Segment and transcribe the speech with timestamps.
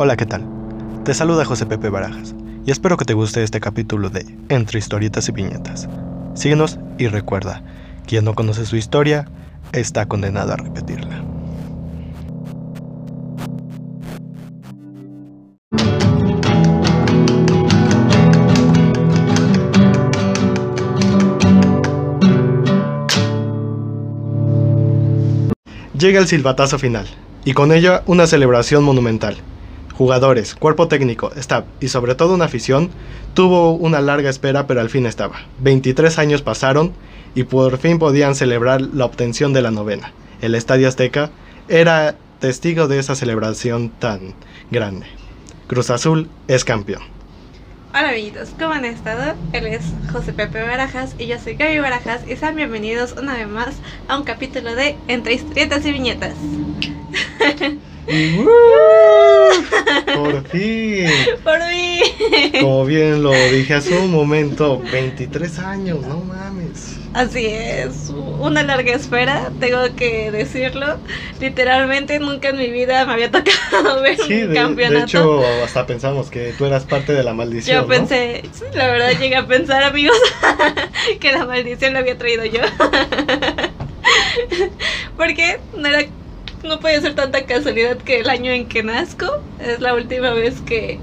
[0.00, 0.44] Hola, ¿qué tal?
[1.04, 2.34] Te saluda José Pepe Barajas
[2.64, 5.88] y espero que te guste este capítulo de Entre historietas y viñetas.
[6.34, 7.62] Síguenos y recuerda,
[8.06, 9.26] quien no conoce su historia
[9.72, 11.27] está condenado a repetirla.
[25.98, 27.08] Llega el silbatazo final,
[27.44, 29.36] y con ello una celebración monumental.
[29.94, 32.90] Jugadores, cuerpo técnico, staff y sobre todo una afición
[33.34, 35.40] tuvo una larga espera pero al fin estaba.
[35.58, 36.92] 23 años pasaron
[37.34, 40.12] y por fin podían celebrar la obtención de la novena.
[40.40, 41.30] El Estadio Azteca
[41.68, 44.34] era testigo de esa celebración tan
[44.70, 45.06] grande.
[45.66, 47.02] Cruz Azul es campeón.
[47.90, 49.34] Hola amiguitos, ¿cómo han estado?
[49.54, 49.80] Él es
[50.12, 53.76] José Pepe Barajas y yo soy Gaby Barajas y sean bienvenidos una vez más
[54.08, 56.34] a un capítulo de Entre historietas y viñetas.
[60.14, 61.10] Por fin.
[61.44, 62.00] Por mí.
[62.60, 66.97] Como bien lo dije hace un momento, 23 años, no mames.
[67.14, 70.98] Así es, una larga espera, tengo que decirlo.
[71.40, 74.98] Literalmente nunca en mi vida me había tocado ver Sí, un de, campeonato.
[74.98, 77.76] de hecho hasta pensamos que tú eras parte de la maldición.
[77.76, 77.88] yo ¿no?
[77.88, 80.16] pensé, sí, la verdad llegué a pensar, amigos,
[81.20, 82.60] que la maldición la había traído yo.
[85.16, 86.08] Porque no era
[86.62, 89.26] no puede ser tanta casualidad que el año en que nazco
[89.58, 91.00] es la última vez que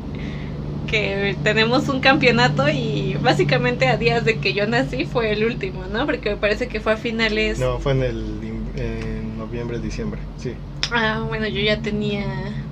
[0.85, 5.85] que tenemos un campeonato y básicamente a días de que yo nací fue el último,
[5.85, 6.05] ¿no?
[6.05, 7.59] Porque me parece que fue a finales.
[7.59, 10.53] No, fue en el en noviembre, diciembre, sí.
[10.91, 12.25] Ah, bueno, yo ya tenía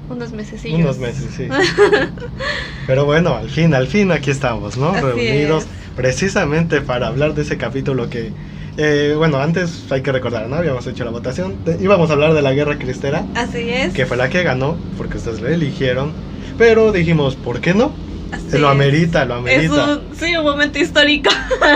[0.09, 1.47] unos meses Unos meses, sí.
[2.88, 4.89] Pero bueno, al fin, al fin aquí estamos, ¿no?
[4.89, 5.70] Así Reunidos es.
[5.95, 8.33] precisamente para hablar de ese capítulo que,
[8.77, 10.58] eh, bueno, antes hay que recordar, ¿no?
[10.58, 13.94] Habíamos hecho la votación, de- íbamos a hablar de la guerra cristera, Así es.
[13.94, 16.14] que fue la que ganó, porque ustedes la eligieron,
[16.58, 17.92] pero dijimos, ¿por qué no?
[18.32, 18.72] así lo es.
[18.73, 20.00] amerita, lo Es amerita.
[20.10, 21.30] un, sí, un momento histórico.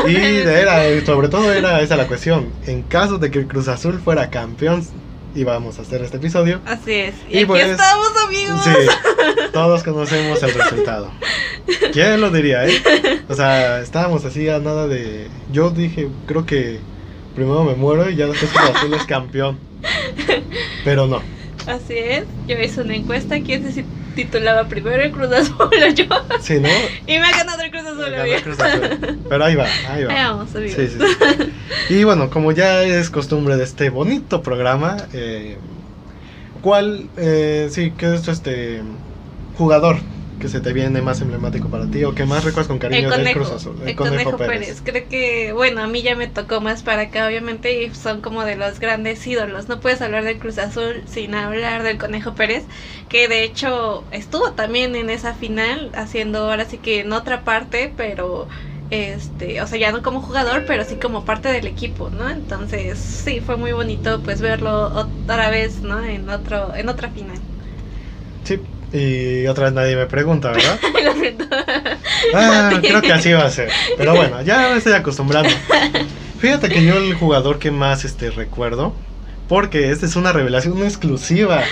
[0.08, 2.48] Y era, sobre todo era esa la cuestión.
[2.66, 4.84] En caso de que el Cruz Azul fuera campeón,
[5.36, 6.60] íbamos a hacer este episodio.
[6.66, 7.14] Así es.
[7.30, 8.60] Y, Y aquí pues- estamos, amigos.
[8.64, 8.72] Sí,
[9.54, 11.12] todos conocemos el resultado.
[11.94, 12.72] ¿Quién lo diría, eh?
[13.30, 15.28] O sea, estábamos así a nada de.
[15.52, 16.80] Yo dije, creo que
[17.36, 19.60] primero me muero y ya después Cruz Azul es campeón.
[20.84, 21.22] Pero no.
[21.68, 22.24] Así es.
[22.48, 23.40] Yo hice una encuesta.
[23.42, 23.84] ¿Quién se
[24.18, 26.06] titulaba primero el Cruz Azul yo?
[26.42, 26.70] Sí, ¿no?
[27.06, 28.80] Y me ha ganado el Cruz Azul.
[29.00, 29.18] Cruz.
[29.30, 30.14] Pero ahí va, ahí va.
[30.14, 30.76] Ahí vamos, amigos.
[30.76, 31.94] Sí, sí, sí.
[31.94, 35.58] Y bueno, como ya es costumbre de este bonito programa, eh,
[36.62, 38.82] ¿cuál, eh, sí, qué es este
[39.58, 39.98] jugador
[40.40, 43.10] que se te viene más emblemático para ti o que más recuerdas con El cariño
[43.12, 43.76] del Cruz Azul?
[43.86, 44.82] el conejo Pérez.
[44.84, 48.46] Creo que, bueno, a mí ya me tocó más para acá, obviamente, y son como
[48.46, 49.68] de los grandes ídolos.
[49.68, 52.68] No puedes hablar del Cruz Azul sin hablar del Conejo Pérez,
[53.08, 57.94] que de hecho estuvo también en esa final, haciendo ahora sí que en otra parte,
[57.96, 58.48] pero
[58.90, 62.30] este, o sea, ya no como jugador, pero sí como parte del equipo, ¿no?
[62.30, 66.04] Entonces, sí, fue muy bonito pues verlo otra vez, ¿no?
[66.04, 67.42] En otro, en otra final.
[68.44, 70.80] Sí, y otra vez nadie me pregunta, ¿verdad?
[71.04, 71.46] Lo siento.
[72.34, 73.70] Ah, creo que así va a ser.
[73.98, 75.50] Pero bueno, ya me estoy acostumbrando.
[76.40, 78.94] Fíjate que yo el jugador que más este recuerdo,
[79.48, 81.64] porque esta es una revelación exclusiva.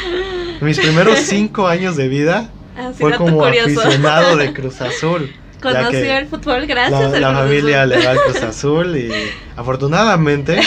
[0.62, 3.82] Mis primeros cinco años de vida Así fue dato como curioso.
[3.82, 5.34] aficionado de Cruz Azul.
[5.62, 7.90] Conoció el fútbol gracias la, al la Cruz familia Azul.
[7.90, 9.12] le va al Cruz Azul y
[9.56, 10.60] afortunadamente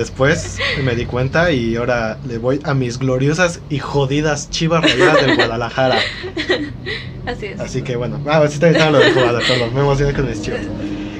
[0.00, 5.26] después me di cuenta y ahora le voy a mis gloriosas y jodidas chivas rayadas
[5.26, 5.98] del Guadalajara.
[7.26, 7.60] Así es.
[7.60, 10.40] Así que bueno, ah, sí también estaba lo del jugador, perdón, me emocioné con mis
[10.40, 10.62] chivas.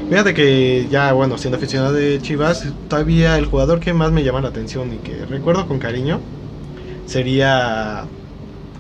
[0.09, 4.41] Fíjate que ya, bueno, siendo aficionado de Chivas, todavía el jugador que más me llama
[4.41, 6.21] la atención y que recuerdo con cariño
[7.07, 8.07] sería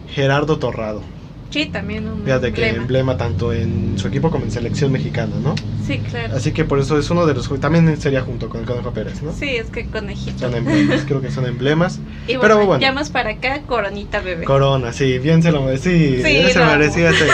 [0.09, 1.03] Gerardo Torrado.
[1.50, 2.83] Sí, también un Fíjate que emblema.
[2.83, 5.55] emblema tanto en su equipo como en selección mexicana, ¿no?
[5.84, 6.37] Sí, claro.
[6.37, 9.21] Así que por eso es uno de los también sería junto con el Conejo Pérez,
[9.22, 9.33] ¿no?
[9.33, 10.38] Sí, es que conejito.
[10.38, 11.99] Son emblemas, creo que son emblemas.
[12.29, 12.81] Y pero bueno, bueno.
[12.82, 14.44] ya más para acá, coronita bebé.
[14.44, 15.91] Corona, sí, bien se lo merecía.
[15.93, 17.26] Sí, Sí, se lo merecía ese,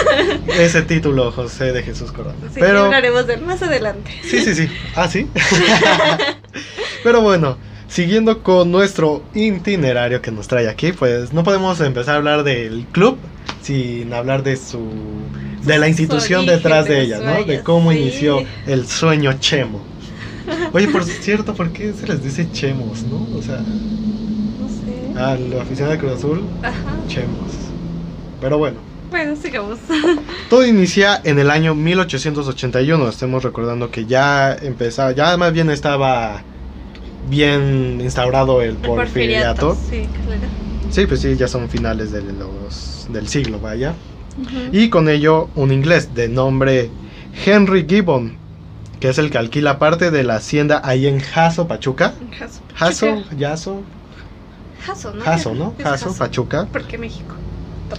[0.64, 2.36] ese título, José de Jesús Corona.
[2.54, 4.10] sí, pero hablaremos de él más adelante.
[4.22, 4.68] Sí, sí, sí.
[4.96, 5.28] Ah, sí.
[7.02, 7.58] Pero bueno,
[7.88, 12.86] siguiendo con nuestro itinerario que nos trae aquí, pues no podemos empezar a hablar del
[12.92, 13.18] club
[13.66, 14.78] sin hablar de su
[15.64, 17.42] de la institución detrás de ella, ¿no?
[17.44, 17.98] De cómo sí.
[17.98, 19.80] inició el sueño Chemo.
[20.72, 23.26] Oye, por cierto, ¿por qué se les dice Chemos, no?
[23.36, 25.18] O sea, No sé.
[25.18, 26.74] a la afición de Cruz Azul, Ajá.
[27.08, 27.50] Chemos.
[28.40, 28.76] Pero bueno,
[29.10, 29.78] Bueno, sigamos.
[30.50, 33.08] todo inicia en el año 1881.
[33.08, 36.42] Estamos recordando que ya empezaba, ya más bien estaba
[37.28, 39.76] bien instaurado el El porfiriato.
[39.90, 40.65] Sí, claro.
[40.90, 43.94] Sí, pues sí, ya son finales de los, del siglo, vaya.
[44.72, 46.90] Y con ello un inglés de nombre
[47.44, 48.36] Henry Gibbon,
[49.00, 52.14] que es el que alquila parte de la hacienda ahí en Jaso, Pachuca.
[52.38, 52.60] Jaso.
[52.74, 53.82] Jaso,
[54.84, 55.24] Jaso, ¿no?
[55.24, 55.74] Jaso, ¿no?
[55.82, 56.68] Jaso, Pachuca.
[56.70, 57.34] Porque México.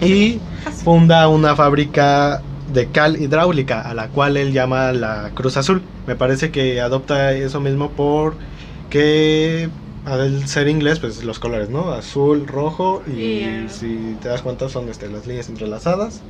[0.01, 0.83] Y Jaso.
[0.83, 2.41] funda una fábrica
[2.73, 5.81] de cal hidráulica a la cual él llama la Cruz Azul.
[6.05, 9.69] Me parece que adopta eso mismo porque
[10.07, 11.91] al ser inglés, pues los colores, ¿no?
[11.91, 16.21] Azul, rojo y si te das cuenta son este, las líneas entrelazadas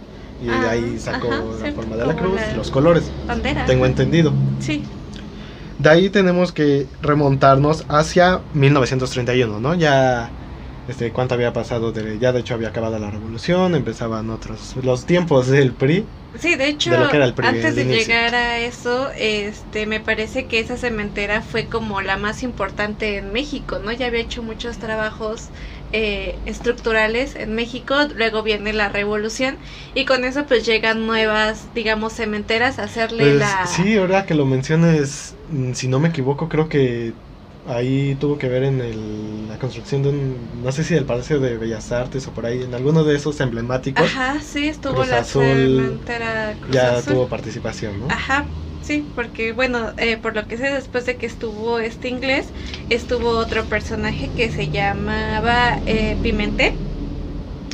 [0.41, 3.03] y de Ah, ahí sacó ajá, la cierto, forma de la cruz, la- los colores.
[3.27, 3.65] Bandera.
[3.65, 4.33] Tengo entendido.
[4.59, 4.83] Sí.
[5.79, 9.75] De ahí tenemos que remontarnos hacia 1931, ¿no?
[9.75, 10.31] Ya,
[10.87, 11.91] este, ¿cuánto había pasado?
[11.91, 16.09] De, ya de hecho había acabado la revolución, empezaban otros, los tiempos del PRI.
[16.33, 18.13] Sí, de hecho, De lo que era el PRI, antes de inicio.
[18.13, 23.31] llegar a eso, este, me parece que esa cementera fue como la más importante en
[23.31, 23.91] México, ¿no?
[23.91, 25.51] Ya había hecho muchos trabajos
[25.91, 29.59] eh, estructurales en México, luego viene la revolución
[29.93, 33.65] y con eso pues llegan nuevas, digamos, cementeras a hacerle Pues, la...
[33.67, 37.15] Sí, ahora que lo menciones, mm, si no me equivoco, creo que
[37.67, 41.39] ahí tuvo que ver en el- la construcción de un, no sé si del Palacio
[41.39, 45.05] de Bellas Artes o por ahí, en alguno de esos emblemáticos, Ajá, sí, estuvo Cruz
[45.05, 47.05] la Azul cementera Cruz ya Azul.
[47.05, 48.17] tuvo participación, ¿no?
[48.17, 52.53] Ajá, sí, porque bueno, eh, por lo que sé, después de que estuvo este inglés,
[52.89, 56.81] estuvo otro personaje que se llamaba eh, Pimentel.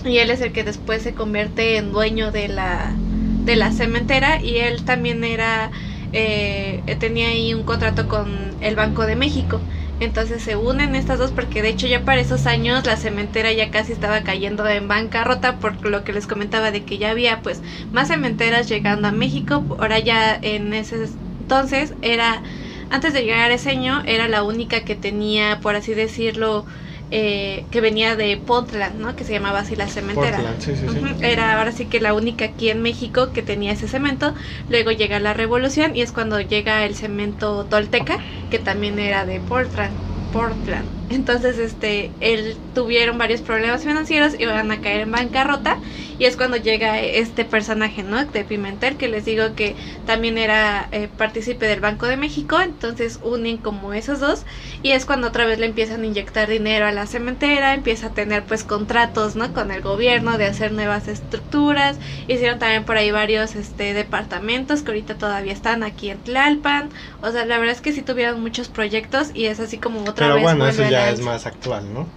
[0.05, 3.03] Y él es el que después se convierte en dueño de la,
[3.45, 4.39] de la cementera.
[4.43, 5.71] Y él también era,
[6.11, 9.65] eh, tenía ahí un contrato con el Banco de México.
[9.99, 13.71] Entonces se unen estas dos porque de hecho ya para esos años la cementera ya
[13.71, 17.61] casi estaba cayendo en bancarrota por lo que les comentaba de que ya había pues
[17.91, 19.65] más cementeras llegando a México.
[19.79, 21.09] Ahora ya en ese
[21.39, 22.43] entonces era,
[22.89, 26.65] antes de llegar a ese año, era la única que tenía, por así decirlo,
[27.15, 29.15] eh, que venía de Portland, ¿no?
[29.15, 30.37] Que se llamaba así la cementera.
[30.37, 30.99] Portland, sí, sí, sí.
[31.21, 34.33] Era ahora sí que la única aquí en México que tenía ese cemento.
[34.67, 38.17] Luego llega la revolución y es cuando llega el cemento tolteca,
[38.49, 39.99] que también era de Portland.
[40.29, 40.95] Portland.
[41.09, 45.77] Entonces, este, él tuvieron varios problemas financieros y van a caer en bancarrota.
[46.19, 48.23] Y es cuando llega este personaje, ¿no?
[48.23, 49.75] De Pimentel, que les digo que
[50.05, 52.59] también era eh, partícipe del Banco de México.
[52.61, 54.45] Entonces unen como esos dos.
[54.83, 57.73] Y es cuando otra vez le empiezan a inyectar dinero a la cementera.
[57.73, 59.53] Empieza a tener pues contratos, ¿no?
[59.53, 61.97] Con el gobierno de hacer nuevas estructuras.
[62.27, 66.89] Hicieron también por ahí varios este, departamentos que ahorita todavía están aquí en Tlalpan.
[67.21, 70.27] O sea, la verdad es que sí tuvieron muchos proyectos y es así como otra
[70.27, 70.43] Pero vez.
[70.43, 72.07] bueno, eso ya es más actual, ¿no?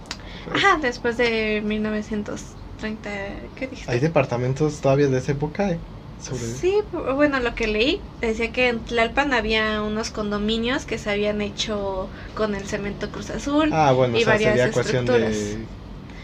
[0.53, 3.09] Ajá, después de 1930,
[3.55, 3.91] ¿qué dijiste?
[3.91, 5.83] Hay departamentos todavía de esa época, ¿eh?
[6.17, 6.45] Sobre...
[6.45, 11.09] Sí, bu- bueno, lo que leí decía que en Tlalpan había unos condominios que se
[11.11, 13.69] habían hecho con el cemento Cruz Azul.
[13.73, 15.69] Ah, bueno, y o sea, varias sería cuestión de...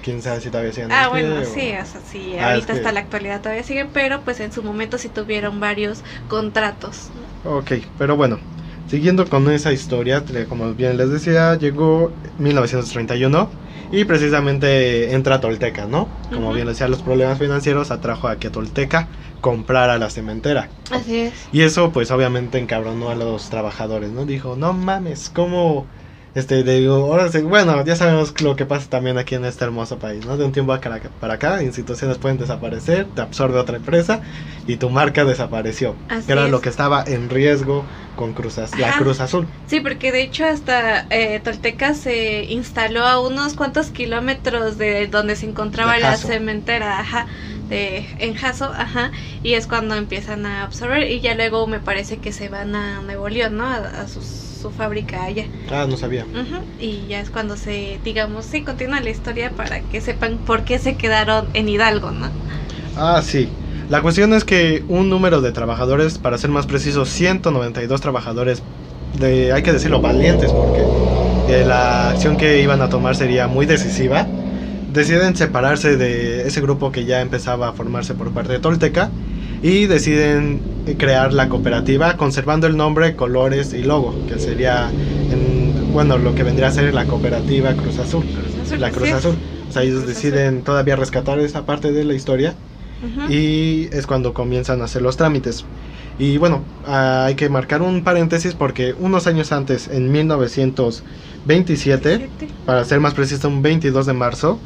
[0.02, 2.74] Quién sabe si todavía siguen Ah, pie bueno, o- sí, o sea, sí, Ah, ahorita
[2.74, 6.04] es que- hasta la actualidad todavía siguen, pero pues en su momento sí tuvieron varios
[6.28, 7.12] contratos.
[7.44, 8.40] Ok, pero bueno,
[8.86, 13.52] siguiendo con esa historia, como bien les decía, llegó 1931
[13.92, 16.12] y precisamente entra Tolteca, ¿no?
[16.32, 16.56] Como Ujú.
[16.56, 19.10] bien decía, los problemas financieros atrajo a que Tolteca
[19.42, 20.72] comprara la cementera.
[20.92, 21.34] Así es.
[21.52, 24.26] Y eso pues obviamente encabronó a los trabajadores, ¿no?
[24.26, 25.90] Dijo, no mames, ¿cómo?
[26.34, 30.00] Este, digo, ahora sí, bueno, ya sabemos lo que pasa también aquí en este hermoso
[30.00, 30.36] país, ¿no?
[30.36, 34.22] De un tiempo acá- para acá, instituciones pueden desaparecer, te absorbe otra empresa
[34.66, 36.00] y tu marca desapareció.
[36.08, 36.52] Así que era es.
[36.52, 38.96] lo que estaba en riesgo con Cruz la.
[38.98, 39.48] Cruz Azul.
[39.68, 45.36] Sí, porque de hecho hasta eh, Tolteca se instaló a unos cuantos kilómetros de donde
[45.36, 47.28] se encontraba De la cementera, ajá,
[47.70, 49.12] de, en Jaso, ajá,
[49.42, 53.02] y es cuando empiezan a absorber y ya luego me parece que se van a
[53.02, 53.68] Nuevo León, ¿no?
[53.68, 55.44] A, a sus- su fábrica allá.
[55.70, 56.24] Ah, no sabía.
[56.24, 60.64] Ujú, Y ya es cuando se, digamos, sí, continúa la historia para que sepan por
[60.64, 62.30] qué se quedaron en Hidalgo, ¿no?
[62.96, 63.50] Ah, sí.
[63.90, 68.64] La cuestión es que un número de trabajadores, para ser más preciso, 192 trabajadores,
[69.20, 70.82] de, hay que decirlo, valientes, porque
[71.46, 74.26] eh, la acción que iban a tomar sería muy decisiva,
[74.94, 79.10] deciden separarse de ese grupo que ya empezaba a formarse por parte de Tolteca
[79.64, 80.62] y deciden
[80.98, 84.92] crear la cooperativa conservando el nombre, colores y logo, que sería,
[85.32, 88.26] en- bueno, lo que vendría a ser la cooperativa Cruz Azul.
[88.26, 89.12] Cruz Azul, La Cruz.
[89.12, 89.38] Azul.
[89.70, 90.32] O sea, ellos Cruz Azul.
[90.32, 92.54] deciden todavía rescatar esa parte de la historia
[93.30, 95.66] y es cuando comienzan a hacer los trámites.
[96.20, 102.30] Y bueno, ah, hay que marcar un paréntesis porque unos años antes, en 1927,
[102.66, 104.60] para ser más preciso, un 22 de marzo,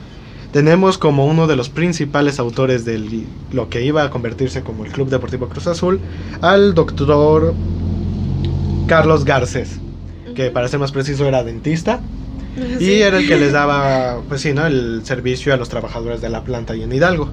[0.51, 4.92] tenemos como uno de los principales autores de lo que iba a convertirse como el
[4.92, 6.00] Club Deportivo Cruz Azul
[6.42, 7.54] al doctor
[8.88, 9.80] Carlos Garcés,
[10.36, 12.01] que para ser más preciso era dentista.
[12.80, 14.66] Y era el que les daba, pues sí, ¿no?
[14.66, 17.30] El servicio a los trabajadores de la planta y en Hidalgo.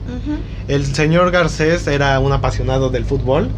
[0.68, 3.48] El señor Garcés era un apasionado del fútbol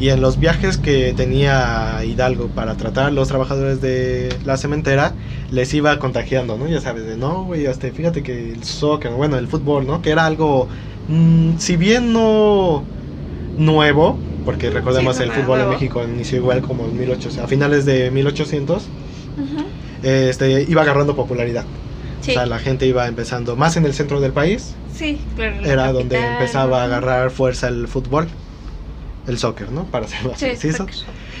[0.00, 5.12] y en los viajes que tenía Hidalgo para tratar a los trabajadores de la cementera,
[5.50, 6.68] les iba contagiando, ¿no?
[6.68, 10.00] Ya sabes, de no, güey, hasta fíjate que el soccer, bueno, el fútbol, ¿no?
[10.02, 10.68] Que era algo,
[11.08, 12.84] mm, si bien no
[13.56, 15.70] nuevo, porque recordemos Sí, no el fútbol en.
[15.70, 18.84] México inició igual como en 1800, a finales de 1800,
[19.36, 19.64] Ujú.
[20.02, 21.66] este, iba agarrando popularidad.
[22.20, 22.32] Sí.
[22.32, 25.60] O sea, la gente iba empezando más en el centro del país, Sí, claro.
[25.62, 28.28] la era donde empezaba a agarrar fuerza el fútbol,
[29.26, 29.90] el soccer, ¿no?
[29.90, 30.76] Para ser más Sí, precisos.
[30.76, 30.96] soccer.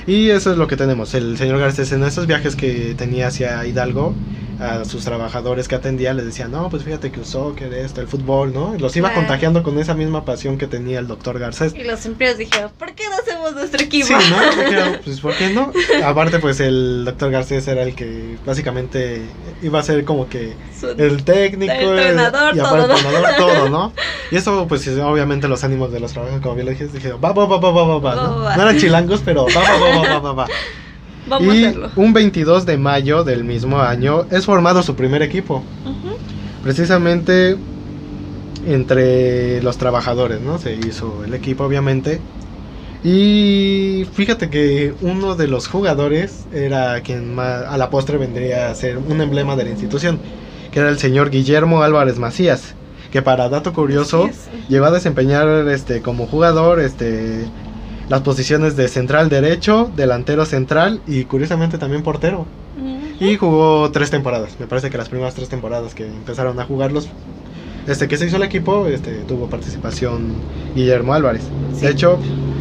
[0.06, 1.14] Y eso es lo que tenemos.
[1.14, 4.22] El señor Garcés en esos viajes que tenía hacia Hidalgo,
[4.60, 8.08] a sus trabajadores que atendía les decía, no, pues fíjate que el soccer, esto, el
[8.08, 8.74] fútbol, ¿no?
[8.76, 9.22] Y Los iba Claro.
[9.22, 11.74] contagiando con esa misma pasión que tenía el doctor Garcés.
[11.74, 14.06] Y los empleados dijeron, ¿por qué no hacemos nuestro equipo?
[14.06, 14.62] Sí, ¿no?
[14.64, 15.72] Dijeron, pues ¿por qué no?
[16.04, 19.22] Aparte, pues el doctor Garcés era el que básicamente
[19.62, 22.84] iba a ser como que Su- el técnico El entrenador, y todo, ¿no?
[22.84, 23.92] el entrenador, todo, ¿no?
[24.30, 27.32] Y eso, pues obviamente los ánimos de los trabajadores, como bien lo dije, dijeron, va,
[27.32, 28.38] va, va, va, va, va, va, ¿no?
[28.56, 30.46] No eran chilangos, pero va, va, va, va, va, va, va.
[31.30, 31.90] Vamos y a hacerlo.
[31.94, 35.62] un 22 de mayo del mismo año es formado su primer equipo,
[36.62, 37.56] precisamente
[38.66, 40.58] entre los trabajadores, ¿no?
[40.58, 42.20] Se hizo el equipo, obviamente.
[43.02, 48.74] Y fíjate que uno de los jugadores era quien más, a la postre vendría a
[48.74, 50.18] ser un emblema de la institución,
[50.70, 52.74] que era el señor Guillermo Álvarez Macías,
[53.10, 54.68] que para dato curioso Así es.
[54.68, 57.46] llegó a desempeñar este como jugador este
[58.10, 62.44] las posiciones de central derecho, delantero central y curiosamente también portero.
[63.20, 64.56] Y jugó tres temporadas.
[64.58, 67.08] Me parece que las primeras tres temporadas que empezaron a jugarlos,
[67.86, 70.32] este que se hizo el equipo, este tuvo participación
[70.74, 71.42] Guillermo Álvarez.
[71.74, 71.82] Sí.
[71.82, 72.18] De hecho,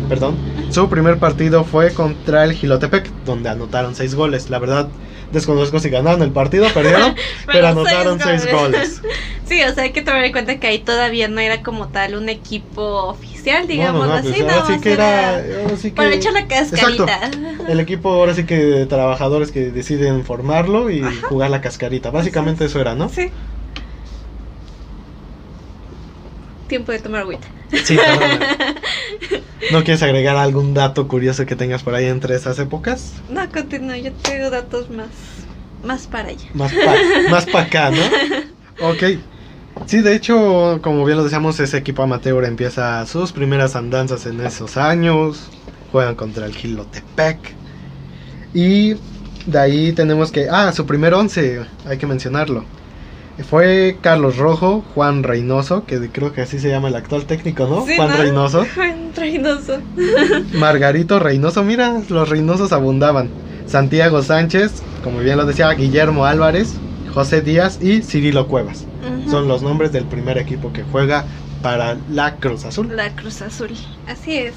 [0.07, 0.35] perdón,
[0.69, 4.51] su primer partido fue contra el Gilotepec, donde anotaron seis goles.
[4.51, 4.87] La verdad,
[5.31, 9.01] desconozco si ganaron el partido, perdieron, pero, anotaron seis goles.
[9.49, 12.13] Sí, o sea, hay que tomar en cuenta que ahí todavía no era como tal
[12.13, 15.95] un equipo oficial, digamos Bueno, no, así, pues ahora sí que era, ahora sí que-
[15.95, 17.31] para echar la cascarita.
[17.67, 22.11] El equipo ahora sí que de trabajadores que deciden formarlo y jugar la cascarita.
[22.11, 23.09] Básicamente eso era, ¿no?
[23.09, 23.31] Sí.
[26.67, 27.47] Tiempo de tomar agüita.
[27.83, 27.97] Sí.
[29.71, 33.13] ¿No quieres agregar algún dato curioso que tengas por ahí entre esas épocas?
[33.29, 35.07] No, continúa, yo tengo datos más,
[35.83, 36.47] más para allá.
[36.53, 36.95] Más pa,
[37.29, 38.87] más pa acá, ¿no?
[38.87, 39.03] Ok.
[39.85, 44.41] Sí, de hecho, como bien lo decíamos, ese equipo amateur empieza sus primeras andanzas en
[44.41, 45.49] esos años.
[45.91, 47.37] Juegan contra el Gilotepec.
[48.53, 48.95] Y
[49.45, 50.47] de ahí tenemos que...
[50.49, 52.65] Ah, su primer once, hay que mencionarlo.
[53.43, 57.85] Fue Carlos Rojo, Juan Reynoso, que creo que así se llama el actual técnico, ¿no?
[57.85, 58.17] Sí, Juan ¿no?
[58.17, 58.65] Reynoso.
[58.75, 59.81] Juan Reynoso.
[60.53, 63.31] Margarito Reynoso, mira, los Reynosos abundaban.
[63.65, 68.87] Santiago Sánchez, como bien lo decía, Guillermo Álvarez, José Díaz y Cirilo Cuevas.
[69.29, 71.25] Son los nombres del primer equipo que juega
[71.61, 72.95] para la Cruz Azul.
[72.95, 73.77] La Cruz Azul.
[74.07, 74.55] Así es.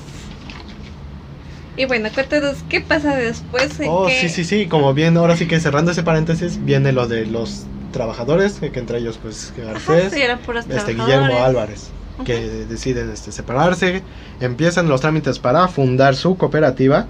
[1.76, 3.78] Y bueno, cuéntanos qué pasa después.
[3.86, 7.08] Oh, qué- sí, sí, sí, como bien, ahora sí que cerrando ese paréntesis, viene lo
[7.08, 10.94] de los trabajadores, que entre ellos pues Garcés, sí, este.
[10.94, 11.90] Guillermo Álvarez,
[12.24, 14.02] que deciden este, separarse,
[14.40, 17.06] empiezan los trámites para fundar su cooperativa.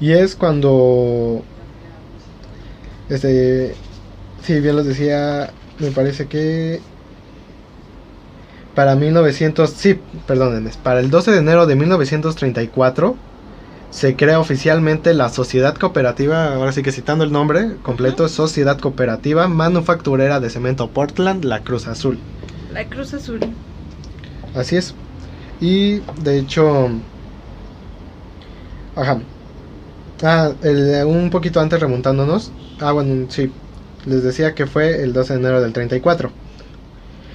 [0.00, 1.42] Y es cuando
[3.08, 3.74] este
[4.42, 6.80] sí bien los decía me parece que
[8.74, 13.16] para 1900 sí perdónenme para el 12 de enero de 1934
[13.94, 19.46] se crea oficialmente la Sociedad Cooperativa, ahora sí que citando el nombre completo, Sociedad Cooperativa
[19.46, 22.18] Manufacturera de Cemento Portland, La Cruz Azul.
[22.72, 23.38] La Cruz Azul.
[24.52, 24.94] Así es.
[25.60, 26.90] Y de hecho.
[28.96, 29.20] Ajá.
[30.24, 32.50] Ah, el- un poquito antes remontándonos.
[32.80, 33.52] Ah, bueno, sí.
[34.06, 36.32] Les decía que fue el 12 de enero del 34.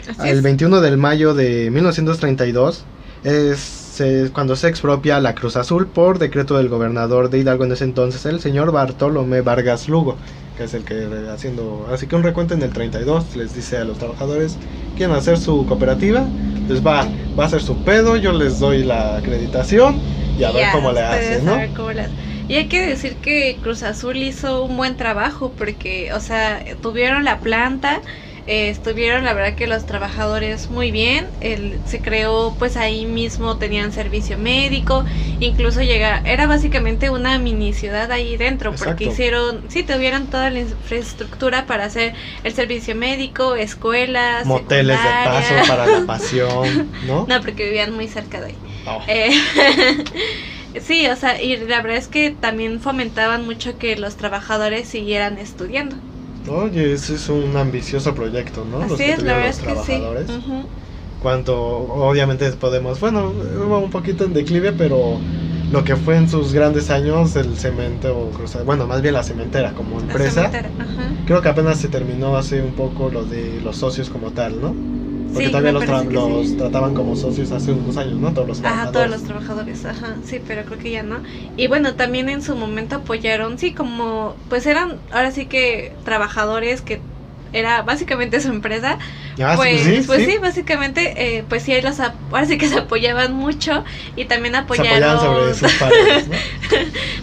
[0.09, 0.43] Así El es.
[0.43, 2.83] 21 de mayo de 1932
[3.23, 3.59] es
[4.01, 7.84] eh, cuando se expropia la Cruz Azul por decreto del gobernador de Hidalgo en ese
[7.86, 10.22] entonces, el señor Bartolomé Vargas Lugo,
[10.56, 13.77] que es el que eh, haciendo, así que un recuento en el 32 les dice
[13.77, 14.60] a los trabajadores,
[14.96, 16.34] quieren hacer su cooperativa,
[16.68, 20.03] les va, va a ser su pedo, yo les doy la acreditación
[20.36, 21.70] y a ver Ya, cómo le hacen, ¿no?
[21.75, 22.10] cómo.
[22.48, 27.24] Y hay que decir que Cruz Azul hizo un buen trabajo porque, o sea, tuvieron
[27.24, 28.01] la planta,
[28.50, 33.58] eh, estuvieron la verdad que los trabajadores muy bien, el, se creó pues ahí mismo
[33.58, 35.06] tenían servicio médico,
[35.39, 39.03] incluso llega, era básicamente una mini ciudad ahí dentro porque Exacto.
[39.03, 45.53] hicieron, sí, tuvieron toda la infraestructura para hacer el servicio médico, escuelas, Moteles de paso
[45.68, 47.27] para la pasión, ¿no?
[47.29, 48.56] No, porque vivían muy cerca de ahí.
[48.88, 49.00] Oh.
[49.08, 49.29] Eh,
[50.82, 55.39] Sí, o sea, y la verdad es que también fomentaban mucho que los trabajadores siguieran
[55.39, 55.96] estudiando.
[56.48, 58.81] Oye, ese es un ambicioso proyecto, ¿no?
[58.81, 60.01] Así que es, la tuvieron verdad los es que sí.
[61.19, 63.34] Cuanto obviamente podemos, bueno,
[63.69, 65.19] va un poquito en declive, pero
[65.69, 68.31] lo que fue en sus grandes años el cemento,
[68.65, 70.72] bueno, más bien la cementera como empresa, cementera,
[71.25, 74.74] creo que apenas se terminó hace un poco lo de los socios como tal, ¿no?
[75.33, 76.57] Porque Sí, todavía los, tra- los sí.
[76.57, 78.33] trataban como socios hace unos años, ¿no?
[78.33, 78.91] Todos los Ajá, trabajadores.
[78.91, 81.24] todos los trabajadores, ajá, sí, pero creo que ya no.
[81.55, 86.81] Y bueno, también en su momento apoyaron, sí, como, pues eran, ahora sí que trabajadores
[86.81, 87.01] que
[87.53, 88.98] era básicamente su empresa,
[89.39, 90.25] Ah, sí, pues, sí, pues sí.
[90.25, 93.83] sí, básicamente, eh, pues sí, los, ahora sí que se apoyaban mucho
[94.15, 96.48] y también Se apoyaron apoyaban sobre sus padres, ¿no?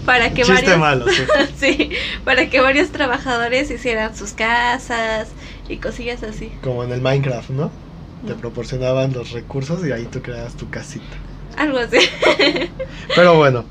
[0.05, 1.25] para que Chiste varios, malo, sí.
[1.57, 1.91] sí,
[2.25, 5.35] para que varios trabajadores hicieran sus casas
[5.69, 6.53] y cosillas así.
[6.61, 7.86] Como en el Minecraft, ¿no?
[8.27, 11.17] Te proporcionaban los recursos y ahí tú creas tu casita.
[11.57, 11.99] Algo así.
[13.15, 13.65] Pero bueno,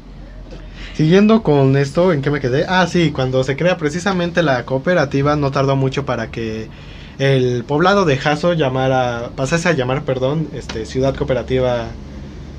[0.96, 2.66] siguiendo con esto, ¿en qué me quedé?
[2.68, 6.68] Ah, sí, cuando se crea precisamente la cooperativa no tardó mucho para que
[7.20, 11.86] el poblado de Jaso llamara, pasase a llamar, perdón, este, Ciudad Cooperativa.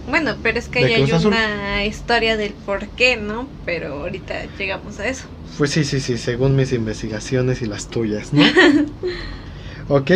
[0.08, 1.28] Bueno, pero es que ¿De ahí hay Azul?
[1.28, 3.48] una historia del por qué, ¿no?
[3.64, 5.24] Pero ahorita llegamos a eso.
[5.58, 8.42] Pues sí, sí, sí, según mis investigaciones y las tuyas, ¿no?
[9.88, 10.10] ok,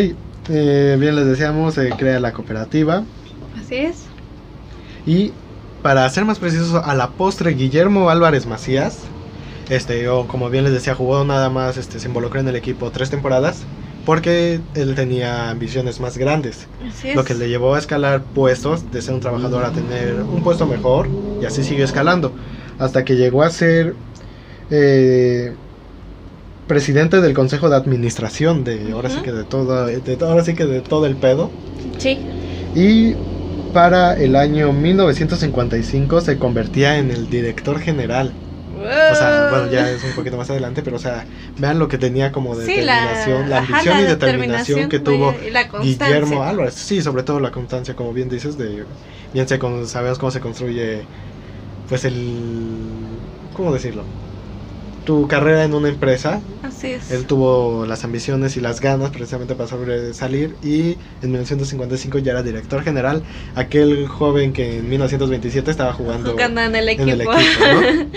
[0.50, 3.04] eh, bien les decíamos, se crea la cooperativa
[3.58, 4.04] Así es.
[5.06, 5.32] y
[5.82, 8.98] para ser más precisos, a la postre Guillermo Álvarez Macías,
[9.70, 12.90] este, o como bien les decía, jugó nada más, este, se involucró en el equipo
[12.90, 13.62] tres temporadas
[14.04, 17.16] porque él tenía ambiciones más grandes, Así es.
[17.16, 20.66] lo que le llevó a escalar puestos, de ser un trabajador a tener un puesto
[20.66, 21.08] mejor
[21.40, 22.32] y así siguió escalando,
[22.78, 23.94] hasta que llegó a ser
[24.70, 25.54] eh,
[26.70, 30.66] presidente del consejo de administración de ahora sí que de todo, de, ahora sí que
[30.66, 31.50] de todo el pedo.
[31.98, 32.16] Sí.
[32.76, 33.14] Y
[33.74, 38.32] para el año 1955 se convertía en el director general.
[38.78, 41.24] O sea, bueno, ya es un poquito más adelante, pero o sea,
[41.58, 45.00] vean lo que tenía como Sí, la, determinación, la, ajá, ambición la y determinación que
[45.00, 45.64] tuvo la.
[45.82, 46.74] Guillermo Álvarez.
[46.74, 48.84] Sí, sobre todo la constancia, como bien dices, de
[49.34, 51.02] bien con- sabemos cómo se construye,
[51.88, 52.14] pues el,
[53.56, 54.04] ¿cómo decirlo?
[55.10, 57.10] Tu carrera en una empresa Así es.
[57.10, 62.44] él tuvo las ambiciones y las ganas precisamente para sobresalir y en 1955 ya era
[62.44, 63.24] director general,
[63.56, 67.02] aquel joven que en 1927 estaba jugando, Jugando en el equipo.
[67.02, 67.34] en el equipo,
[67.72, 67.82] ¿no?
[67.90, 68.12] en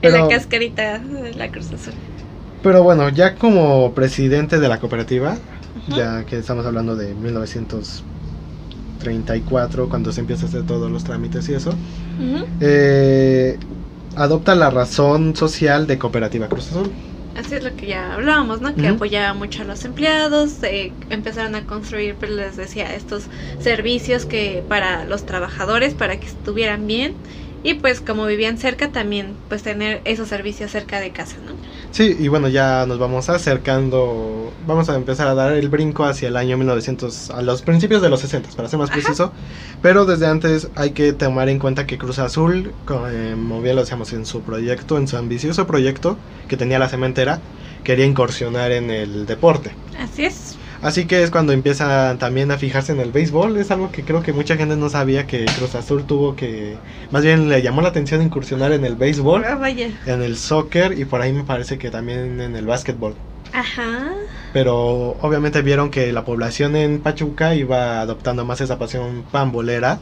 [0.00, 1.92] Pero- la cascarita de la Cruz Azul.
[2.62, 5.36] Pero bueno, ya como presidente de la cooperativa,
[5.94, 11.54] ya que estamos hablando de 1934, cuando se empieza a hacer todos los trámites y
[11.54, 11.74] eso,
[12.62, 13.58] eh,
[14.22, 16.98] adopta la razón social de Cooperativa Cruz Azul.
[17.34, 18.76] Así es lo que ya hablábamos, ¿no?
[18.76, 24.26] Que apoyaba mucho a los empleados, eh, empezaron a construir, pues les decía, estos servicios
[24.26, 27.22] que para los trabajadores, para que estuvieran bien
[27.62, 31.52] y pues como vivían cerca también, pues tener esos servicios cerca de casa, ¿no?
[31.90, 36.28] Sí, y bueno, ya nos vamos acercando, vamos a empezar a dar el brinco hacia
[36.28, 39.00] el año 1900, a los principios de los 60, para ser más Ajá.
[39.00, 39.32] preciso,
[39.82, 44.12] pero desde antes hay que tomar en cuenta que Cruz Azul, como bien lo decíamos
[44.12, 46.16] en su proyecto, en su ambicioso proyecto
[46.48, 47.40] que tenía la cementera,
[47.84, 49.72] quería incursionar en el deporte.
[49.98, 50.57] Así es.
[50.80, 53.56] Así que es cuando empiezan también a fijarse en el béisbol.
[53.56, 56.76] Es algo que creo que mucha gente no sabía que Cruz Azul tuvo que...
[57.10, 59.90] Más bien le llamó la atención incursionar en el béisbol, Ah, vaya.
[60.06, 63.14] en el soccer y por ahí me parece que también en el básquetbol.
[63.52, 64.12] Ajá.
[64.52, 69.98] Pero obviamente vieron que la población en Pachuca iba adoptando más esa pasión pambolera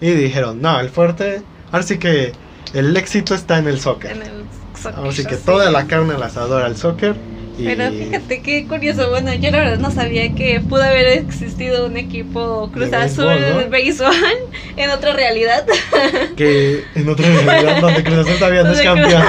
[0.00, 2.32] y dijeron, no, el fuerte, ahora sí que
[2.74, 4.12] el éxito está en el soccer.
[4.12, 4.42] En el
[4.74, 5.42] soccer, Ahora sí que sí.
[5.46, 7.14] toda la carne al asador al soccer.
[7.58, 11.96] Pero fíjate qué curioso, bueno, yo la verdad no sabía que pudo haber existido un
[11.96, 13.70] equipo Cruz De Azul béisbol, ¿no?
[13.70, 14.14] béisbol
[14.76, 15.64] en otra realidad.
[16.36, 19.22] que en otra realidad donde Cruz Azul todavía no es campeón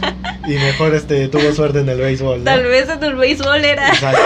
[0.48, 2.44] y mejor este tuvo suerte en el béisbol ¿no?
[2.44, 4.22] Tal vez en el béisbol era Exacto.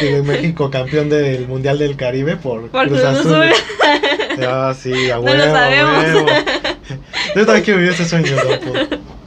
[0.00, 4.44] que México campeón del mundial del Caribe por, por Cruz Azul Azul.
[4.46, 6.04] ah sí a No huevo, lo a sabemos.
[6.04, 6.26] huevo.
[7.34, 8.32] yo también quiero vivir ese sueño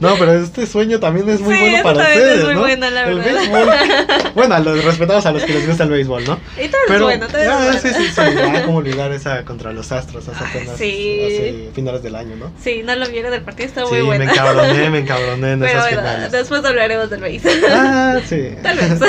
[0.02, 2.60] no pero este sueño también es muy Sí, bueno eso para ustedes es muy ¿no?
[2.60, 3.34] bueno, la el verdad.
[3.34, 6.38] béisbol bueno los respetamos a los que les gusta el béisbol ¿no?
[6.56, 7.78] Y vez pero bueno, tal vez ah, bueno.
[7.80, 11.20] sí sí sí ah, cómo olvidar esa contra los Astros hace apenas sí.
[11.24, 12.52] hace finales del año ¿no?
[12.62, 14.24] Sí, no lo vieron del partido, está Sí, muy bueno.
[14.24, 16.32] me encabroné, me encabroné en Pero esas bueno, finales.
[16.32, 17.52] después hablaremos del béisbol.
[17.70, 18.48] Ah, sí.
[18.62, 19.00] Tal vez.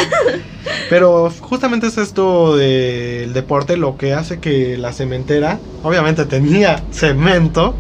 [0.89, 7.76] Pero justamente es esto del deporte lo que hace que la cementera, obviamente tenía cemento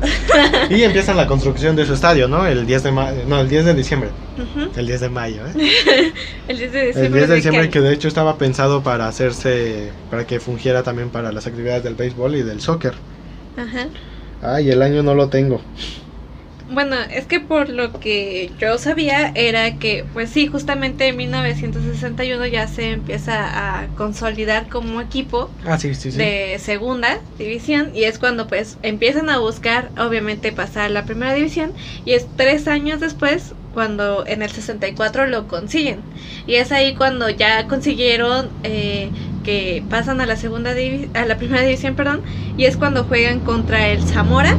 [0.69, 2.45] y empiezan la construcción de su estadio, ¿no?
[2.45, 4.09] El 10 de mayo, no, el 10 de diciembre,
[4.75, 6.13] el 10 de mayo, ¿eh?
[6.47, 7.07] El 10 de diciembre.
[7.07, 10.83] El 10 de ¿de diciembre que de hecho estaba pensado para hacerse, para que fungiera
[10.83, 12.93] también para las actividades del béisbol y del soccer.
[13.57, 13.87] Ajá.
[14.41, 15.61] Ay, el año no lo tengo.
[16.69, 22.45] Bueno, es que por lo que yo sabía era que, pues sí, justamente en 1961
[22.47, 26.17] ya se empieza a consolidar como equipo Ah, sí, sí, sí.
[26.17, 31.33] de segunda división y es cuando pues empiezan a buscar obviamente pasar a la primera
[31.33, 31.73] división
[32.05, 35.99] y es tres años después cuando en el 64 lo consiguen
[36.47, 39.09] y es ahí cuando ya consiguieron eh,
[39.43, 40.73] que pasan a la segunda
[41.13, 42.21] a la primera división perdón
[42.57, 44.55] y es cuando juegan contra el Zamora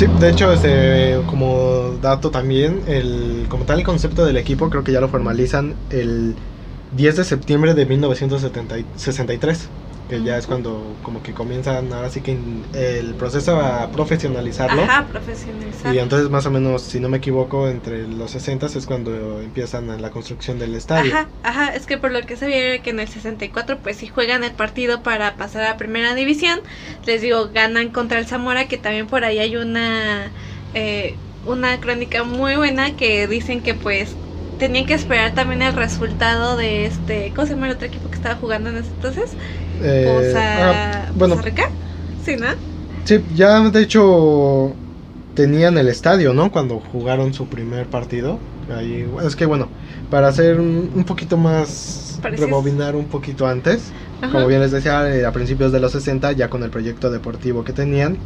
[0.00, 4.82] Sí, de hecho, este, como dato también, el, como tal el concepto del equipo creo
[4.82, 6.36] que ya lo formalizan el
[6.96, 9.68] 10 de septiembre de 1963,
[10.10, 12.32] que ya es cuando como que comienzan ahora sí que
[12.72, 14.82] el proceso a profesionalizarlo.
[14.82, 18.86] ajá profesionalizar Y entonces más o menos, si no me equivoco, entre los 60 es
[18.86, 21.12] cuando empiezan la construcción del estadio.
[21.12, 24.08] Ajá, ajá, es que por lo que sabía era que en el 64 pues si
[24.08, 26.60] juegan el partido para pasar a primera división,
[27.04, 30.34] les digo, ganan contra el Zamora, que también por ahí hay una
[30.74, 34.18] eh, una crónica muy buena que dicen que pues
[34.56, 38.16] tenían que esperar también el resultado de este, ¿cómo se llama el otro equipo que
[38.16, 39.36] estaba jugando en ese entonces?
[39.82, 41.70] Eh, Poza, ah, bueno, Poza Rica,
[42.24, 42.46] sí, ¿no?
[43.04, 44.72] sí, ya de hecho
[45.34, 46.50] tenían el estadio, ¿no?
[46.52, 48.38] Cuando jugaron su primer partido.
[48.76, 49.68] Ahí, es que bueno,
[50.10, 52.46] para hacer un, un poquito más, Preciso.
[52.46, 53.90] rebobinar un poquito antes,
[54.20, 54.32] Ajá.
[54.32, 57.64] como bien les decía, eh, a principios de los 60, ya con el proyecto deportivo
[57.64, 58.16] que tenían,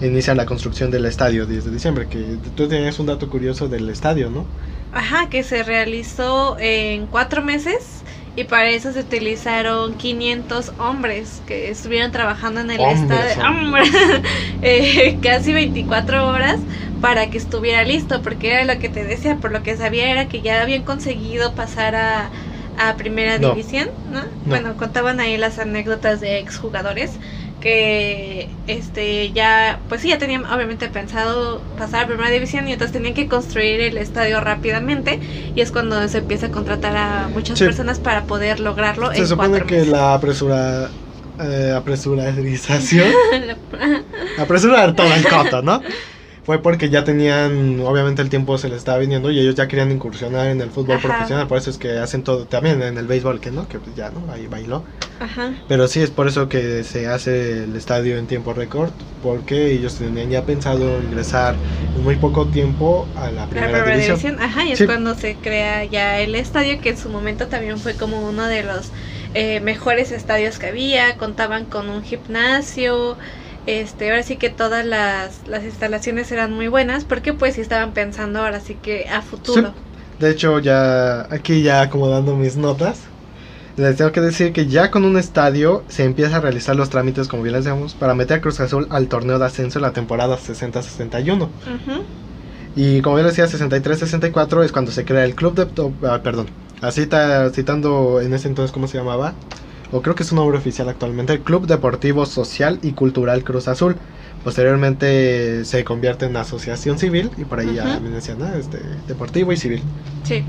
[0.00, 3.88] inician la construcción del estadio 10 de diciembre, que tú tenías un dato curioso del
[3.90, 4.44] estadio, ¿no?
[4.92, 7.99] Ajá, que se realizó en cuatro meses
[8.34, 13.36] y para eso se utilizaron 500 hombres que estuvieron trabajando en el Hombres, estadio.
[13.38, 13.68] hombres.
[13.68, 13.82] ¡Hombre!
[14.62, 16.66] Eh, casi 24 horas
[17.00, 20.28] para que estuviera listo, porque era lo que te decía, por lo que sabía era
[20.28, 22.32] que ya habían conseguido pasar a,
[22.74, 23.56] a primera No.
[23.56, 24.22] división, ¿no?
[24.44, 27.20] Bueno, contaban ahí las anécdotas de exjugadores
[27.60, 32.92] que este ya pues sí ya tenían obviamente pensado pasar a primera división y entonces
[32.92, 35.20] tenían que construir el estadio rápidamente
[35.54, 37.64] y es cuando se empieza a contratar a muchas Sí.
[37.64, 39.88] personas para poder lograrlo Se en supone cuatro que meses.
[39.88, 40.90] la apresura,
[41.38, 43.12] eh, apresurarización
[44.36, 45.82] apresurar todo el coto, ¿no?
[46.44, 49.92] Fue porque ya tenían, obviamente el tiempo se les estaba viniendo y ellos ya querían
[49.92, 51.08] incursionar en el fútbol Ajá.
[51.08, 53.94] profesional, por eso es que hacen todo, también en el béisbol, que no, que pues
[53.94, 54.32] ya, ¿no?
[54.32, 54.84] Ahí bailó.
[55.20, 55.52] Ajá.
[55.68, 58.90] Pero sí es por eso que se hace el estadio en tiempo récord,
[59.22, 61.54] porque ellos tenían ya pensado ingresar
[61.94, 64.16] en muy poco tiempo a la La primera, primera división.
[64.18, 64.86] división, ajá, y es Sí.
[64.86, 68.62] cuando se crea ya el estadio, que en su momento también fue como uno de
[68.62, 68.88] los
[69.34, 73.18] eh, mejores estadios que había, contaban con un gimnasio,
[73.66, 77.92] este, ahora sí que todas las, las instalaciones eran muy buenas, porque pues sí estaban
[77.92, 79.74] pensando ahora sí que a futuro.
[80.18, 83.00] De hecho, ya aquí ya acomodando mis notas,
[83.76, 87.28] les tengo que decir que ya con un estadio se empieza a realizar los trámites,
[87.28, 89.92] como bien les decíamos, para meter a Cruz Azul al torneo de ascenso en la
[89.92, 91.44] temporada 60-61.
[91.44, 92.02] Ujú.
[92.76, 96.06] Y como bien decía, 63-64 es cuando se crea el club de...
[96.06, 96.48] ah, perdón,
[96.82, 97.08] así
[97.52, 99.34] citando en ese entonces cómo se llamaba,
[99.92, 103.68] o creo que es su nombre oficial actualmente, el Club Deportivo Social y Cultural Cruz
[103.68, 103.96] Azul.
[104.44, 108.00] Posteriormente se convierte en asociación civil y por ahí ya Ujú.
[108.00, 108.46] bien decían, ¿no?
[108.54, 109.82] este, deportivo y civil.
[110.24, 110.42] Sí.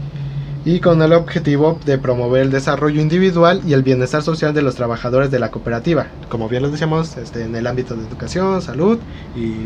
[0.63, 4.75] Y con el objetivo de promover el desarrollo individual y el bienestar social de los
[4.75, 6.07] trabajadores de la cooperativa.
[6.29, 8.99] Como bien les decíamos, este, en el ámbito de educación, salud
[9.35, 9.65] y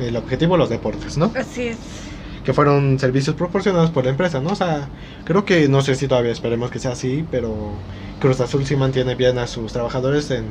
[0.00, 1.32] el objetivo los deportes, ¿no?
[1.34, 1.78] Así es.
[2.46, 4.50] Que fueron servicios proporcionados por la empresa, ¿no?
[4.50, 4.88] O sea,
[5.24, 7.72] creo que no sé si todavía esperemos que sea así, pero
[8.20, 10.44] Cruz Azul sí mantiene bien a sus trabajadores en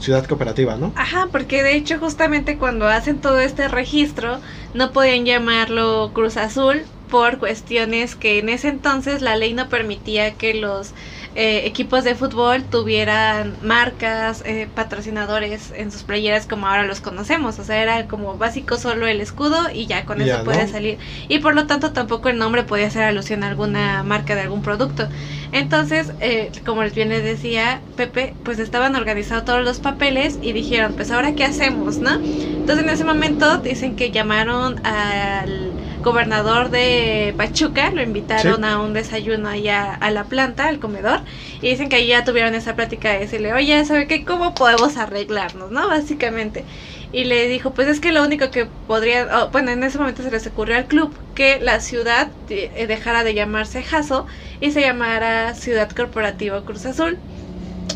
[0.00, 0.92] Ciudad Cooperativa, ¿no?
[0.96, 4.40] Ajá, porque de hecho justamente cuando hacen todo este registro
[4.74, 10.34] no podían llamarlo Cruz Azul por cuestiones que en ese entonces la ley no permitía
[10.34, 10.92] que los
[11.34, 17.58] eh, equipos de fútbol tuvieran marcas, eh, patrocinadores en sus playeras como ahora los conocemos.
[17.58, 20.68] O sea, era como básico solo el escudo y ya con eso puede ¿no?
[20.70, 20.98] salir.
[21.28, 24.62] Y por lo tanto tampoco el nombre podía hacer alusión a alguna marca de algún
[24.62, 25.08] producto.
[25.52, 30.52] Entonces, eh, como les bien les decía Pepe, pues estaban organizados todos los papeles y
[30.52, 32.14] dijeron, pues ahora qué hacemos, ¿no?
[32.14, 38.64] Entonces en ese momento dicen que llamaron al gobernador de Pachuca, lo invitaron Sí.
[38.64, 41.20] a un desayuno allá a la planta, al comedor,
[41.60, 44.24] y dicen que ahí ya tuvieron esa plática de decirle, oye, ¿sabe qué?
[44.24, 45.88] ¿Cómo podemos arreglarnos, no?
[45.88, 46.66] Básicamente.
[47.12, 50.22] Y le dijo, pues es que lo único que podría, oh, bueno, en ese momento
[50.22, 54.26] se les ocurrió al club que la ciudad eh, dejara de llamarse Jaso
[54.60, 57.18] y se llamara Ciudad Corporativa Cruz Azul.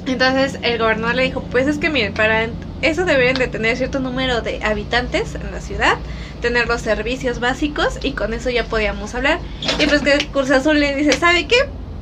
[0.06, 2.48] Entonces el gobernador le dijo, pues es que miren, para
[2.82, 5.98] eso deberían de tener cierto número de habitantes en la ciudad,
[6.46, 9.40] tener los servicios básicos y con eso ya podíamos hablar.
[9.80, 11.56] Y pues que Cruz Azul le dice, ¿sabe qué?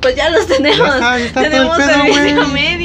[0.05, 0.87] pues ya los tenemos.
[0.87, 2.84] Ya está, ya está todo el tenemos pedo, servicio médico,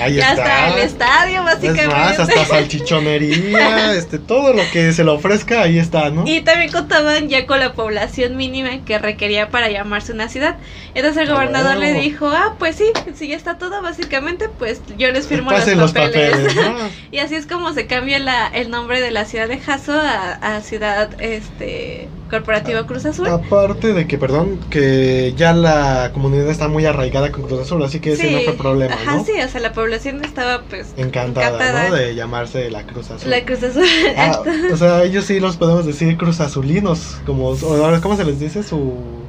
[0.00, 0.42] Ahí ya está.
[0.44, 1.82] está el estadio, básicamente.
[1.84, 6.24] Es más, hasta salchichonería, este, todo lo que se le ofrezca, ahí está, ¿no?
[6.26, 10.56] Y también contaban ya con la población mínima que requería para llamarse una ciudad.
[10.94, 12.00] Entonces el Ah, gobernador le huevo.
[12.00, 15.92] dijo, ah, pues sí, si ya está todo, básicamente, pues yo les firmo Pasen los
[15.92, 16.54] papeles.
[16.54, 16.62] ¿no?
[17.10, 20.32] y así es como se cambia la, el nombre de la ciudad de Jaso a,
[20.56, 23.28] a ciudad este corporativa Cruz Azul.
[23.28, 28.00] Aparte de que, perdón, que ya la comunidad está muy arraigada con Cruz Azul, así
[28.00, 29.24] que ese no fue problema, Ajá, ¿no?
[29.24, 31.88] sí, o sea, la población estaba pues Encantada, encantada.
[31.88, 31.94] ¿no?
[31.96, 33.30] De llamarse la Cruz Azul.
[33.30, 33.84] La Cruz Azul.
[34.16, 38.62] Ah, o sea, ellos sí los podemos decir Cruz Azulinos, como, ¿cómo se les dice
[38.62, 39.26] su...?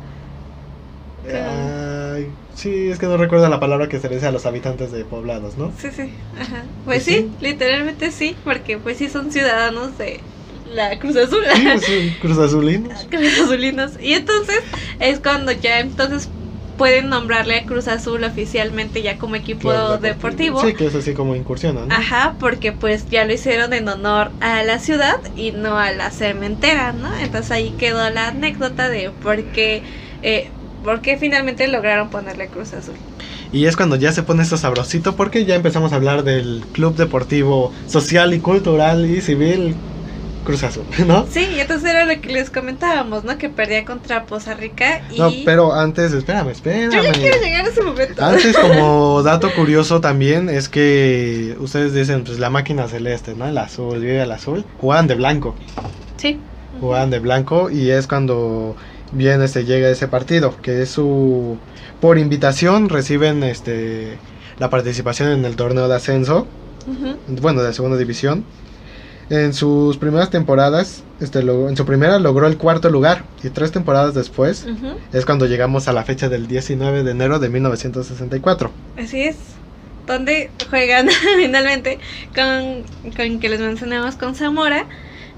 [2.58, 5.06] Sí, es que no recuerdo la palabra que se le dice a los habitantes de
[5.06, 5.72] poblados, ¿no?
[5.78, 6.64] Sí, sí, ajá.
[6.86, 7.32] Pues Pues sí, sí.
[7.40, 10.22] literalmente sí, porque pues sí son ciudadanos de
[10.74, 11.44] la Cruz Azul.
[11.54, 13.06] Sí, pues sí, Cruz Azulinos.
[13.12, 13.92] Cruz Azulinos.
[14.02, 14.60] Y entonces
[15.00, 16.30] es cuando ya entonces
[16.78, 20.62] pueden nombrarle a Cruz Azul oficialmente ya como equipo Claro, deportivo.
[20.62, 21.94] Sí, que es así como incursiona, ¿no?
[21.94, 26.12] Ajá, porque pues ya lo hicieron en honor a la ciudad y no a la
[26.12, 27.10] cementera, ¿no?
[27.18, 29.82] Entonces ahí quedó la anécdota de por qué,
[30.22, 30.50] eh,
[30.84, 32.96] por qué finalmente lograron ponerle Cruz Azul.
[33.52, 36.96] Y es cuando ya se pone esto sabrosito porque ya empezamos a hablar del Club
[36.96, 39.76] Deportivo Social y Cultural y Civil
[40.48, 41.28] Cruz Azul, ¿no?
[41.30, 43.38] Sí, y entonces era lo que les comentábamos, ¿no?
[43.38, 45.20] Que perdía contra Poza Rica y...
[45.20, 46.90] No, pero antes, espérame, espérame.
[46.92, 48.24] Yo ya quiero llegar a ese momento.
[48.24, 53.46] Antes, como dato curioso también, es que ustedes dicen, pues la máquina celeste, ¿no?
[53.46, 54.64] El azul, vive el azul.
[54.80, 55.54] Juegan de blanco,
[56.16, 56.40] Sí.
[56.80, 58.76] juegan de blanco y es cuando
[59.12, 61.58] bien este, llega ese partido, que es su...
[62.00, 64.18] Por invitación reciben este
[64.60, 66.48] la participación en el torneo de ascenso,
[67.42, 68.46] bueno, de segunda división.
[69.30, 73.72] En sus primeras temporadas, este, logró- en su primera logró el cuarto lugar y tres
[73.72, 74.66] temporadas después
[75.12, 78.72] es cuando llegamos a la fecha del 19 de enero de 1964.
[78.96, 79.38] Así es.
[80.06, 82.00] Donde juegan finalmente
[82.34, 82.84] con,
[83.16, 84.88] con que les mencionamos con Zamora.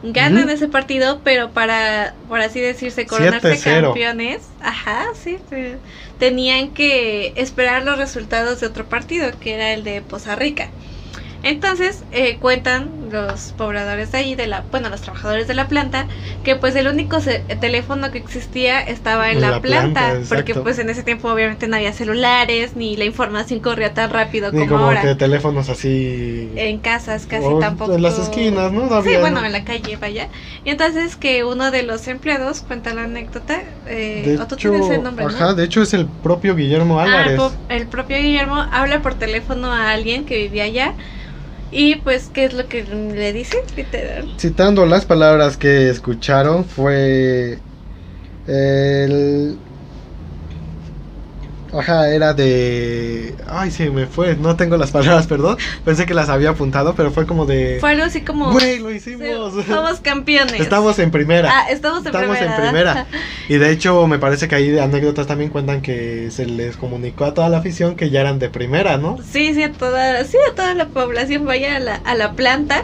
[0.02, 3.82] Ganan ese partido, pero para, por así decirse, coronarse 7-0.
[3.88, 5.76] campeones, ajá, sí, sí,
[6.18, 10.72] tenían que esperar los resultados de otro partido, que era el de Poza Rica.
[11.42, 16.08] Entonces eh, cuentan los pobladores de ahí, de la, bueno, los trabajadores de la planta,
[16.44, 17.18] que pues el único
[17.62, 21.30] teléfono que existía estaba en En la, la planta, planta, porque pues en ese tiempo
[21.32, 25.02] obviamente no había celulares, ni la información corría tan rápido Ni como, como ahora.
[25.02, 26.52] que teléfonos así.
[26.56, 27.94] En casas casi o tampoco.
[27.96, 28.86] En las esquinas, ¿no?
[28.88, 29.46] No Sí, había, bueno, ¿no?
[29.48, 30.30] en la calle, vaya.
[30.64, 34.70] Y entonces que uno de los empleados cuenta la anécdota, eh, De o tú hecho,
[34.72, 35.32] tienes el nombre, ¿no?
[35.36, 37.40] ajá, de hecho es el propio Guillermo Ah, el, Álvarez.
[37.70, 40.96] el propio Guillermo habla por teléfono a alguien que vivía allá
[41.72, 43.58] y pues, ¿qué es lo que le dice?
[43.76, 44.34] Literal.
[44.40, 47.60] Citando las palabras que escucharon, fue.
[48.48, 49.58] El.
[51.78, 53.36] Ajá, era de.
[53.48, 54.36] Ay, sí, me fue.
[54.36, 55.58] No tengo las palabras, perdón.
[55.86, 57.78] Pensé que las había apuntado, pero fue como de.
[57.80, 58.52] Fue algo así como...
[58.52, 59.54] Güey, lo sí, hicimos.
[59.66, 60.60] Somos campeones.
[60.60, 61.52] Estamos en primera.
[61.52, 62.56] Ah, estamos en Estamos primera.
[62.56, 63.08] en primera.
[63.50, 67.26] Y de hecho, me parece que ahí de anécdotas también cuentan que se les comunicó
[67.26, 69.18] a toda la afición que ya eran de primera, ¿no?
[69.32, 72.84] Sí, sí, a toda, sí, a toda la población vaya a la, a la planta.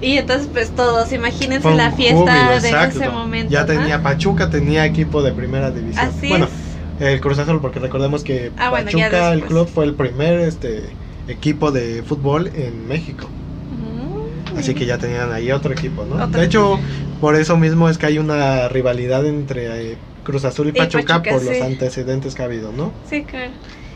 [0.00, 3.00] Y entonces, pues todos, imagínense la fiesta júbilo, de exacto.
[3.00, 3.52] ese momento.
[3.52, 3.66] Ya ¿no?
[3.66, 6.06] tenía Pachuca, tenía equipo de primera división.
[6.06, 6.73] Así bueno, es.
[7.00, 10.90] El Cruz Azul, porque recordemos que Ah, bueno, Pachuca, el club, fue el primer este
[11.28, 13.28] equipo de fútbol en México.
[13.70, 14.58] Mm.
[14.58, 16.16] Así que ya tenían ahí otro equipo, ¿no?
[16.22, 16.78] Otro De hecho,
[17.20, 21.22] por eso mismo es que hay una rivalidad entre eh, Cruz Azul y Y Pachuca,
[21.22, 21.48] Pachuca, por sí.
[21.48, 22.92] los antecedentes que ha habido, ¿no?
[23.08, 23.52] Sí, claro.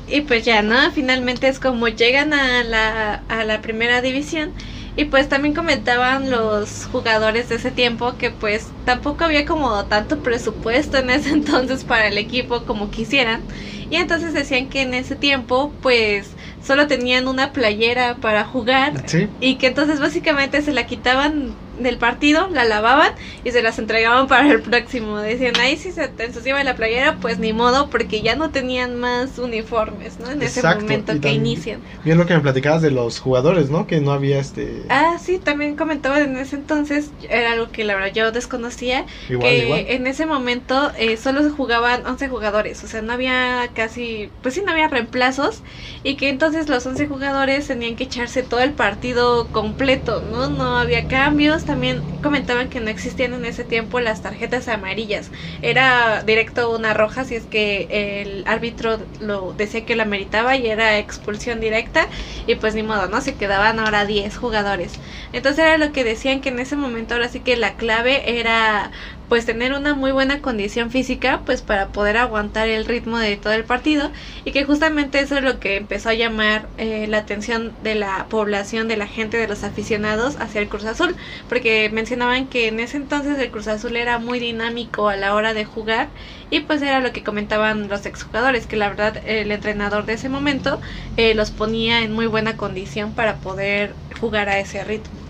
[0.07, 0.91] Y pues ya, ¿no?
[0.93, 4.53] Finalmente es como llegan a la, a la primera división.
[4.99, 10.25] Y pues también comentaban los jugadores de ese tiempo que pues tampoco había como tanto
[10.25, 13.45] presupuesto en ese entonces para el equipo como quisieran.
[13.91, 19.09] Y entonces decían que en ese tiempo pues solo tenían una playera para jugar.
[19.09, 19.29] Sí.
[19.39, 23.11] Y que entonces básicamente se la quitaban del partido, la lavaban
[23.45, 25.19] y se las entregaban para el próximo.
[25.19, 28.97] Decían, ahí si se te ensuciaba la playera, pues ni modo, porque ya no tenían
[28.97, 30.31] más uniformes, ¿no?
[30.31, 31.83] En ese momento que también- inician.
[32.05, 33.87] Bien lo que me platicabas de los jugadores, ¿no?
[33.87, 34.87] Que no había este...
[34.89, 39.51] Ah, sí, también comentaba en ese entonces, era algo que la verdad yo desconocía, igual,
[39.51, 39.85] que igual.
[39.89, 44.55] en ese momento eh, solo se jugaban 11 jugadores, o sea, no había casi, pues
[44.55, 45.63] sí, no había reemplazos,
[46.03, 50.49] y que entonces los 11 jugadores tenían que echarse todo el partido completo, ¿no?
[50.49, 55.31] No había cambios, también comentaban que no existían en ese tiempo las tarjetas amarillas,
[55.63, 57.87] era directo una roja si es que
[58.23, 62.09] el árbitro lo decía que la meritaba y era expulsión directa,
[62.47, 63.21] y pues ni modo, ¿no?
[63.21, 65.01] Se quedaban ahora 10 jugadores.
[65.33, 68.91] Entonces era lo que decían que en ese momento ahora sí que la clave era
[69.29, 73.53] pues tener una muy buena condición física pues para poder aguantar el ritmo de todo
[73.53, 74.11] el partido
[74.45, 78.27] y que justamente eso es lo que empezó a llamar eh, la atención de la
[78.29, 81.17] población, de la gente, de los aficionados hacia el Cruz Azul,
[81.49, 85.55] porque mencionaban que en ese entonces el Cruz Azul era muy dinámico a la hora
[85.55, 86.13] de jugar
[86.51, 90.29] y pues era lo que comentaban los exjugadores, que la verdad el entrenador de ese
[90.29, 90.81] momento
[91.17, 95.28] eh, los ponía en muy buena condición para poder jugar a ese ritmo.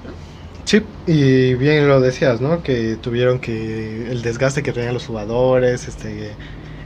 [0.69, 2.63] Sí, y bien lo decías, ¿no?
[2.63, 6.33] Que tuvieron que el desgaste que tenían los jugadores, este,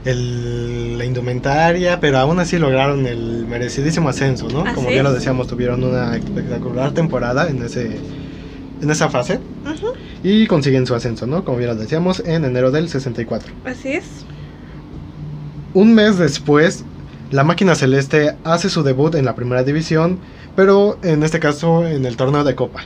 [0.05, 4.63] el, la indumentaria, pero aún así lograron el merecidísimo ascenso, ¿no?
[4.73, 7.99] Como bien lo decíamos, tuvieron una espectacular temporada en ese
[8.81, 9.41] en esa fase
[10.23, 11.43] y consiguen su ascenso, ¿no?
[11.43, 13.51] Como bien lo decíamos, en enero del 64.
[13.65, 14.05] Así es.
[15.73, 16.85] Un mes después,
[17.31, 20.19] la máquina celeste hace su debut en la primera división,
[20.55, 22.85] pero en este caso en el torneo de Copa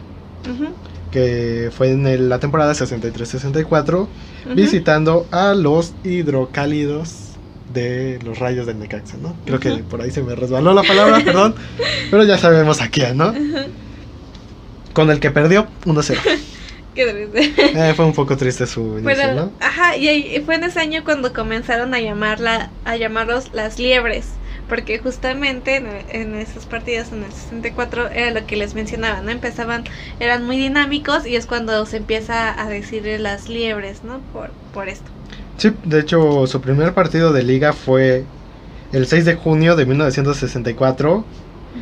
[1.12, 4.08] que fue en la temporada 63-64,
[4.56, 7.28] visitando a los hidrocálidos
[7.74, 9.36] de los rayos del Necaxa, ¿no?
[9.46, 11.56] Creo que por ahí se me resbaló la palabra, perdón,
[12.12, 13.34] pero ya sabemos a quién, ¿no?
[14.94, 16.18] Con el que perdió 1-0.
[16.96, 17.90] Qué triste.
[17.90, 19.52] Eh, fue un poco triste su inicio, ¿no?
[19.60, 24.30] Ajá, y fue en ese año cuando comenzaron a llamarla, a llamarlos las liebres
[24.70, 25.78] porque justamente
[26.12, 29.32] en, esos partidos en el 64 era lo que les mencionaba, ¿no?
[29.32, 29.84] Empezaban,
[30.20, 34.20] eran muy dinámicos y es cuando se empieza a decir las liebres, ¿no?
[34.34, 35.10] Por, por esto.
[35.58, 38.26] Sí, de hecho su primer partido de liga fue
[38.92, 41.26] el 6 de junio de 1964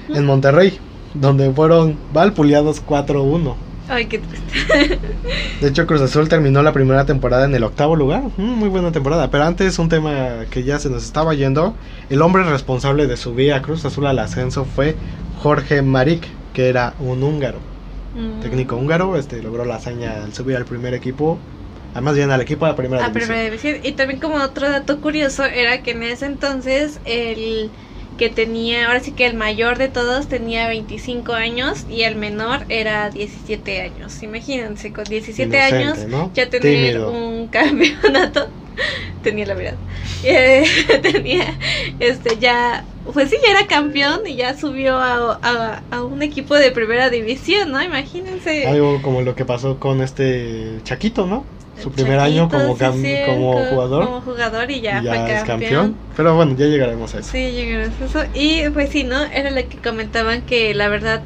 [0.09, 0.79] en Monterrey,
[1.13, 3.55] donde fueron valpuleados 4-1.
[3.87, 4.99] Ay, qué triste.
[5.61, 8.23] De hecho, Cruz Azul terminó la primera temporada en el octavo lugar.
[8.37, 9.29] Mm, muy buena temporada.
[9.29, 11.75] Pero antes, un tema que ya se nos estaba yendo.
[12.09, 14.95] El hombre responsable de subir a Cruz Azul al ascenso fue
[15.41, 17.59] Jorge Marik, que era un húngaro.
[18.15, 18.41] Mm.
[18.41, 21.37] Técnico húngaro, este logró la hazaña al subir al primer equipo.
[21.93, 23.77] Además, bien al equipo de la primera división.
[23.83, 27.69] Y también, como otro dato curioso, era que en ese entonces el
[28.17, 32.65] que tenía, ahora sí que el mayor de todos tenía 25 años y el menor
[32.69, 34.23] era 17 años.
[34.23, 35.99] Imagínense, con 17 años
[36.33, 38.47] ya tener un campeonato.
[39.23, 39.77] tenía la verdad.
[40.27, 40.63] Eh,
[41.03, 41.53] tenía,
[41.99, 46.71] este, ya, pues sí, ya era campeón y ya subió a, a, un equipo de
[46.71, 47.83] primera división, ¿no?
[47.83, 48.65] Imagínense.
[48.65, 51.45] Algo como lo que pasó con este Chaquito, ¿no?
[51.81, 54.05] Su primer año como, como jugador.
[54.05, 55.95] Como jugador y ya, fue campeón.
[56.15, 57.31] Pero bueno, ya llegaremos a eso.
[57.31, 58.23] Sí, llegaremos a eso.
[58.33, 59.21] Y pues sí, ¿no?
[59.23, 61.21] Era lo que comentaban que la verdad,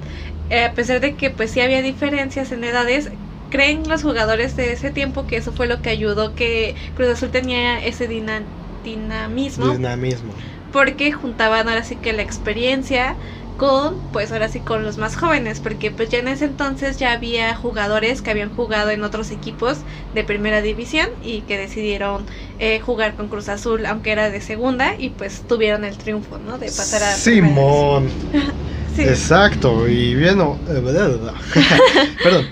[0.49, 3.11] eh, a pesar de que pues sí había diferencias en edades,
[3.49, 7.29] creen los jugadores de ese tiempo que eso fue lo que ayudó que Cruz Azul
[7.29, 9.69] tenía ese dinamismo.
[9.69, 10.33] Dinamismo.
[10.71, 13.15] Porque juntaban ahora sí que la experiencia
[13.59, 17.11] con, pues ahora sí, con los más jóvenes, porque pues ya en ese entonces ya
[17.11, 19.79] había jugadores que habían jugado en otros equipos
[20.15, 22.25] de primera división y que decidieron
[22.57, 26.57] eh, jugar con Cruz Azul, aunque era de segunda, y pues tuvieron el triunfo, ¿no?
[26.57, 27.13] De pasar a...
[27.13, 28.07] Simón.
[28.97, 30.37] Exacto, y bien,
[32.23, 32.47] perdón.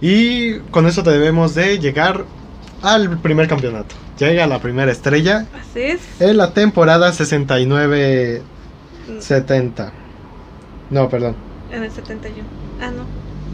[0.00, 2.24] Y con eso debemos de llegar
[2.82, 3.94] al primer campeonato.
[4.18, 5.46] Llega la primera estrella.
[5.54, 6.00] Así es.
[6.18, 10.05] En la temporada 69-70.
[10.90, 11.34] No, perdón.
[11.72, 12.48] En el 71.
[12.80, 13.04] Ah, no.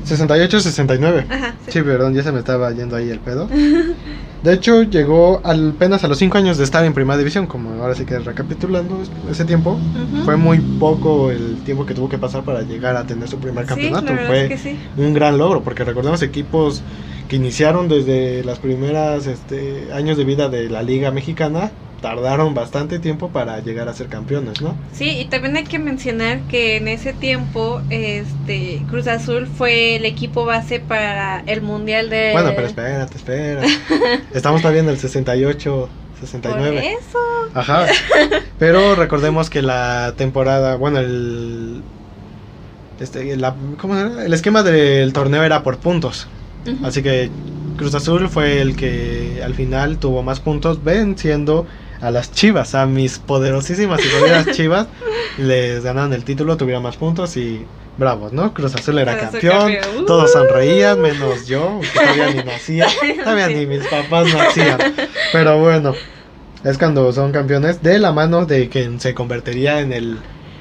[0.04, 1.26] 68, 69.
[1.30, 1.80] Ajá, sí.
[1.82, 3.48] perdón, ya se me estaba yendo ahí el pedo.
[4.42, 7.94] De hecho, llegó apenas a los 5 años de estar en primera división, como ahora
[7.94, 9.78] sí que recapitulando ese tiempo.
[10.24, 13.66] Fue muy poco el tiempo que tuvo que pasar para llegar a tener su primer
[13.66, 14.12] campeonato.
[14.26, 16.82] Fue un gran logro, porque recordemos equipos
[17.28, 21.70] que iniciaron desde las primeras este, años de vida de la Liga Mexicana
[22.02, 24.76] tardaron bastante tiempo para llegar a ser campeones, ¿no?
[24.92, 30.04] Sí, y también hay que mencionar que en ese tiempo este Cruz Azul fue el
[30.04, 33.62] equipo base para el Mundial de Bueno, pero espérate, espera.
[34.34, 35.88] Estamos todavía en el 68
[36.20, 36.76] 69.
[36.76, 37.18] Por eso.
[37.54, 37.86] Ajá.
[38.58, 41.82] Pero recordemos que la temporada, bueno, el
[43.00, 44.24] este la, ¿cómo era?
[44.24, 46.28] El esquema del torneo era por puntos.
[46.84, 47.28] Así que
[47.76, 51.66] Cruz Azul fue el que al final tuvo más puntos venciendo
[52.02, 54.88] a las Chivas, a mis poderosísimas y poderosas Chivas,
[55.38, 57.64] les ganaron el título, tuvieron más puntos y
[57.96, 58.52] bravos, ¿no?
[58.52, 59.72] Cruz Azul era campeón,
[60.06, 62.88] todos sonreían, menos yo, que todavía ni nacía,
[63.24, 64.78] todavía ni mis papás nacían.
[65.32, 65.94] Pero bueno,
[66.64, 70.18] es cuando son campeones de la mano de quien se convertiría en el,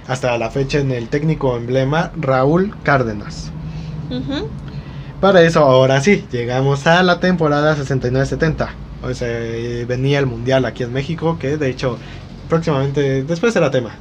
[0.07, 3.51] hasta la fecha, en el técnico emblema Raúl Cárdenas.
[5.19, 9.27] Para eso, ahora sí, llegamos a la temporada 69-70 o sea,
[9.87, 11.97] venía el mundial aquí en México, que de hecho
[12.49, 13.95] próximamente, después será tema,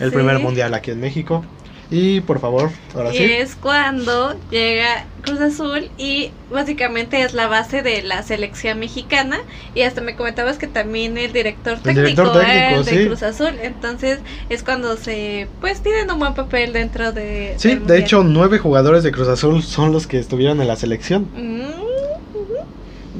[0.00, 1.44] el primer mundial aquí en México.
[1.88, 3.24] Y por favor, ahora Y sí.
[3.24, 9.38] es cuando llega Cruz Azul y básicamente es la base de la selección mexicana.
[9.72, 12.96] Y hasta me comentabas que también el director El técnico, director era técnico, el de
[12.96, 13.06] sí.
[13.06, 13.54] Cruz Azul.
[13.62, 14.18] Entonces
[14.48, 17.54] es cuando se, pues tienen un buen papel dentro de...
[17.56, 17.98] Sí, de mundial.
[18.00, 21.30] hecho, nueve jugadores de Cruz Azul son los que estuvieron en la selección.
[21.36, 21.85] Mm,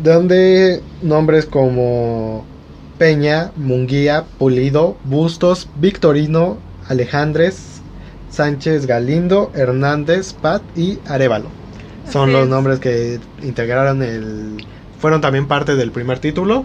[0.06, 2.44] Donde nombres como
[2.96, 7.80] Peña, Munguía, Pulido, Bustos, Victorino, Alejandres,
[8.30, 11.48] Sánchez Galindo, Hernández, Pat y Arevalo.
[12.08, 12.48] Son los es.
[12.48, 14.64] nombres que integraron el...
[15.00, 16.64] Fueron también parte del primer título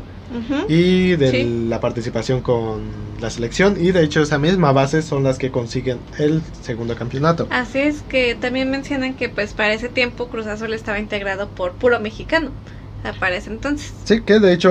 [0.69, 1.65] y de Sí.
[1.67, 2.81] la participación con
[3.19, 3.75] la selección.
[3.83, 7.47] Y de hecho esa misma base son las que consiguen el segundo campeonato.
[7.49, 11.71] Así es que también mencionan que pues para ese tiempo Cruz Azul estaba integrado por
[11.71, 12.51] puro mexicano.
[13.19, 13.93] Para ese entonces.
[14.03, 14.69] Sí, que de hecho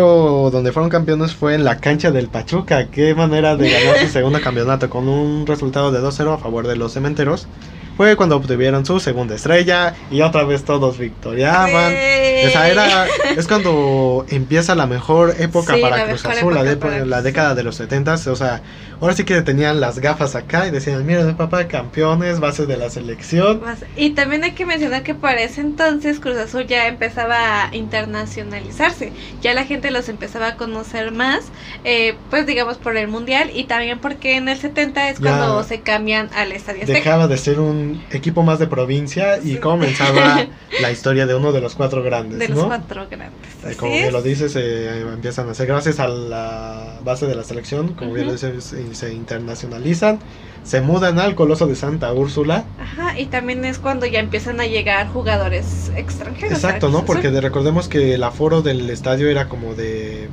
[0.52, 2.86] donde fueron campeones fue en la cancha del Pachuca.
[2.86, 6.76] Qué manera de ganar su segundo campeonato con un resultado de 2-0 a favor de
[6.76, 7.48] los cementeros.
[7.96, 11.92] Fue cuando obtuvieron su segunda estrella y otra vez todos victoriaban.
[11.92, 13.06] Esa era,
[13.36, 17.20] es cuando empieza la mejor época Sí, para la Cruz Azul, la, época de- la
[17.20, 18.62] década de los 70 O sea,
[19.00, 22.90] ahora sí que tenían las gafas acá y decían: Miren, papá, campeones, base de la
[22.90, 23.60] selección.
[23.96, 29.12] Y también hay que mencionar que para ese entonces Cruz Azul ya empezaba a internacionalizarse,
[29.40, 31.44] ya la gente los empezaba a conocer más,
[31.84, 35.36] eh, pues digamos por el mundial y también porque en el 70 es Ya.
[35.36, 36.84] cuando se cambian al Estadio.
[36.86, 40.46] Dejaba de ser un equipo más de provincia y comenzaba
[40.80, 43.50] la historia de uno de los cuatro grandes, de los cuatro grandes.
[43.64, 47.44] Eh, Como bien lo dices, eh, empiezan a hacer gracias a la base de la
[47.44, 50.18] selección, como bien lo dices, se, internacionalizan,
[50.64, 52.64] se mudan al Coloso de Santa Úrsula.
[52.78, 56.52] Ajá, y también es cuando ya empiezan a llegar jugadores extranjeros.
[56.52, 57.04] Exacto, ¿no?
[57.04, 60.28] Porque de- recordemos que el aforo del estadio era como de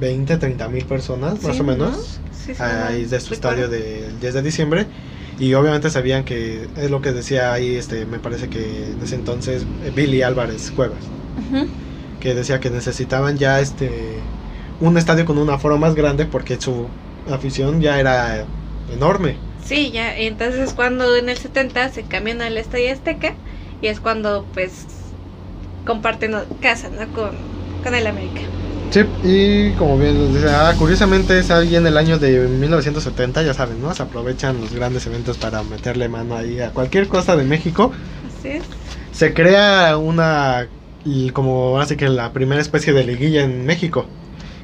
[0.00, 1.72] 20, 30 mil personas, más o ¿no?
[1.72, 4.86] menos, Sí, sí, ahí de su estadio del 10 de diciembre.
[5.38, 9.14] Y obviamente sabían que es lo que decía ahí, este, me parece que en ese
[9.16, 10.98] entonces eh, Billy Álvarez Cuevas,
[11.36, 11.66] Ujú.
[12.20, 14.30] que decía que necesitaban ya este
[14.80, 16.86] un estadio con un aforo más grande porque su
[17.26, 18.46] afición ya era
[18.88, 19.38] enorme.
[19.64, 23.36] Sí, ya, entonces es cuando en el 70 se cambian al Estadio Azteca
[23.80, 24.86] y es cuando pues
[25.84, 27.12] comparten casa, ¿no?
[27.12, 27.32] Con,
[27.82, 28.42] con el América.
[28.90, 33.54] Sí, y como bien dice, ah, curiosamente es ahí en el año de 1970, ya
[33.54, 33.94] saben, ¿no?
[33.94, 37.92] Se aprovechan los grandes eventos para meterle mano ahí a cualquier cosa de México.
[38.22, 38.66] Así es.
[39.10, 40.70] Se crea una,
[41.32, 44.14] como así que la primera especie de liguilla en México,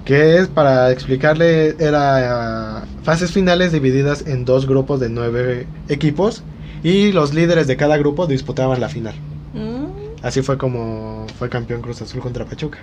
[0.08, 6.42] que es para explicarle, era ah, fases finales divididas en dos grupos de nueve equipos
[6.82, 9.14] y los líderes de cada grupo disputaban la final.
[9.52, 12.78] Mm, Así fue como fue campeón Cruz Azul contra Pachuca.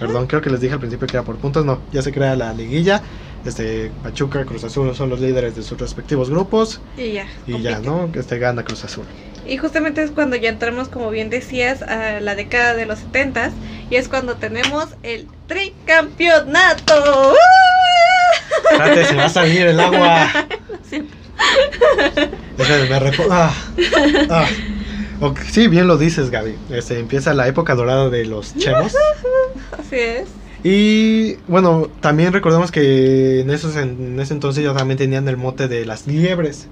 [0.00, 1.66] Perdón, creo que les dije al principio que era por puntos.
[1.66, 3.02] No, ya se crea la liguilla.
[3.44, 6.80] Este, Pachuca, Cruz Azul son los líderes de sus respectivos grupos.
[6.96, 7.26] Y ya.
[7.46, 7.78] Y ya.
[7.80, 8.08] ¿no?
[8.14, 9.04] Este gana Cruz Azul.
[9.46, 13.50] Y justamente es cuando ya entramos, como bien decías, a la década de los 70
[13.90, 17.32] y es cuando tenemos el tricampeonato.
[17.32, 17.36] ¡Uh!
[18.70, 20.28] Espérate, se va a salir el agua.
[20.88, 21.08] Sí.
[22.56, 23.52] Déjame, me repo- ah,
[24.30, 24.46] ah.
[25.50, 26.54] Sí, bien lo dices, Gaby.
[26.70, 28.94] Este, empieza la época dorada de los chemos.
[29.76, 30.28] Así es.
[30.64, 35.68] Y bueno, también recordemos que en, esos, en ese entonces ya también tenían el mote
[35.68, 36.68] de las liebres.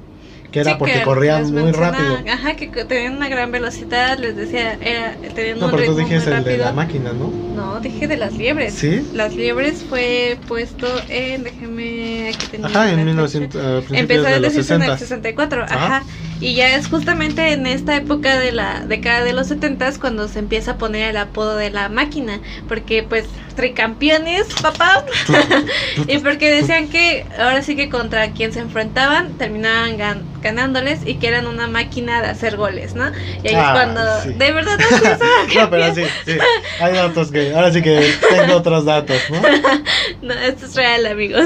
[0.56, 2.16] Que era Sí, porque que corrían muy rápido.
[2.32, 6.08] Ajá, que tenían una gran velocidad, les decía, era, tenían No, un pero tú ritmo
[6.08, 6.64] muy dijiste el de rápido.
[6.64, 7.36] la máquina, ¿no?
[7.52, 8.74] No, dije de las liebres.
[8.74, 9.06] ¿Sí?
[9.12, 13.04] Las liebres fue puesto en, déjeme, aquí tenía Ajá, en fecha.
[13.04, 14.98] 1900, eh, principios Empezó de los decirse en el 60.
[14.98, 15.74] 64, Ajá.
[15.98, 16.02] ajá.
[16.40, 20.38] Y ya es justamente en esta época de la década de los 70 cuando se
[20.38, 22.40] empieza a poner el apodo de la máquina.
[22.68, 23.24] Porque, pues,
[23.54, 25.04] tricampeones, papá.
[26.08, 31.14] y porque decían que ahora sí que contra quien se enfrentaban terminaban gan- ganándoles y
[31.14, 33.10] que eran una máquina de hacer goles, ¿no?
[33.42, 34.00] Y ahí Ah, es cuando.
[34.22, 34.32] sí.
[34.34, 36.38] De verdad, no se No, pero sí, sí.
[36.80, 37.54] Hay datos que.
[37.54, 39.40] Ahora sí que tengo otros datos, ¿no?
[40.22, 41.44] No, esto es real, amigos.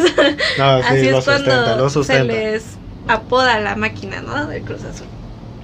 [0.59, 2.25] No, sí, Así lo es sustenta, cuando lo se sustenta.
[2.25, 2.65] les
[3.13, 4.47] apoda la máquina, ¿no?
[4.47, 5.07] Del Cruz Azul.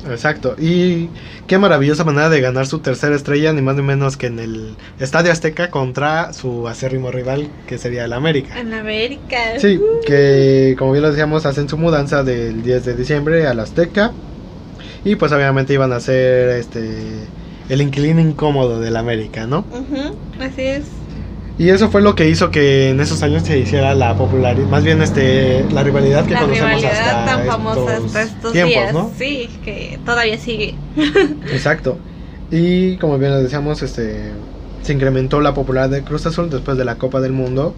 [0.04, 0.54] Exacto.
[0.58, 1.08] Y
[1.46, 4.76] qué maravillosa manera de ganar su tercera estrella, ni más ni menos que en el
[4.98, 8.58] Estadio Azteca contra su acérrimo rival, que sería el América.
[8.58, 9.58] En América.
[9.58, 14.12] Sí, que como bien lo decíamos, hacen su mudanza del 10 de diciembre al Azteca.
[15.04, 17.26] Y pues obviamente iban a ser este
[17.68, 19.66] el inquilino incómodo del América, ¿no?
[19.70, 21.05] Ujú, así es.
[21.58, 24.84] Y eso fue lo que hizo que en esos años se hiciera la popularidad, más
[24.84, 28.74] bien este la rivalidad que La conocemos rivalidad hasta tan famosa estos hasta estos tiempos,
[28.74, 28.92] días.
[28.92, 29.10] ¿no?
[29.18, 30.74] Sí, que todavía sigue.
[31.50, 31.98] Exacto.
[32.50, 34.32] Y como bien lo decíamos, este
[34.82, 37.74] se incrementó la popularidad de Cruz Azul después de la Copa del Mundo.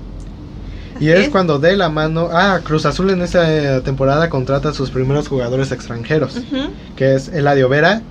[1.00, 2.28] Y es, cuando de la mano.
[2.32, 6.42] Ah, Cruz Azul en esta temporada contrata a sus primeros jugadores extranjeros.
[6.96, 8.02] Que es Eladio Vera,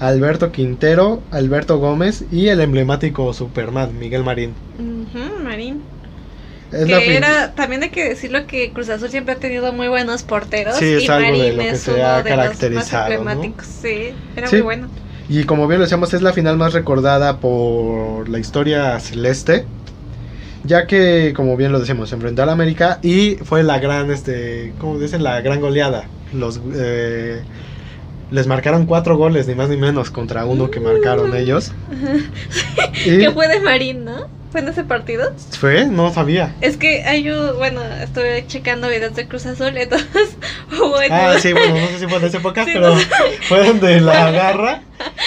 [0.00, 4.54] Alberto Quintero, Alberto Gómez y el emblemático Superman, Miguel Marín.
[4.78, 5.82] Ujú, Marín.
[6.72, 9.88] Es la que era, también hay que decirlo que Cruz Azul siempre ha tenido muy
[9.88, 10.76] buenos porteros.
[10.76, 13.54] Sí, es y algo de Marín lo que se ha de los más caracterizado.
[13.62, 14.56] Sí, era Sí.
[14.56, 14.90] muy bueno.
[15.28, 19.66] Y como bien lo decíamos, es la final más recordada por la historia celeste.
[20.64, 24.74] Ya que, como bien lo decimos, se enfrentó al América y fue la gran, este,
[24.78, 25.22] ¿cómo dicen?
[25.22, 26.08] La gran goleada.
[26.32, 27.42] Los, eh,
[28.30, 31.72] les marcaron cuatro goles, ni más ni menos, contra uno que marcaron ellos.
[33.04, 34.26] Y Que fue de Marín, ¿no?
[34.50, 35.32] ¿Fue en ese partido?
[35.58, 36.54] fue, no sabía.
[36.60, 40.36] Es que hay un, bueno, estuve checando videos de Cruz Azul, entonces
[41.04, 43.00] en Ah, sí, bueno, no sé si fue de esa época, Sí, pero no
[43.48, 44.80] fue donde la agarra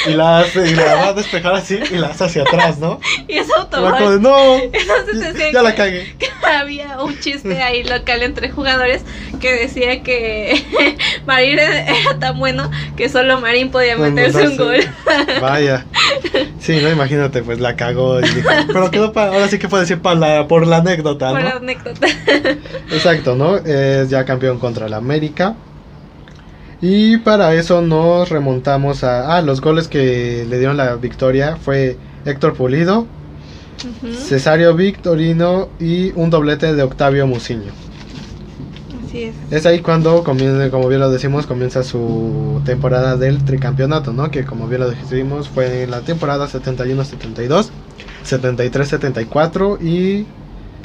[0.07, 2.99] y la, hace, y la va a despejar así y la hace hacia atrás, ¿no?
[3.27, 4.21] y es autogol.
[4.21, 6.15] no, Entonces decía ya la que- cagué.
[6.59, 9.03] había un chiste ahí local entre jugadores
[9.39, 10.65] que decía que
[11.27, 11.85] Marín era
[12.19, 14.57] tan bueno que solo Marín podía No, no, meterse no, un sí.
[14.57, 14.79] gol.
[15.41, 15.85] Vaya.
[16.59, 18.19] Sí, no, imagínate, pues la cagó.
[18.19, 21.29] y dijo- pero quedó para, ahora sí que puede decir para la, por la anécdota,
[21.29, 21.49] Por ¿no?
[21.57, 22.07] anécdota.
[22.91, 23.57] Exacto, ¿no?
[23.57, 25.55] Es ya campeón contra el América.
[26.81, 29.35] Y para eso nos remontamos a...
[29.35, 33.05] Ah, los goles que le dieron la victoria fue Héctor Pulido,
[33.83, 37.71] Ujú, Cesario Victorino y un doblete de Octavio Muciño.
[39.05, 39.35] Así es.
[39.51, 44.31] Es ahí cuando, comienza, como bien lo decimos, comienza su temporada del tricampeonato, ¿no?
[44.31, 47.69] Que como bien lo dijimos fue en la temporada 71-72,
[48.23, 50.27] 73-74 y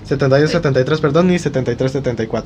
[0.09, 2.45] 71-73, perdón, y 73-74.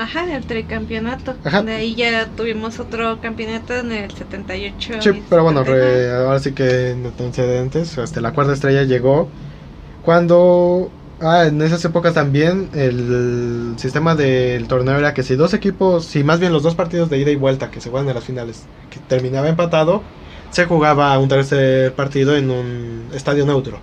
[0.00, 1.36] Ajá, el tricampeonato.
[1.44, 1.62] Ajá.
[1.62, 4.94] De ahí ya tuvimos otro campeonato en el 78.
[5.02, 6.06] Sí, pero bueno, 79.
[6.08, 9.28] re- ahora sí que en antecedentes, hasta la cuarta estrella llegó
[10.02, 10.90] cuando...
[11.22, 16.24] Ah, en esas épocas también el sistema del torneo era que si dos equipos, si
[16.24, 18.70] más bien los dos partidos de ida y vuelta que se juegan en las finales,
[18.88, 20.08] que terminaba empatado,
[20.50, 23.82] se jugaba un tercer partido en un estadio neutro.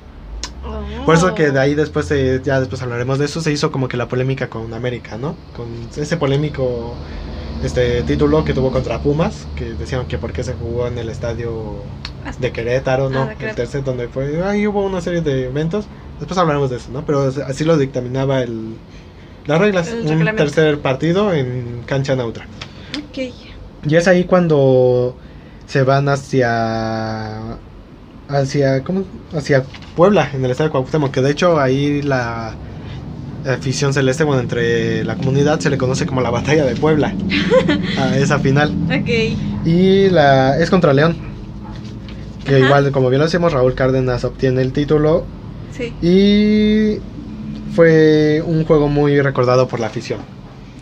[1.08, 3.88] Por eso que de ahí después, se- ya después hablaremos de eso, se hizo como
[3.88, 5.36] que la polémica con América, ¿no?
[5.56, 6.98] Con ese polémico
[7.64, 11.08] este título que tuvo contra Pumas, que decían que por qué se jugó en el
[11.08, 11.86] estadio
[12.40, 13.22] de Querétaro, ¿no?
[13.24, 15.86] Ah, el tercer donde fue, ahí hubo una serie de eventos,
[16.20, 17.06] después hablaremos de eso, ¿no?
[17.06, 18.76] Pero así lo dictaminaba el
[19.46, 22.48] las reglas, El un tercer partido en cancha neutra.
[22.98, 23.18] Ok.
[23.88, 25.16] Y es ahí cuando
[25.68, 27.60] se van hacia
[28.28, 29.04] hacia ¿cómo?
[29.36, 29.64] hacia
[29.96, 32.56] Puebla en el estadio Cuauhtémoc, que de hecho ahí la
[33.46, 37.14] afición celeste, bueno, entre la comunidad se le conoce como la batalla de Puebla
[37.98, 38.74] a esa final.
[38.86, 39.66] Ok.
[39.66, 41.16] Y la es contra León.
[42.46, 42.66] Que Ajá.
[42.66, 45.26] igual, como bien lo decimos, Raúl Cárdenas obtiene el título.
[45.72, 45.94] Sí.
[46.02, 47.00] Y
[47.76, 50.20] fue un juego muy recordado por la afición.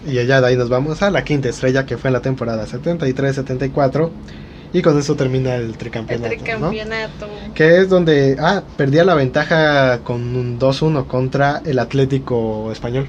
[0.08, 2.66] Y ya de ahí nos vamos a la quinta estrella que fue en la temporada
[2.68, 4.10] 73-74.
[4.76, 6.36] Y con eso termina el El tricampeonato.
[6.36, 6.36] ¿no?
[6.36, 7.28] tricampeonato.
[7.53, 13.07] Que es donde ah, perdía la ventaja con un 2-1 contra el Atlético Español.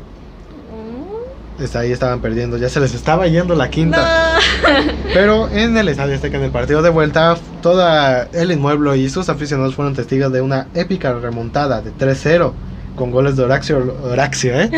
[1.59, 1.65] Mm.
[1.65, 4.39] Está ahí estaban perdiendo, ya se les estaba yendo la quinta.
[4.63, 4.93] No.
[5.13, 9.29] Pero en el Estadio Azteca, en el partido de vuelta, toda el inmueble y sus
[9.29, 12.53] aficionados fueron testigos de una épica remontada de 3-0
[12.95, 14.71] con goles de Horacio, Horacio, ¿eh?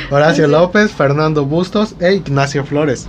[0.10, 3.08] Horacio López, Fernando Bustos e Ignacio Flores.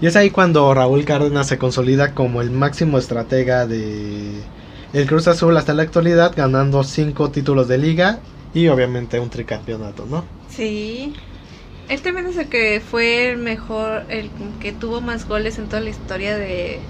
[0.00, 4.42] Y es ahí cuando Raúl Cárdenas se consolida como el máximo estratega de
[4.92, 8.20] el Cruz Azul hasta la actualidad, ganando cinco títulos de liga
[8.52, 10.24] y obviamente un tricampeonato, ¿no?
[10.48, 11.14] Sí.
[11.88, 14.30] Él también es el que fue el mejor, el
[14.60, 16.80] que tuvo más goles en toda la historia de,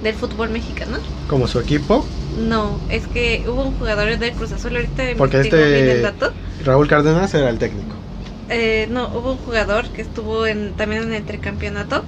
[0.00, 0.98] del fútbol mexicano.
[1.28, 2.04] Como su equipo,
[2.36, 6.32] No, es que hubo un jugador del Cruz Azul, ahorita Porque este- bien el dato.
[6.64, 7.96] Raúl Cárdenas era el técnico.
[8.48, 12.04] Eh, no, hubo un jugador que estuvo en, también en el tricampeonato,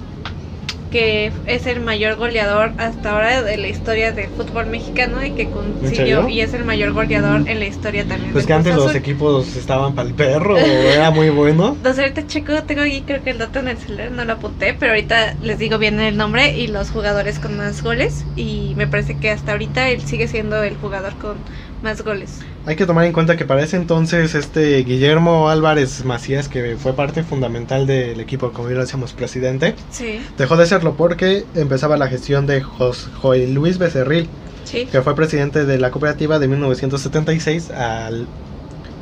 [0.90, 5.48] que es el mayor goleador hasta ahora de la historia del fútbol mexicano y que
[5.48, 8.32] consiguió y es el mayor goleador en la historia también.
[8.32, 11.68] Pues que antes los equipos estaban para el perro, era muy bueno.
[11.76, 14.74] Entonces ahorita checo, tengo aquí creo que el dato en el celular, no lo apunté,
[14.74, 18.86] pero ahorita les digo bien el nombre y los jugadores con más goles y me
[18.86, 21.38] parece que hasta ahorita él sigue siendo el jugador con
[21.82, 22.40] más goles.
[22.66, 26.92] Hay que tomar en cuenta que para ese entonces este Guillermo Álvarez Macías, que fue
[26.94, 31.96] parte fundamental del equipo, como ya lo decíamos, presidente, Sí, dejó de serlo porque empezaba
[31.96, 34.28] la gestión de Jos- Joel Luis Becerril,
[34.64, 34.86] sí.
[34.90, 38.26] que fue presidente de la cooperativa de 1976 al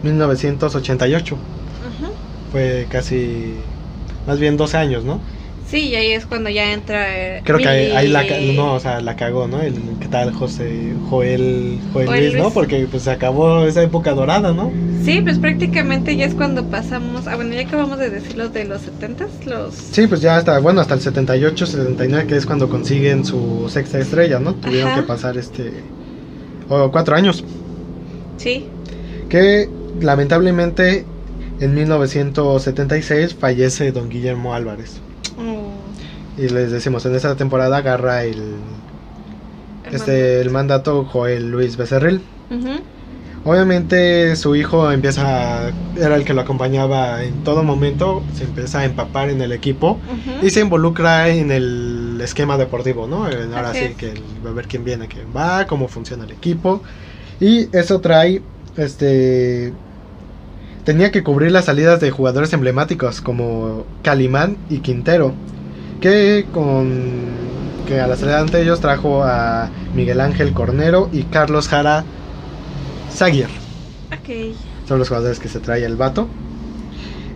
[0.02, 1.34] 1988.
[1.34, 2.12] Ujú.
[2.52, 3.54] Fue casi,
[4.26, 5.20] más bien 12 años, ¿no?
[5.68, 7.38] Sí, y ahí es cuando ya entra.
[7.38, 8.22] eh, Creo que ahí, la,
[8.54, 9.60] no, o sea, la cagó, ¿no?
[9.60, 12.50] El, ¿Qué tal José Joel, Joel Joel Luis, no?
[12.52, 14.72] Porque pues se acabó esa época dorada, ¿no?
[15.04, 17.26] Sí, pues prácticamente ya es cuando pasamos.
[17.26, 19.74] Ah, bueno, ya acabamos de decir los de los 70 los.
[19.74, 23.98] Sí, pues ya hasta, bueno, hasta el 78, 79, que es cuando consiguen su sexta
[23.98, 24.54] estrella, ¿no?
[24.54, 25.00] Tuvieron Ajá.
[25.00, 25.72] que pasar este...
[26.68, 27.44] o cuatro años.
[28.36, 28.66] Sí.
[29.28, 29.68] Que
[30.00, 31.04] lamentablemente
[31.58, 35.00] en 1976 fallece don Guillermo Álvarez.
[36.38, 38.56] Y les decimos, en esa temporada agarra el,
[39.90, 42.20] este, el mandato Joel Luis Becerril.
[43.44, 48.84] Obviamente su hijo empieza, era el que lo acompañaba en todo momento, se empieza a
[48.84, 50.00] empapar en el equipo
[50.42, 53.24] y se involucra en el esquema deportivo, ¿no?
[53.24, 53.94] Ahora Así sí es.
[53.96, 54.14] que
[54.44, 56.82] va a ver quién viene, quién va, cómo funciona el equipo.
[57.38, 58.42] Y eso trae,
[58.76, 59.72] este,
[60.82, 65.34] tenía que cubrir las salidas de jugadores emblemáticos como Calimán y Quintero,
[66.00, 67.46] que con
[67.86, 72.04] que a la salida ante ellos trajo a Miguel Ángel Cornero y Carlos Jara
[73.12, 73.48] Zaguier.
[74.12, 74.56] Ok.
[74.88, 76.28] Son los jugadores que se trae el vato.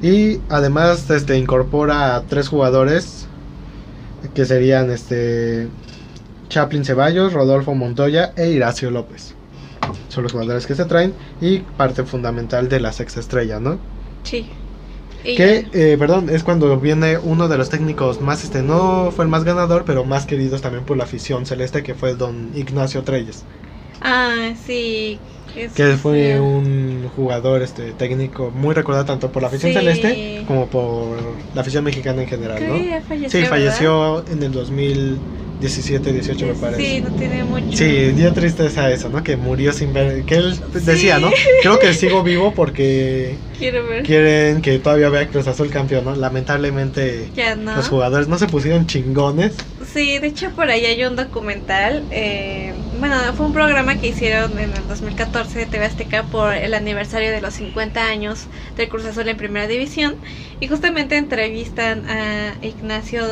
[0.02, 3.26] Y además este, incorpora a tres jugadores
[4.34, 5.68] que serían este
[6.48, 9.34] Chaplin Ceballos, Rodolfo Montoya e Iracio López.
[10.08, 13.78] Son los jugadores que se traen y parte fundamental de la sexta estrella, ¿no?
[14.24, 14.48] Sí.
[15.24, 19.24] Y Que, eh, perdón, es cuando viene uno de los técnicos más, este, no fue
[19.24, 23.02] el más ganador, pero más queridos también por la afición celeste, que fue don Ignacio
[23.02, 23.44] Treyes.
[24.00, 25.18] Ah, sí.
[25.56, 26.38] es- que fue sí.
[26.38, 29.78] un jugador este técnico muy recordado tanto por la afición Sí.
[29.78, 31.18] celeste como por
[31.54, 32.76] la afición mexicana en general, ¿no?
[33.02, 33.30] falleció.
[33.30, 33.50] Sí, ¿verdad?
[33.50, 34.52] falleció en el
[35.60, 36.82] 2017, 18 me parece.
[36.82, 37.76] Sí, no tiene mucho.
[37.76, 39.22] Sí, dio tristeza eso, ¿no?
[39.22, 41.30] Que murió sin ver, que él decía, ¿no?
[41.62, 44.02] Creo que sigo vivo porque Quiero ver.
[44.04, 46.16] quieren que todavía vea Cruz Azul campeón, ¿no?
[46.16, 47.76] Lamentablemente Ya no.
[47.76, 49.52] los jugadores no se pusieron chingones.
[49.82, 52.06] Sí, de hecho por ahí hay un documental.
[52.10, 56.74] eh, bueno, fue un programa que hicieron en el 2014 de TV Azteca por el
[56.74, 60.20] aniversario de los 50 años del Cruz Azul en Primera División.
[60.60, 63.22] Y justamente entrevistan a Ignacio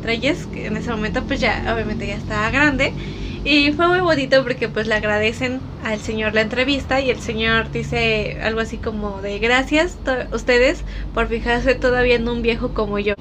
[0.00, 2.94] Treyes, que en ese momento pues ya obviamente ya estaba grande.
[3.42, 7.70] Y fue muy bonito porque pues le agradecen al señor la entrevista y el señor
[7.72, 9.98] dice algo así como de gracias
[10.32, 13.14] ustedes por fijarse todavía en un viejo como yo.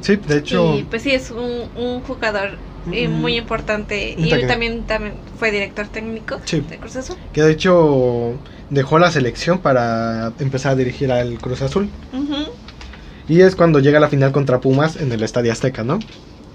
[0.00, 2.58] Sí, de hecho, Y pues sí, es un, un jugador
[2.92, 3.12] eh, Mm.
[3.20, 4.14] muy importante.
[4.16, 6.60] Y también, también fue director técnico Sí.
[6.68, 7.16] de Cruz Azul.
[7.32, 8.34] que de hecho
[8.70, 11.88] dejó la selección para empezar a dirigir al Cruz Azul.
[13.28, 15.98] Y es cuando llega la final contra Pumas en el Estadio Azteca, ¿no?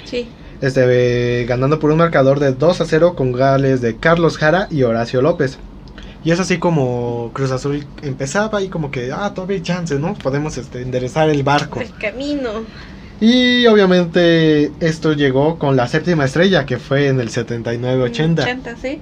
[0.06, 0.30] Sí.
[0.62, 4.68] Este, eh, ganando por un marcador de 2 a 0 con goles de Carlos Jara
[4.72, 5.58] y Horacio López.
[6.24, 10.14] Y es así como Cruz Azul empezaba y como que, ah, todavía hay chance, ¿no?
[10.14, 11.82] Podemos este, enderezar el barco.
[11.82, 12.52] El camino.
[13.22, 18.99] Y obviamente esto llegó con la séptima estrella, que fue en el 79-80, 80, sí.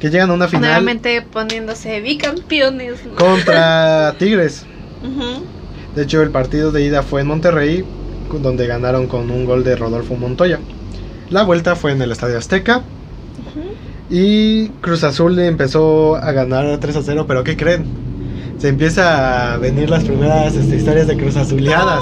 [0.00, 2.98] que llegan a una final Nuevamente poniéndose bicampeones.
[3.16, 4.66] contra Tigres.
[5.00, 5.44] Ujú,
[5.94, 7.84] De hecho, el partido de ida fue en Monterrey,
[8.42, 10.58] donde ganaron con un gol de Rodolfo Montoya.
[11.30, 12.82] La vuelta fue en el Estadio Azteca
[14.10, 18.01] y Cruz Azul empezó a ganar 3 a 0, pero ¿qué creen?
[18.62, 22.00] Se empieza a venir las primeras este, historias de Cruz Azuleadas.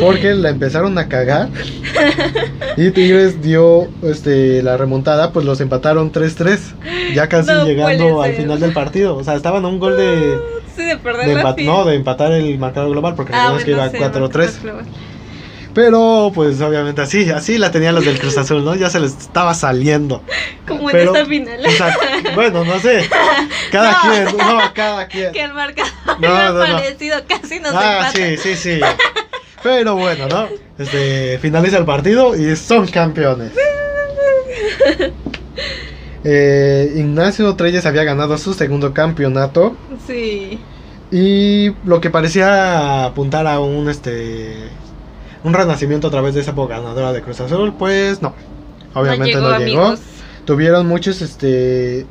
[0.00, 1.50] Porque la empezaron a cagar.
[2.76, 6.58] Y Tigres dio este, la remontada, pues los empataron 3-3.
[7.14, 9.16] Ya casi No llegando al final del partido.
[9.16, 10.36] O sea, estaban a un gol de,
[10.76, 13.88] Sí, de perder de la no, de empatar el marcador global, porque Ah, que iba
[13.88, 14.50] sí, 4-3.
[15.74, 18.74] Pero pues obviamente así, así la tenían los del Cruz Azul, ¿no?
[18.74, 20.22] Ya se les estaba saliendo.
[20.66, 21.60] Como Pero- en esta final.
[21.66, 21.96] O sea,
[22.34, 23.08] bueno, no sé.
[23.70, 25.32] Cada No, quien, o sea, no, cada quien.
[25.32, 26.74] que el marcador No, era no, no.
[26.76, 28.36] parecido, casi nos Ah, empatan.
[28.36, 28.80] sí, sí, sí.
[29.62, 30.48] Pero bueno, ¿no?
[30.78, 33.52] Este, finaliza el partido y son campeones.
[36.22, 39.74] Eh, Ignacio Treyes había ganado su segundo campeonato
[40.06, 40.58] Sí.
[41.10, 44.54] y lo que parecía apuntar a un este
[45.44, 48.34] un renacimiento a través de esa ganadora de Cruz Azul, pues no.
[48.94, 49.94] Obviamente no llegó.
[50.44, 52.06] Tuvieron muchos este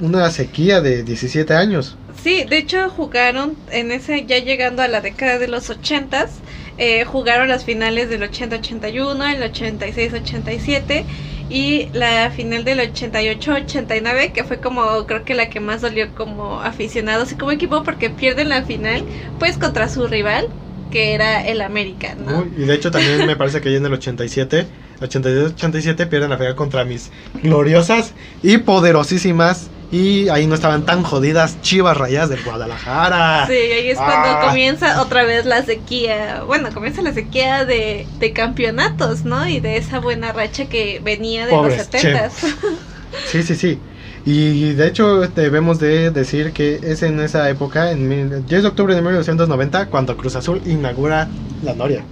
[0.00, 1.96] una sequía de 17 años.
[2.22, 6.28] Sí, de hecho jugaron en ese, ya llegando a la década de los 80
[6.76, 11.04] eh, jugaron las finales del 80-81, el 86-87
[11.48, 16.60] y la final del 88-89, que fue como, creo que la que más dolió como
[16.60, 19.04] aficionados y como equipo, porque pierden la final,
[19.38, 20.48] pues contra su rival,
[20.90, 22.40] que era el América, ¿no?
[22.40, 24.66] Uy, y de hecho también me parece que ya en el 87,
[25.00, 27.10] 82-87 pierden la final contra mis
[27.42, 28.12] gloriosas
[28.42, 33.46] y poderosísimas Y ahí no estaban tan jodidas Chivas Rayadas del Guadalajara.
[33.46, 34.46] Sí, ahí es cuando Ah.
[34.48, 36.42] comienza otra vez la sequía.
[36.46, 39.46] Bueno, comienza la sequía de, de campeonatos, ¿no?
[39.48, 42.30] Y de esa buena racha que venía de Pobres los 70
[43.30, 43.78] Sí, sí, sí.
[44.24, 48.68] Y de hecho debemos de decir que es en esa época, en mil- 10 de
[48.68, 52.06] octubre de 1990, cuando Cruz Azul inaugura la Noria.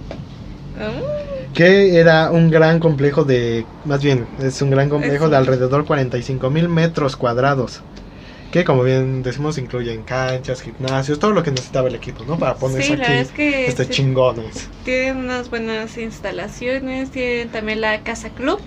[1.53, 5.85] Que era un gran complejo de, más bien, es un gran complejo Es de alrededor
[5.85, 7.83] 45 mil metros cuadrados.
[8.51, 12.37] Que como bien decimos incluyen canchas, gimnasios, todo lo que necesitaba el equipo, ¿no?
[12.37, 14.69] Para ponerse Sí, aquí es que este sí, chingones.
[14.83, 18.59] tienen unas buenas instalaciones, tienen también la casa club.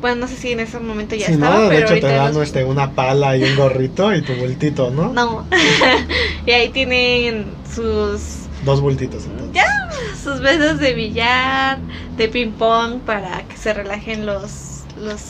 [0.00, 2.12] Bueno, no sé si en ese momento ya Si estaba, no, de pero hecho te
[2.12, 5.12] dan los- este, una pala y un gorrito y tu bultito, ¿no?
[5.12, 5.44] No.
[6.46, 8.20] y ahí tienen sus
[8.64, 9.24] Dos bultitos.
[9.24, 9.52] entonces.
[9.52, 9.66] Ya.
[10.22, 11.78] sus mesas de billar,
[12.16, 15.20] de ping pong para que se relajen los los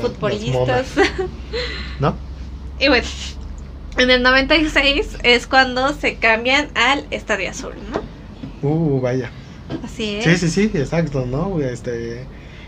[0.00, 0.86] futbolistas.
[2.00, 2.16] ¿No?
[2.80, 3.06] y bueno,
[3.96, 8.68] en el 96 es cuando se cambian al Estadio Azul, ¿no?
[8.68, 9.30] Uh, vaya.
[9.84, 10.24] Así es.
[10.24, 11.60] Sí, sí, sí, exacto, ¿no?
[11.60, 12.26] Este,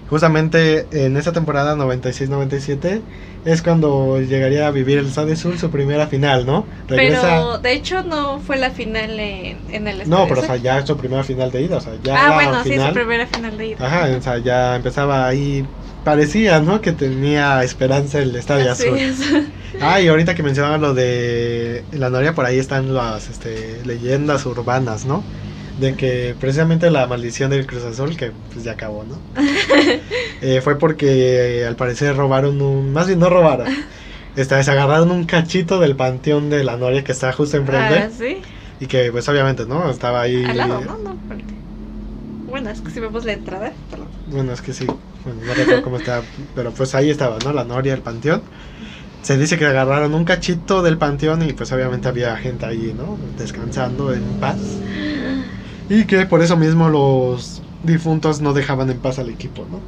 [0.08, 3.00] justamente en esa temporada 96-97
[3.44, 6.66] es cuando llegaría a vivir el Estadio Sur su primera final, ¿no?
[6.88, 7.22] Regresa...
[7.22, 10.56] Pero de hecho no fue la final en, en el Estadio No, pero o sea,
[10.56, 12.88] ya es su primera final de ida, o sea, ya ah, bueno, sí, final...
[12.88, 13.86] su primera final de ida.
[13.86, 15.64] Ajá, o sea, ya empezaba ahí,
[16.04, 16.80] parecía, ¿no?
[16.80, 18.98] Que tenía esperanza el Estadio Así Azul.
[18.98, 19.18] es.
[19.78, 24.46] Ah, y ahorita que mencionaban lo de la Noria, por ahí están las este, leyendas
[24.46, 25.22] urbanas, ¿no?
[25.78, 29.18] De que precisamente la maldición del Cruz Azul, que pues ya acabó, ¿no?
[30.42, 32.92] Eh, fue porque eh, al parecer robaron un...
[32.92, 33.68] Más bien no robaron.
[34.36, 37.94] Esta vez agarraron un cachito del panteón de la Noria que está justo enfrente.
[37.94, 38.42] Ah, sí.
[38.78, 39.88] Y que pues obviamente, ¿no?
[39.90, 40.44] Estaba ahí...
[40.44, 40.98] Al lado, ¿no?
[40.98, 41.16] No.
[42.48, 43.72] Bueno, es que si vemos la entrada.
[43.90, 44.08] perdón.
[44.28, 46.22] Bueno, es que sí, bueno, no recuerdo cómo está,
[46.54, 47.52] pero pues ahí estaba, ¿no?
[47.52, 48.42] La Noria, el panteón.
[49.22, 53.18] Se dice que agarraron un cachito del panteón y pues obviamente había gente ahí, ¿no?
[53.36, 54.58] Descansando en paz.
[55.88, 59.80] Y que por eso mismo los difuntos no dejaban en paz al equipo, ¿no?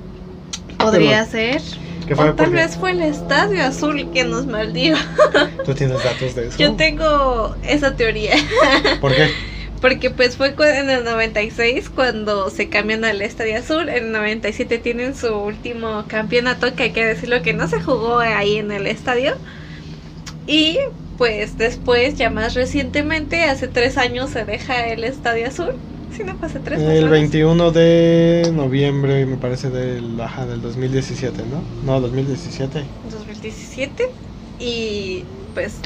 [0.78, 1.60] Podría ser.
[2.06, 4.98] Que fue O tal vez fue el Estadio Azul que nos maldijo.
[5.64, 6.58] tú tienes datos de eso.
[6.58, 8.36] Yo tengo esa teoría.
[9.00, 9.28] ¿Por qué?
[9.80, 13.88] Porque pues fue en el 96 cuando se cambian al Estadio Azul.
[13.88, 18.18] En el 97 tienen su último campeonato, que hay que decirlo que no se jugó
[18.18, 19.36] ahí en el estadio.
[20.46, 20.78] Y
[21.18, 25.72] pues después, ya más recientemente, hace tres años se deja el Estadio Azul.
[26.08, 27.10] Si no, hace tres o El menos.
[27.10, 31.62] 21 de noviembre, me parece, del, ajá, del 2017, ¿no?
[31.82, 32.84] No, 2017.
[33.02, 34.04] 2017
[34.58, 35.80] y pues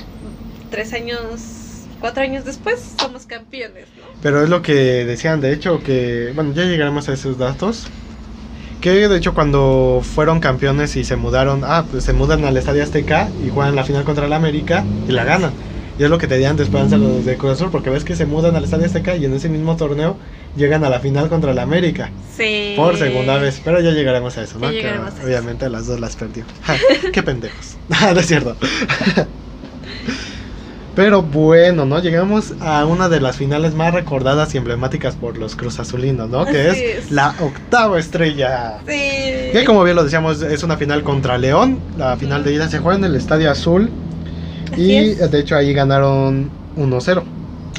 [0.68, 4.04] tres años, cuatro años después somos campeones, ¿no?
[4.20, 4.74] Pero es lo que
[5.04, 7.86] decían, de hecho, que, bueno, ya llegaremos a esos datos.
[8.82, 12.82] Que de hecho cuando fueron campeones y se mudaron, ah, pues se mudan al Estadio
[12.82, 15.52] Azteca y juegan la final contra el América y la ganan.
[16.00, 18.16] Y es lo que te dan de esperanza los de Cruz Azul, porque ves que
[18.16, 20.16] se mudan al Estadio Azteca y en ese mismo torneo
[20.56, 22.10] llegan a la final contra el América.
[22.36, 22.72] Sí.
[22.74, 24.68] Por segunda vez, pero ya llegaremos a eso, ¿no?
[24.68, 25.24] Que a eso.
[25.24, 26.44] obviamente las dos las perdió.
[26.64, 26.74] Ja,
[27.12, 27.76] Qué pendejos.
[27.88, 28.56] No es cierto.
[30.94, 32.00] Pero bueno, ¿no?
[32.00, 36.44] Llegamos a una de las finales más recordadas y emblemáticas por los Cruz Azulinos, ¿no?
[36.44, 37.10] Que es, es.
[37.10, 38.78] la octava estrella.
[38.86, 38.92] Sí.
[39.52, 41.78] Que como bien lo decíamos, es una final contra León.
[41.96, 43.88] La final de ida se juega en el Estadio Azul.
[44.70, 45.30] Así y es.
[45.30, 47.22] de hecho ahí ganaron 1-0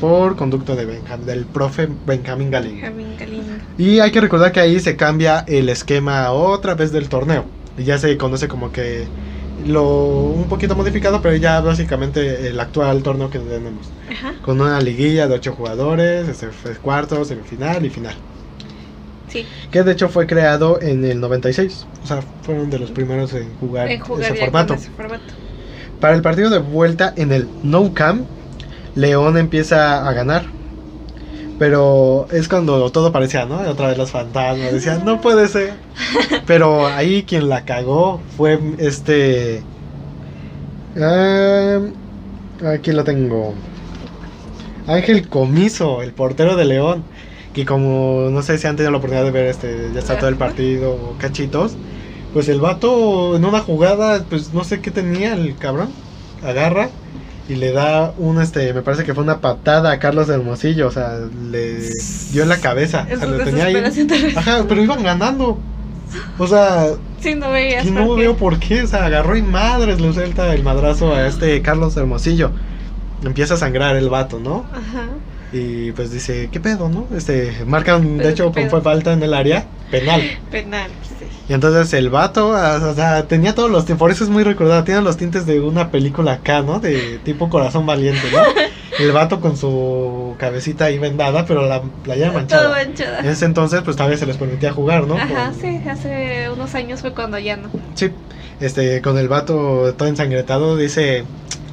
[0.02, 2.74] por conducto de Benjam- del profe Benjamín Galín.
[2.82, 3.54] Benjamín Galindo.
[3.78, 7.46] Y hay que recordar que ahí se cambia el esquema otra vez del torneo.
[7.78, 9.06] Y ya se conoce como que
[9.66, 9.84] lo
[10.26, 13.88] un poquito modificado, pero ya básicamente el actual torneo que tenemos.
[14.12, 14.34] Ajá.
[14.42, 18.16] Con una liguilla de 8 jugadores, este fue cuarto, semifinal y final.
[19.28, 19.46] Sí.
[19.72, 21.88] Que de hecho fue creado en el 96.
[22.04, 24.74] O sea, fueron de los primeros en jugar, En jugar ese formato.
[24.76, 25.24] ese formato.
[26.00, 28.28] Para el partido de vuelta en el No Camp,
[28.96, 30.46] León empieza a ganar.
[31.64, 33.62] Pero es cuando todo parecía, ¿no?
[33.62, 35.76] Otra vez los fantasmas decían, no puede ser.
[36.46, 39.64] Pero ahí quien la cagó fue este.
[41.00, 41.80] ah,
[42.66, 43.54] aquí lo tengo.
[44.88, 47.06] Ángel Comiso, el portero de León.
[47.54, 50.28] Que como no sé si han tenido la oportunidad de ver este, ya está todo
[50.28, 51.78] el partido cachitos.
[52.34, 55.88] Pues el vato en una jugada, pues no sé qué tenía el cabrón.
[56.44, 56.90] Agarra
[57.50, 60.92] y le da un este, me parece que fue una patada a Carlos Hermosillo, o
[60.92, 61.20] sea,
[61.52, 61.90] le
[62.32, 63.02] dio en la cabeza.
[63.04, 64.34] O sea, Eso lo es tenía ahí.
[64.36, 65.60] Ajá, pero iban ganando.
[66.38, 66.88] O sea,
[67.20, 67.86] Sí, no veías.
[67.86, 68.84] y no veo por qué.
[68.84, 72.52] O sea, agarró y madres le suelta el madrazo a este Carlos Hermosillo.
[73.24, 74.66] Empieza a sangrar el vato, ¿no?
[74.72, 75.08] Ajá.
[75.52, 77.08] Y pues dice, ¿qué pedo, no?
[77.16, 79.66] Este, marcan, de hecho, fue falta en el área.
[80.00, 80.22] Penal.
[80.52, 81.26] Penal, sí.
[81.50, 84.84] Y entonces el vato, o sea, tenía todos los tintes, por eso es muy recordado,
[84.84, 86.80] tiene los tintes de una película acá, ¿no?
[86.80, 88.40] De tipo Corazón Valiente, ¿no?
[89.00, 92.70] El vato con su cabecita ahí vendada, pero la playera Todo manchada.
[92.70, 93.20] manchada.
[93.20, 95.16] En ese entonces, pues todavía se les permitía jugar, ¿no?
[95.16, 97.70] Ajá, Con- sí, hace unos años fue cuando ya no.
[97.96, 98.12] Sí,
[98.60, 101.24] este, con el vato todo ensangretado, dice,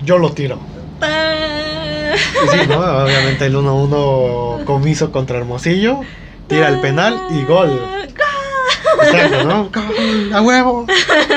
[0.03, 0.59] yo lo tiro.
[1.03, 2.79] Y sí, ¿no?
[2.81, 6.01] Obviamente el 1-1 comiso contra Hermosillo,
[6.49, 7.81] tira el penal y gol.
[9.03, 9.71] Exacto,
[10.35, 10.87] a huevo.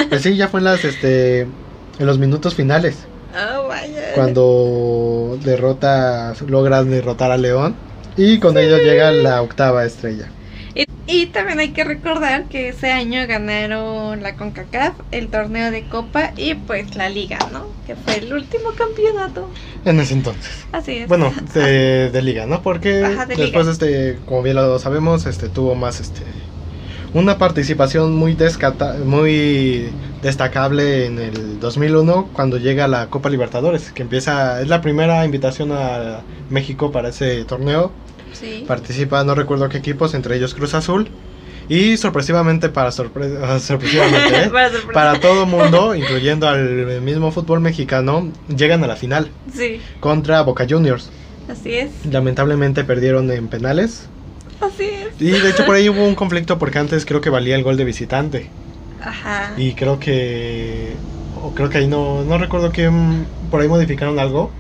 [0.10, 2.98] Pues sí, ya fue en las, este, en los minutos finales,
[3.36, 4.12] Oh, vaya.
[4.14, 7.76] cuando derrota, logran derrotar a León
[8.16, 10.30] y con ello llega la octava estrella.
[10.76, 15.88] Y, y también hay que recordar que ese año ganaron la CONCACAF, el torneo de
[15.88, 17.68] Copa y pues la Liga, ¿no?
[17.86, 19.50] Que fue el último campeonato.
[19.86, 20.66] En ese entonces.
[20.72, 21.08] Así es.
[21.08, 22.62] Bueno, de, de liga, ¿no?
[22.64, 23.72] Porque de después, liga.
[23.72, 26.22] este, como bien lo sabemos, este, tuvo más, este,
[27.14, 29.90] una participación muy descata muy
[30.22, 35.72] destacable en el 2001 cuando llega la Copa Libertadores, que empieza, es la primera invitación
[35.72, 37.92] a México para ese torneo.
[38.32, 38.64] Sí.
[38.68, 41.08] Participa, no recuerdo qué equipos, entre ellos Cruz Azul.
[41.70, 44.50] Y sorpresivamente, para sorpresa, sorpresivamente, ¿eh?
[44.52, 44.92] Para sorpresa.
[44.94, 50.66] para todo mundo, incluyendo al mismo fútbol mexicano, llegan a la final Sí, contra Boca
[50.68, 51.10] Juniors.
[51.48, 51.92] así es.
[52.06, 54.10] Lamentablemente perdieron en penales.
[54.62, 55.22] Así es.
[55.22, 57.78] Y de hecho por ahí hubo un conflicto porque antes creo que valía el gol
[57.78, 58.50] de visitante.
[59.02, 59.54] Ajá.
[59.58, 60.94] Y creo que...
[61.42, 62.24] O creo que ahí no...
[62.24, 64.52] No recuerdo que mm, por ahí modificaron algo.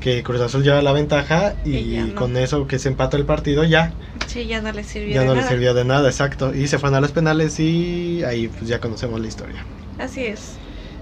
[0.00, 2.14] Que Cruz Azul lleva la ventaja y, ya no.
[2.14, 3.92] con eso que se empató el partido ya.
[4.26, 5.50] Sí, ya no le sirvió Ya de no le nada.
[5.50, 6.54] sirvió de nada, exacto.
[6.54, 9.64] Y se fueron a los penales y ahí pues ya conocemos la historia.
[9.98, 10.56] Así es.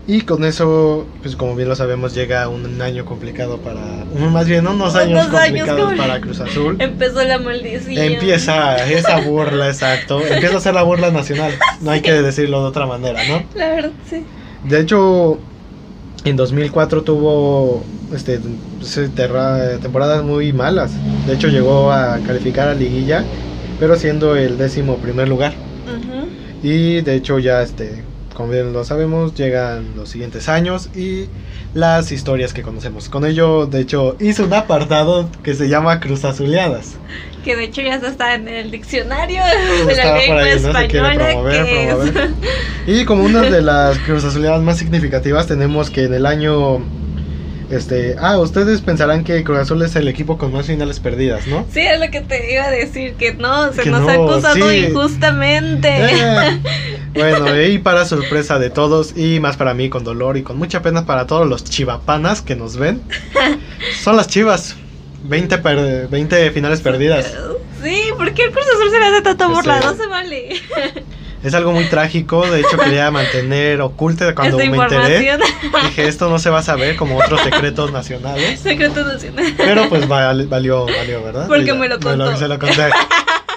[0.06, 3.80] Y con eso, pues como bien lo sabemos, llega un año complicado para...
[4.30, 6.76] Más bien unos años complicados para Cruz Azul.
[6.80, 7.96] Empezó la maldición.
[7.96, 10.20] Empieza esa burla, exacto.
[10.20, 11.52] Empieza a ser la burla nacional.
[11.80, 13.44] No hay que decirlo de otra manera, ¿no?
[13.54, 14.24] La verdad, sí.
[14.64, 15.38] De hecho,
[16.24, 18.40] en 2004 tuvo este,
[19.14, 20.92] temporadas muy malas.
[21.26, 23.24] De hecho, llegó a calificar a liguilla,
[23.78, 25.52] pero siendo el décimo primer lugar.
[25.86, 26.28] Ujú.
[26.62, 28.02] Y de hecho, ya este,
[28.34, 31.26] como bien lo sabemos, llegan los siguientes años y
[31.74, 33.08] las historias que conocemos.
[33.08, 36.96] Con ello, de hecho, hice un apartado que se llama Cruz Azuleadas.
[37.44, 39.42] Que de hecho ya está en el diccionario
[39.86, 40.72] de la lengua ahí, ¿no?
[40.80, 41.24] Se quiere española.
[41.26, 42.30] promover, que es- promover.
[42.86, 46.80] Y como una de las Cruz Azuleadas más significativas tenemos que en el año
[47.70, 51.64] este, ah, ustedes pensarán que Cruz Azul es el equipo con más finales perdidas, ¿no?
[51.72, 54.12] Sí, es lo que te iba a decir, que no, se Que nos no, ha
[54.14, 54.76] acusado sí.
[54.90, 55.88] injustamente.
[55.88, 56.60] Eh,
[57.14, 60.80] Bueno, y para sorpresa de todos y más para mí con dolor y con mucha
[60.82, 63.02] pena para todos los chivapanas que nos ven,
[64.02, 64.76] son las Chivas.
[65.24, 67.32] 20, per- 20 finales perdidas.
[67.82, 69.78] Sí, ¿por qué el Cruz Azul se le hace tanto burla?
[69.80, 70.48] No se vale.
[71.44, 75.38] Es algo muy trágico, de hecho quería mantener oculta cuando Esta me enteré.
[75.84, 78.60] Dije, esto no se va a saber como otros secretos nacionales.
[78.60, 79.52] Secreto nacional.
[79.56, 81.46] Pero pues val- valió, valió, ¿verdad?
[81.48, 82.36] Porque Y me lo contó.
[82.36, 82.90] se lo conté.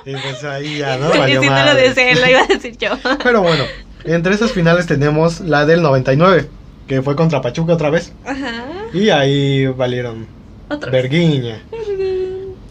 [0.11, 1.09] Y pues ahí ya, ¿no?
[1.09, 2.91] Valió si no lo deseo, lo iba a decir yo.
[3.23, 3.63] Pero bueno,
[4.03, 6.47] entre esas finales tenemos la del 99,
[6.87, 8.13] que fue contra Pachuca otra vez.
[8.23, 8.65] Ajá.
[8.93, 10.27] Y ahí valieron
[10.69, 10.91] Otra.
[10.91, 11.59] Verguiña.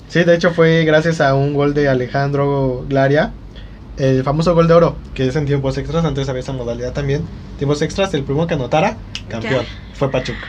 [0.08, 3.32] Sí, de hecho fue gracias a un gol de Alejandro Glaria,
[3.96, 7.22] el famoso gol de oro, que es en tiempos extras, antes había esa modalidad también.
[7.58, 8.96] Tiempos extras, el primero que anotara,
[9.28, 9.64] campeón,
[9.94, 10.46] fue Pachuca.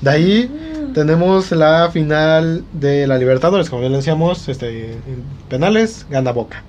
[0.00, 0.67] De ahí.
[0.94, 6.62] Tenemos la final de la Libertadores, como ya le decíamos, este, en penales, gana Boca.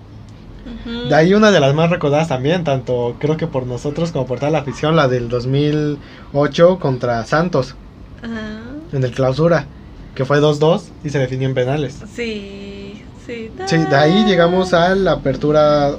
[0.85, 4.39] De ahí una de las más recordadas también, tanto creo que por nosotros como por
[4.39, 7.75] toda la afición, la del 2008 contra Santos,
[8.21, 8.59] Ajá.
[8.93, 9.65] en el clausura,
[10.15, 11.99] que fue 2-2 y se definió en penales.
[12.13, 13.51] Sí, sí.
[13.65, 15.95] Sí, de ahí llegamos a la apertura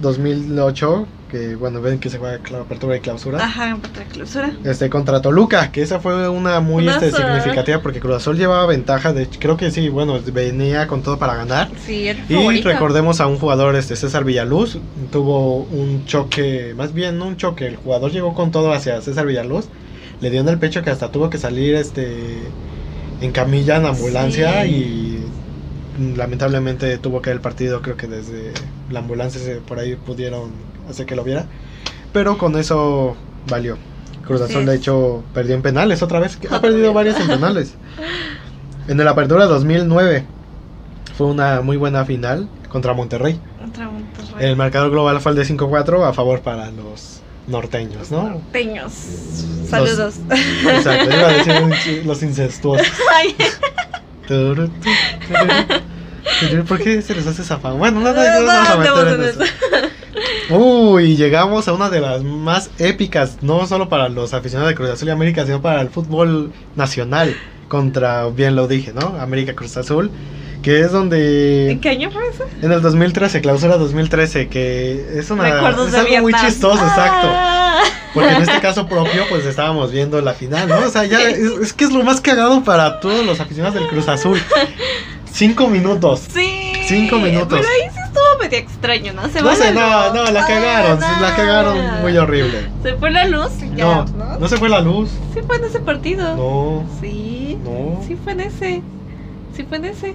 [0.00, 3.44] 2008, que bueno, ven que se juega apertura y clausura.
[3.44, 4.52] Ajá, otra clausura.
[4.62, 9.12] Este contra Toluca, que esa fue una muy este, significativa porque Cruz Azul llevaba ventaja,
[9.12, 11.70] de creo que sí, bueno, venía con todo para ganar.
[11.84, 12.68] Sí, el Y favorito.
[12.68, 14.78] recordemos a un jugador, este César Villaluz,
[15.10, 19.26] tuvo un choque, más bien no un choque, el jugador llegó con todo hacia César
[19.26, 19.66] Villaluz,
[20.20, 22.16] le dio en el pecho que hasta tuvo que salir este
[23.20, 24.70] en camilla en ambulancia Sí.
[25.98, 28.52] y lamentablemente tuvo que el partido, creo que desde
[28.90, 30.50] la ambulancia se- por ahí pudieron
[30.88, 31.46] hacer que lo viera,
[32.12, 33.16] pero con eso
[33.48, 33.76] valió.
[34.26, 37.74] Cruz Azul de hecho perdió en penales otra vez, ha perdido varias en penales.
[38.86, 40.26] En el Apertura 2009
[41.16, 43.40] fue una muy buena final contra Monterrey.
[43.66, 44.46] Otra Monterrey.
[44.46, 48.28] El marcador global fue el de 5-4 a favor para los norteños, ¿no?
[48.28, 48.92] Norteños.
[49.70, 50.16] Saludos.
[50.66, 52.86] Exacto, iba a decir los incestuosos.
[53.16, 53.34] Ay.
[56.68, 57.76] ¿Por qué se les hace esa fama?
[57.76, 59.40] Bueno, no, no, No, no meter en en eso.
[60.50, 64.90] Uy, llegamos a una de las más épicas, no solo para los aficionados de Cruz
[64.90, 67.36] Azul y América, sino para el fútbol nacional.
[67.68, 69.16] Contra, bien lo dije, ¿no?
[69.18, 70.10] América Cruz Azul,
[70.62, 71.70] que es donde...
[71.70, 72.44] ¿En qué año fue eso?
[72.62, 77.28] En el 2013, clausura 2013, que es una Recuerdos es de algo muy chistoso, exacto.
[77.30, 77.82] Ah.
[78.12, 80.86] Porque en este caso propio, pues estábamos viendo la final, ¿no?
[80.86, 83.88] O sea, ya es, es que es lo más cagado para todos los aficionados del
[83.88, 84.40] Cruz Azul.
[85.32, 86.22] Cinco minutos.
[86.32, 86.74] Sí.
[86.86, 87.58] Cinco minutos.
[87.60, 87.93] Pero ahí
[88.44, 89.28] medio extraño, ¿no?
[89.28, 90.14] Se No va sé, la no, luz.
[90.26, 92.68] no, la cagaron, Ah, la cagaron muy horrible.
[92.82, 94.38] Se fue la luz ya, No, ¿no?
[94.38, 95.10] no se fue la luz.
[95.34, 96.36] Sí fue en ese partido.
[96.36, 97.58] No, Sí.
[97.64, 98.02] no.
[98.06, 98.82] Sí fue en ese.
[99.56, 100.14] Sí fue en ese.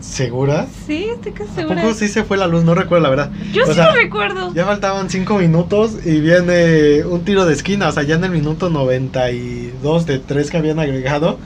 [0.00, 0.66] ¿Segura?
[0.86, 1.82] Sí, estoy casi ¿A segura.
[1.82, 2.62] poco sí se fue la luz?
[2.62, 3.30] No recuerdo la verdad.
[3.52, 4.54] Yo O sí sea, lo recuerdo.
[4.54, 8.30] Ya faltaban cinco minutos y viene un tiro de esquina, o sea, ya en el
[8.30, 11.38] minuto 92 de 3 que habían agregado.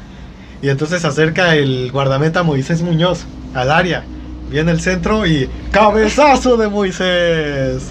[0.61, 3.25] Y entonces se acerca el guardameta Moisés Muñoz
[3.55, 4.05] al área.
[4.53, 7.91] Viene el centro y cabezazo de Moisés.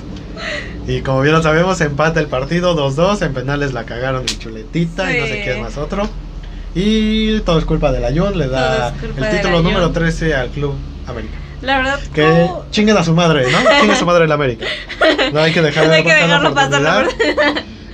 [0.87, 3.23] Y como bien lo sabemos, empata el partido 2-2.
[3.25, 6.07] En penales la cagaron en chuletita y no sé es más otro.
[6.75, 10.75] Y todo es culpa del Ayun, le Todo da el título número 13 al Club
[11.07, 11.33] América.
[11.63, 13.57] La verdad, Que chinguen a su madre, ¿no?
[13.57, 14.65] Chinguen a su madre el América.
[15.33, 17.05] No hay que dejar No de hay que pasar la dejarlo pasar la.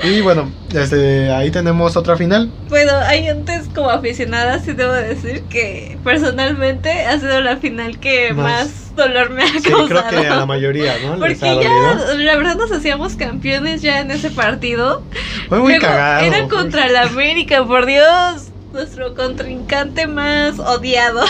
[0.04, 2.52] Y bueno, este, ahí tenemos otra final.
[2.70, 8.32] Bueno, ahí antes como aficionada sí debo decir que personalmente ha sido la final que
[8.34, 10.04] Más- más, dolor me ha Sí, causado.
[10.10, 11.18] creo que a la mayoría, ¿no?
[11.18, 11.62] Porque dolido.
[11.64, 15.04] ya, la verdad, nos hacíamos campeones ya en ese partido.
[15.50, 16.26] Fue muy Luego, cagado.
[16.26, 18.50] Era contra el América, por Dios.
[18.74, 21.24] Nuestro contrincante más odiado.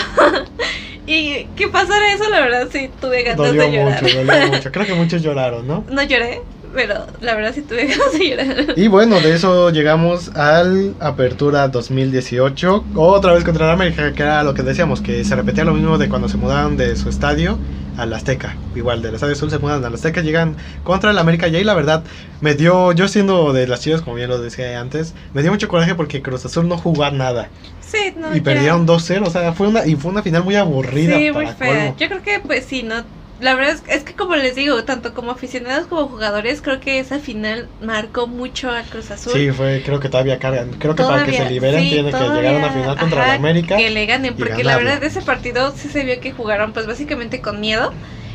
[1.06, 4.02] y que pasara eso, la verdad, sí tuve ganas Dolió de llorar.
[4.02, 4.72] mucho, dolió mucho.
[4.72, 5.84] Creo que muchos lloraron, ¿no?
[5.90, 6.42] No lloré,
[6.74, 8.78] pero la verdad sí tuve ganas de llorar.
[8.78, 12.84] Y bueno, de eso llegamos al Apertura 2018.
[12.94, 15.98] Otra vez contra el América, que era lo que decíamos, que se repetía lo mismo
[15.98, 17.58] de cuando se mudaron de su estadio
[17.96, 18.56] al Azteca.
[18.76, 21.48] Igual del Estadio Azul se mudan al Azteca, llegan contra el América.
[21.48, 22.04] Y ahí la verdad
[22.40, 25.68] me dio, yo siendo de las chivas, como bien lo decía antes, me dio mucho
[25.68, 27.48] coraje porque Cruz Azul no jugó nada.
[27.80, 28.44] Sí, no, y ya.
[28.44, 31.16] perdieron 2-0, o sea, fue una, y fue una final muy aburrida.
[31.16, 31.68] Sí, muy para fea.
[31.68, 31.96] colmo.
[31.98, 33.02] Yo creo que pues sí, no.
[33.40, 36.98] La verdad es, es que como les digo, tanto como aficionados como jugadores, creo que
[36.98, 39.32] esa final marcó mucho al Cruz Azul.
[39.32, 40.72] Sí, fue, creo que todavía cargan.
[40.72, 43.34] Creo que para que se liberen sí, tiene que llegar a una final contra ajá,
[43.34, 43.76] el América.
[43.76, 47.40] Que le ganen, porque la verdad ese partido sí se vio que jugaron pues básicamente
[47.40, 47.94] con miedo.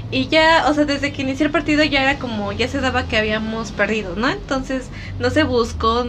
[0.10, 3.08] Y ya, o sea, desde que inició el partido ya era como, ya se daba
[3.08, 4.30] que habíamos perdido, ¿no?
[4.30, 6.06] Entonces no se buscó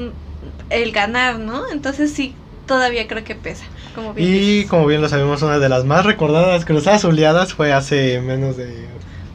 [0.69, 1.63] el ganar, ¿no?
[1.73, 2.37] Entonces sí,
[2.67, 3.65] todavía creo que pesa.
[3.95, 4.67] Como bien Y dices.
[4.67, 8.89] como bien lo sabemos, una de las más recordadas cruzadas azuleadas fue hace menos de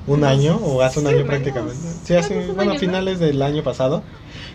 [0.05, 1.88] un año, o hace un sí, año menos- prácticamente.
[2.03, 2.80] Sí, hace, bueno, año, ¿no?
[2.80, 4.03] finales del año pasado.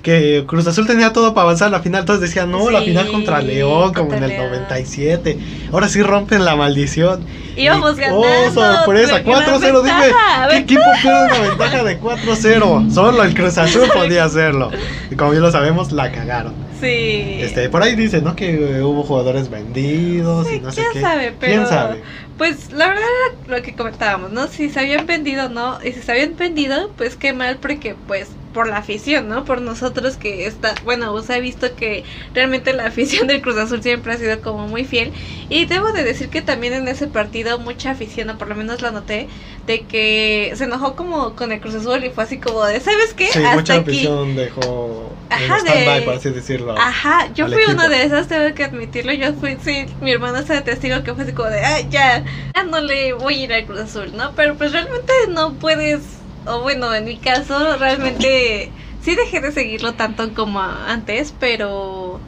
[0.04, 2.00] Que Cruz Azul tenía todo para avanzar a la final.
[2.02, 4.46] Entonces decían, no, la final contra León, como en el León.
[4.50, 5.38] 97.
[5.72, 7.24] Ahora sí rompen la maldición.
[7.56, 8.20] Íbamos Y- ganando.
[8.20, 9.82] Oh, sorpresa, pero gran 4-0.
[9.82, 12.90] Dime, ventaja, ¿qué equipo pierde una ventaja de 4-0?
[12.92, 14.70] Solo el Cruz Azul podía hacerlo.
[15.10, 16.52] Y como bien lo sabemos, la cagaron.
[16.80, 17.38] Sí.
[17.40, 18.36] Este, por ahí dice, ¿no?
[18.36, 21.00] Que eh, hubo jugadores vendidos y Sí, no sé quién qué.
[21.00, 22.02] sabe, pero ¿Quién sabe?
[22.36, 23.04] pues la verdad
[23.48, 24.48] era lo que comentábamos, ¿no?
[24.48, 27.94] Si se habían vendido o no, y si se habían vendido, pues qué mal porque
[28.06, 29.44] pues por la afición, ¿no?
[29.44, 33.82] Por nosotros que está, bueno, os he visto que realmente la afición del Cruz Azul
[33.82, 35.12] siempre ha sido como muy fiel
[35.50, 38.80] y debo de decir que también en ese partido mucha afición, o por lo menos
[38.80, 39.28] lo noté,
[39.66, 43.12] de que se enojó como con el Cruz Azul y fue así como de, ¿sabes
[43.14, 43.26] qué?
[43.26, 43.90] Sí, Hasta mucha aquí.
[43.90, 46.74] afición dejó Ajá, de- por así decirlo.
[46.78, 47.72] Ajá, yo fui equipo.
[47.72, 49.12] una de esas, tengo que admitirlo.
[49.12, 52.24] Yo fui, sí, mi hermana está de testigo que fue así como de, ay, ya,
[52.54, 54.32] ya no le voy a ir al Cruz Azul, ¿no?
[54.36, 56.02] Pero pues realmente no puedes,
[56.46, 58.70] o bueno, en mi caso, realmente
[59.02, 62.20] sí dejé de seguirlo tanto como antes, pero.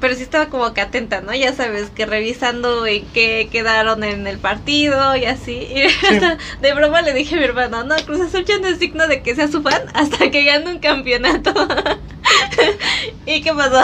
[0.00, 1.32] Pero sí estaba como que atenta, ¿no?
[1.32, 5.52] Ya sabes, que revisando en qué quedaron en el partido y así.
[5.74, 8.80] Y hasta de broma le dije a mi hermano, no, Cruz Azul ya no es
[8.80, 11.54] digno de que sea su fan hasta que gane un campeonato.
[13.26, 13.80] ¿Y qué pasó?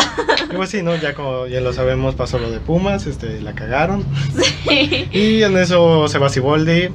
[0.51, 0.97] Y pues sí, ¿no?
[0.97, 4.05] Ya como ya lo sabemos, pasó lo de Pumas, este, la cagaron.
[4.69, 5.09] Sí.
[5.13, 6.89] Y en eso se va Siboldi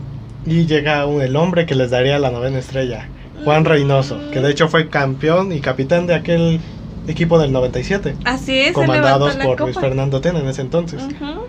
[0.45, 3.09] y llega un- el hombre que les daría la novena estrella,
[3.43, 6.59] Juan Reynoso, que de hecho fue campeón y capitán de aquel
[7.07, 9.59] equipo del 97, Así es, comandados por.
[9.61, 11.01] Luis Fernando Tena en ese entonces.
[11.03, 11.41] Ujú.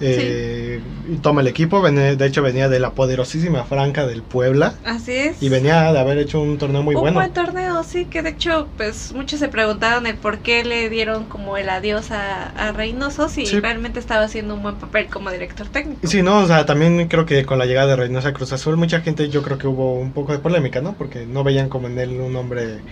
[0.00, 0.80] Eh,
[1.22, 5.42] toma el equipo, vene- de hecho venía de la poderosísima Franca del Puebla Así es.
[5.42, 7.14] y venía de haber hecho un torneo muy un bueno.
[7.18, 11.24] buen torneo, sí, que de hecho, pues muchos se preguntaron el por qué le dieron
[11.26, 13.60] como el adiós a, a Reynoso si Sí.
[13.60, 16.06] realmente estaba haciendo un buen papel como director técnico.
[16.06, 18.76] Sí, no, o sea, también creo que con la llegada de Reynosa a Cruz Azul,
[18.76, 20.96] mucha gente yo creo que hubo un poco de polémica, ¿no?
[20.96, 22.84] Porque no veían como en él un hombre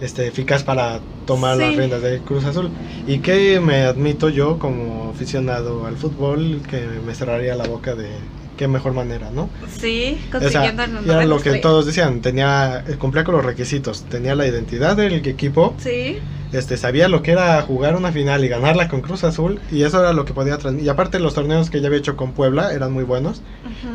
[0.00, 1.62] este, eficaz para tomar Sí.
[1.62, 2.70] las riendas de Cruz Azul.
[3.06, 8.08] Y que me admito yo como aficionado al fútbol, que me cerraría la boca de
[8.56, 9.48] qué mejor manera, ¿no?
[9.80, 13.44] Sí, O sea, consiguiendo el y era lo que todos decían, tenía, cumplía con los
[13.44, 16.18] requisitos, tenía la identidad del equipo, Sí,
[16.52, 20.00] este, sabía lo que era jugar una final y ganarla con Cruz Azul, y eso
[20.00, 20.58] era lo que podía.
[20.78, 23.40] Y aparte los torneos que ya había hecho con Puebla eran muy buenos,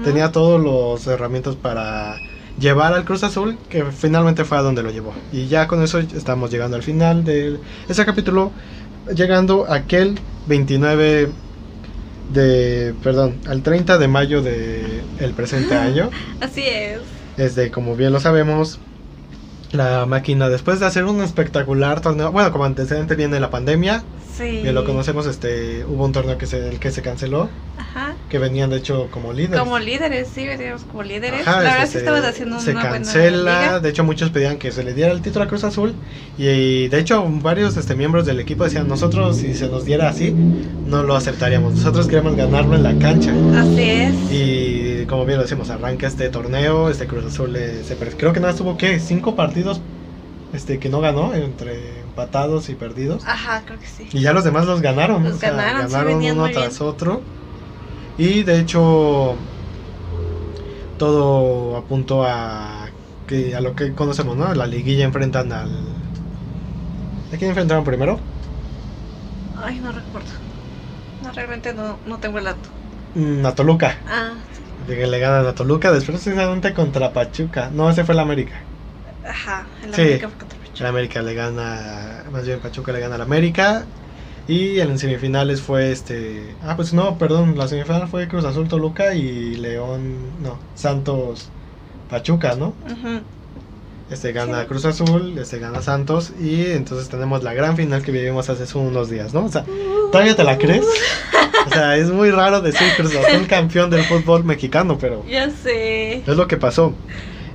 [0.03, 2.17] tenía todos los herramientas para
[2.59, 5.13] llevar al Cruz Azul, que finalmente fue a donde lo llevó.
[5.31, 8.51] Y ya con eso estamos llegando al final de ese capítulo,
[9.13, 11.29] llegando a aquel 29
[12.33, 16.09] de, perdón, al 30 de mayo de el presente año.
[16.41, 16.99] Así es.
[17.37, 18.79] Este, como bien lo sabemos,
[19.71, 24.03] la máquina después de hacer un espectacular torneo, bueno, como antecedente viene la pandemia,
[24.35, 24.61] Sí.
[24.63, 27.47] bien lo conocemos, este, hubo un torneo que se, el que se canceló,
[27.77, 28.14] Ajá.
[28.29, 29.59] Que venían de hecho como líderes.
[29.59, 31.41] Como líderes, sí, veníamos como líderes.
[31.41, 33.79] Ajá, la verdad este, sí estabas haciendo se una cancela, buena liga.
[33.79, 35.93] de hecho muchos pedían que se le diera el título a Cruz Azul
[36.37, 40.31] y, de hecho varios este, miembros del equipo decían nosotros si se nos diera así
[40.31, 44.13] no lo aceptaríamos, nosotros queremos ganarlo en la cancha Así es.
[44.31, 48.39] y como bien lo decimos arranca este torneo, este Cruz Azul eh, se creo que
[48.39, 49.81] nada tuvo que cinco partidos
[50.53, 54.07] este que no ganó entre empatados y perdidos Ajá, creo que sí.
[54.11, 56.81] y ya los demás los ganaron, Los o sea, ganaron, sí, ganaron venían uno tras
[56.81, 57.21] otro.
[58.17, 59.37] Y de hecho,
[60.97, 62.89] todo apuntó a,
[63.25, 64.53] que, a lo que conocemos, ¿no?
[64.53, 65.69] La liguilla enfrentan al...
[67.31, 68.13] ¿A quién enfrentaron primero?
[69.55, 70.31] Ay, no recuerdo.
[71.19, 72.69] No, realmente no, no tengo el dato.
[73.15, 73.89] Mm, a Toluca.
[74.07, 74.35] Ah,
[74.85, 77.69] que le ganan a Toluca, después precisamente contra Pachuca.
[77.71, 78.55] No, ese fue el América.
[79.23, 79.67] ajá.
[79.83, 80.01] El Sí.
[80.01, 80.79] América fue contra Pachuca.
[80.79, 83.87] El América le gana, más bien Pachuca le gana al América.
[84.47, 86.55] Y en semifinales fue este.
[86.63, 87.57] Ah, pues no, perdón.
[87.57, 90.15] La semifinal fue Cruz Azul Toluca y León.
[90.43, 91.49] No, Santos
[92.09, 92.67] Pachuca, ¿no?
[92.85, 93.21] Ujú.
[94.11, 94.67] Este gana Sí.
[94.67, 96.31] Cruz Azul, este gana Santos.
[96.39, 99.45] Y entonces tenemos la gran final que vivimos hace unos días, ¿no?
[99.45, 99.65] O sea,
[100.11, 100.85] ¿todavía te la crees?
[101.65, 105.25] O sea, es muy raro decir Cruz Azul campeón del fútbol mexicano, pero.
[105.27, 106.17] Ya sé.
[106.17, 106.93] Es lo que pasó.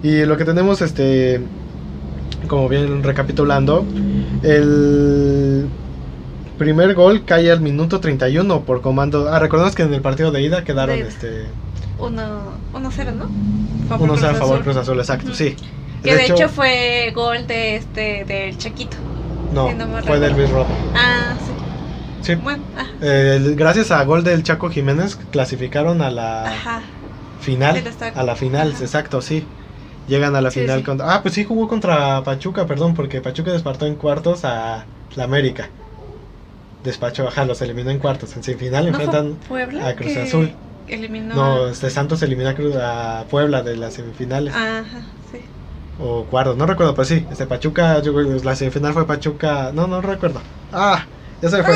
[0.03, 1.41] Y lo que tenemos, este,
[2.49, 3.85] como bien recapitulando,
[4.43, 5.69] el
[6.61, 9.31] primer gol cae al minuto 31 por comando.
[9.33, 11.47] Ah, recordemos que en el partido de ida quedaron De este,
[11.99, 13.31] Uno, 1-0, ¿no?
[13.89, 14.63] Favor 1 Cruz a favor.
[14.63, 15.57] Cruz Azul, exacto, sí.
[16.03, 18.99] Que de, hecho, fue gol de este del Chaquito.
[19.55, 20.35] no, si no me fue del.
[20.35, 20.69] Luis Romo.
[20.95, 21.53] Ah, sí.
[22.21, 22.35] Sí.
[22.35, 26.83] Bueno, ah, Eh, gracias a gol del Chaco Jiménez clasificaron a la ajá.
[27.41, 27.83] final.
[28.15, 28.85] A la final, Ajá.
[28.85, 29.47] exacto, sí.
[30.09, 30.85] Llegan a la Sí, final sí.
[30.85, 31.15] contra...
[31.15, 34.85] Ah, pues sí jugó contra Pachuca, perdón, porque Pachuca despartó en cuartos a
[35.17, 35.71] la América.
[36.85, 38.35] Despachó, ajá, los eliminó en cuartos.
[38.37, 39.37] En semifinal ¿No fue enfrentan...
[39.49, 40.53] Puebla a Cruz Azul.
[40.89, 41.35] Eliminó.
[41.35, 42.51] No, a- este Santos eliminó
[42.83, 44.55] a, Puebla de las semifinales.
[44.55, 44.85] Ajá,
[45.31, 45.41] sí.
[45.99, 47.27] O cuartos, no recuerdo, pues sí.
[47.31, 49.71] Este Pachuca, yo creo que la semifinal fue Pachuca...
[49.75, 50.41] No, no recuerdo.
[50.73, 51.05] Ah,
[51.43, 51.75] ya se me fue.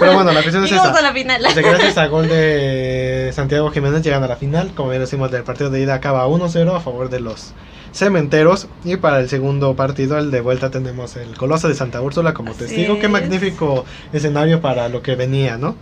[0.00, 0.92] Pero bueno, la cuestión es esa.
[0.96, 1.42] a la final.
[1.54, 4.72] Gracias a gol de Santiago Jiménez llegan a la final.
[4.74, 7.52] Como ya decimos, del partido de ida acaba 1-0 a favor de los
[7.92, 8.68] cementeros.
[8.84, 12.50] Y para el segundo partido, el de vuelta, tenemos el Coloso de Santa Úrsula como
[12.52, 12.98] Así testigo.
[12.98, 13.12] Qué es.
[13.12, 15.76] magnífico escenario para lo que venía, ¿no?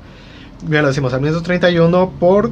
[0.68, 2.50] Ya lo decimos, al minuto 31 por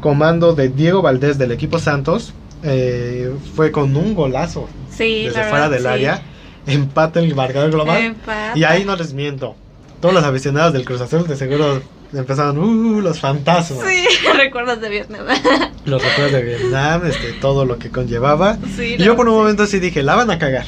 [0.00, 2.32] comando de Diego Valdés del equipo Santos.
[2.62, 5.86] eh, fue con un golazo Sí, desde fuera verdad, del sí.
[5.88, 6.22] área.
[6.66, 8.00] Empata el marcador global.
[8.02, 8.52] Empata.
[8.56, 9.56] Y ahí no les miento.
[10.00, 11.82] Todos los aficionados del Cruz Azul de seguro
[12.12, 13.80] empezaron, uh, los fantasmas.
[13.88, 15.26] Sí, recuerdos de Vietnam.
[15.84, 18.56] Los recuerdos de Vietnam, este, todo lo que conllevaba.
[18.76, 20.66] Sí, Y la yo por un momento sí dije, la van a cagar.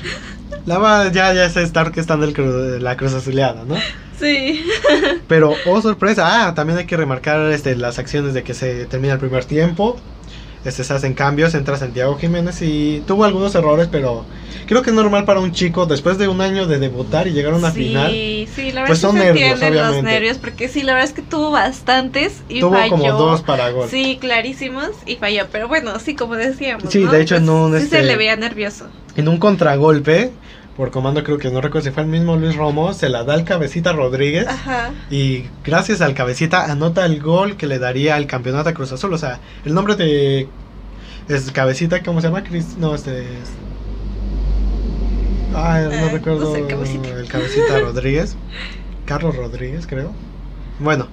[0.66, 3.76] La va, ya, ya se está orquestando el cru- la Cruz Azuleada, ¿no?
[4.18, 4.64] Sí.
[5.28, 9.14] Pero, oh sorpresa, ah, también hay que remarcar este, las acciones de que se termina
[9.14, 10.00] el primer tiempo.
[10.64, 14.24] Este, se hacen cambios, entra Santiago Jiménez y tuvo algunos errores, pero
[14.66, 17.52] creo que es normal para un chico después de un año de debutar y llegar
[17.52, 18.10] a una sí, final.
[18.10, 20.10] Sí, la verdad pues sí son se nervios, entienden los obviamente.
[20.10, 22.90] nervios, porque sí, la verdad es que tuvo bastantes y Tuvo falló.
[22.90, 23.88] como dos para gol.
[23.90, 26.90] Sí, clarísimos y falló, pero bueno, sí, como decíamos.
[26.90, 27.12] Sí, ¿no?
[27.12, 28.86] de hecho, en Pues, un, sí este- se le veía nervioso.
[29.16, 30.32] En un contragolpe,
[30.76, 33.34] por comando creo que no recuerdo si fue el mismo Luis Romo, se la da
[33.34, 34.46] al cabecita Rodríguez.
[34.48, 34.90] Ajá.
[35.10, 39.12] Y gracias al cabecita anota el gol que le daría al campeonato a Cruz Azul.
[39.12, 40.48] O sea, el nombre de
[41.28, 42.42] es cabecita, ¿cómo se llama?
[42.42, 43.26] Chris- no, este es...
[45.56, 46.40] Ay, no Ah, recuerdo.
[46.50, 47.08] no sé, Cabecita.
[47.10, 48.36] El cabecita Rodríguez.
[49.06, 50.10] Carlos Rodríguez, creo.
[50.80, 51.06] Bueno,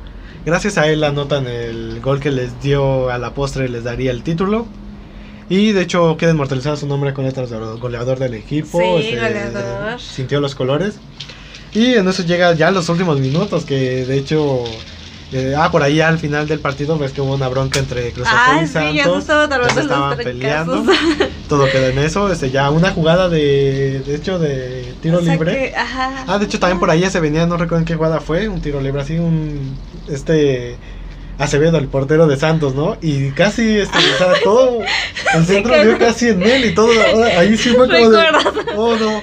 [0.45, 4.23] gracias a él anotan el gol que les dio a la postre, les daría el
[4.23, 4.65] título.
[5.52, 8.80] Y de hecho queda inmortalizado su nombre con letras de goleador del equipo.
[8.80, 9.99] Sí, este, goleador.
[9.99, 10.95] Sintió los colores.
[11.73, 14.64] Y en eso llega ya los últimos minutos, que de hecho...
[15.34, 18.28] eh, ah, por ahí al final del partido ves que hubo una bronca entre Cruz
[18.28, 18.95] Azul Ah, y sí, Santos.
[18.95, 20.84] ya se estaban ya se estaban peleando.
[21.49, 22.32] Todo quedó en eso.
[22.32, 25.52] Este, ya una jugada de, de hecho, de tiro O sea libre.
[25.72, 26.26] que, ajá.
[26.28, 28.61] Ah, de hecho también por ahí se venía, no recuerdo en qué jugada fue, un
[28.61, 29.76] tiro libre así, un
[30.10, 30.78] este
[31.41, 32.97] Acevedo, el portero de Santos, ¿no?
[33.01, 34.80] Y casi, este, o sea, todo
[35.34, 36.91] el centro dio casi en él y todo,
[37.38, 38.27] ahí sí fue como de,
[38.76, 39.22] oh no,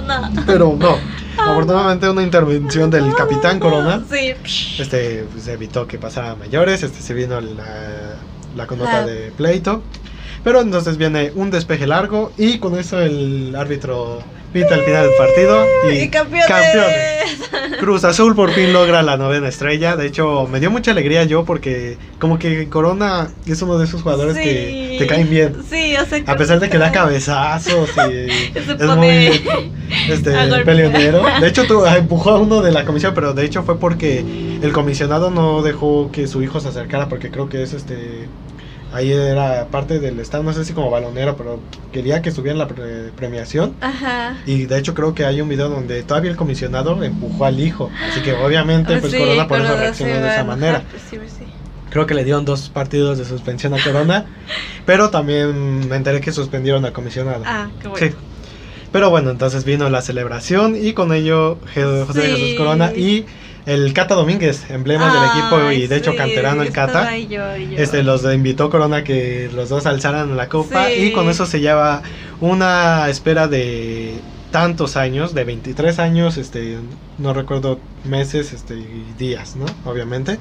[0.00, 0.42] no.
[0.46, 0.96] pero no,
[1.36, 4.32] afortunadamente una intervención del capitán Corona, Sí.
[4.80, 8.16] este, pues evitó que pasara a mayores, este, se vino la,
[8.56, 9.06] la conducta Ah.
[9.06, 9.82] de pleito,
[10.42, 14.22] pero entonces viene un despeje largo y con eso el árbitro
[14.52, 16.46] pita al final del partido y, Y campeones.
[16.46, 17.78] campeones.
[17.80, 19.96] Cruz Azul por fin logra la novena estrella.
[19.96, 24.02] De hecho, me dio mucha alegría yo porque como que Corona es uno de esos
[24.02, 25.54] jugadores que te caen bien.
[25.68, 29.42] Sí, o sea, A pesar de que da cabezazos y es muy
[30.08, 30.32] este,
[30.64, 31.22] peleonero.
[31.40, 34.24] De hecho, tu- empujó a uno de la comisión, pero de hecho fue porque
[34.62, 38.28] el comisionado no dejó que su hijo se acercara porque creo que es este...
[38.92, 41.60] Ahí era parte del estado, no sé si como balonero, pero
[41.92, 43.74] quería que estuviera en la pre- premiación.
[43.80, 44.36] Ajá.
[44.46, 47.90] Y de hecho creo que hay un video donde todavía el comisionado empujó al hijo.
[48.10, 50.68] Así que obviamente pues Sí, Corona por eso reaccionó de esa manera.
[50.78, 51.44] enojar, pues sí, pues sí.
[51.90, 54.26] Creo que le dieron dos partidos de suspensión a Corona.
[54.86, 57.42] pero también me enteré que suspendieron al comisionado.
[57.46, 58.06] Ah, qué bueno.
[58.06, 58.14] Sí.
[58.92, 62.22] Pero bueno, entonces vino la celebración y con ello José.
[62.22, 63.24] Jesús Corona y
[63.66, 67.16] el Cata Domínguez, emblema del equipo y de hecho sí, canterano el Cata.
[67.18, 67.78] yo, yo.
[67.78, 71.04] Este los invitó Corona que los dos alzaran la copa Sí.
[71.06, 72.02] y con eso se lleva
[72.40, 74.14] una espera de
[74.50, 76.78] tantos años, de 23 años, este
[77.18, 79.66] no recuerdo meses, este y días, ¿no?
[79.84, 80.38] Obviamente.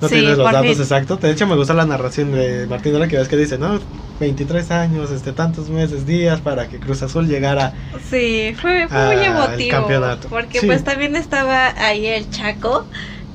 [0.00, 1.20] No Sí, tienes los datos exactos.
[1.20, 3.78] De hecho me gusta la narración de Martín Lara que ves que dice, "No,
[4.18, 7.74] 23 años, este tantos meses, días para que Cruz Azul llegara."
[8.08, 9.70] Sí, fue, fue Ah, muy emotivo.
[9.70, 10.28] campeonato.
[10.28, 10.66] Porque Sí.
[10.66, 12.88] pues también estaba ahí el Chaco,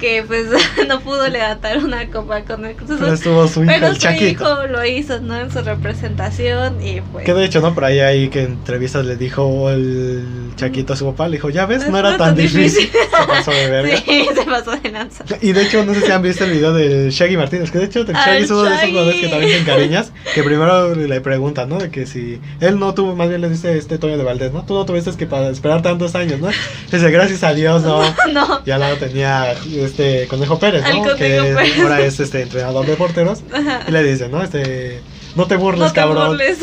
[0.06, 0.46] que pues
[0.88, 3.14] no pudo levantar una copa con el Cruz Pero Azul.
[3.16, 5.40] estuvo su hijo, Pero el su hijo lo hizo, ¿no?
[5.40, 7.26] En su representación y pues...
[7.26, 7.74] Que de hecho, ¿no?
[7.74, 10.24] Por ahí hay que en entrevistas le dijo el
[10.56, 12.88] Chaquito a su papá, le dijo, ya ves, no era tan difícil.
[12.92, 13.96] Se pasó de verga.
[14.06, 15.26] Sí, se pasó de lanza.
[15.42, 17.86] Y de hecho, no sé si han visto el video del Shaggy Martínez, que de
[17.86, 21.22] hecho el Shaggy es uno de esos jugadores que también se encariñas, que primero le
[21.22, 21.80] preguntan, ¿no?
[21.80, 24.64] De que si él no tuvo, más bien le dice este Toño de Valdés, ¿no?
[24.66, 26.50] Tú no tuviste que para esperar tantos años, ¿no?
[26.92, 28.02] Dice, gracias a Dios, no.
[28.32, 28.62] No.
[28.66, 29.95] Y al lado tenía este
[30.30, 30.90] Conejo Pérez, ¿no?
[31.00, 31.24] Conejo que
[31.56, 31.80] Pérez.
[31.82, 33.44] ahora es este entrenador de porteros.
[33.54, 33.82] Ajá.
[33.88, 34.42] Y le dice, ¿no?
[34.44, 35.02] Este,
[35.36, 36.28] no te burles, No te cabrón.
[36.30, 36.58] burles.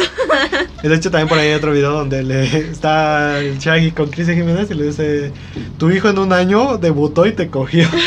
[0.82, 4.10] Y de hecho también por ahí hay otro video donde le está el Shaggy con
[4.10, 5.32] Cristian Jiménez y le dice,
[5.78, 7.88] tu hijo en un año debutó y te cogió.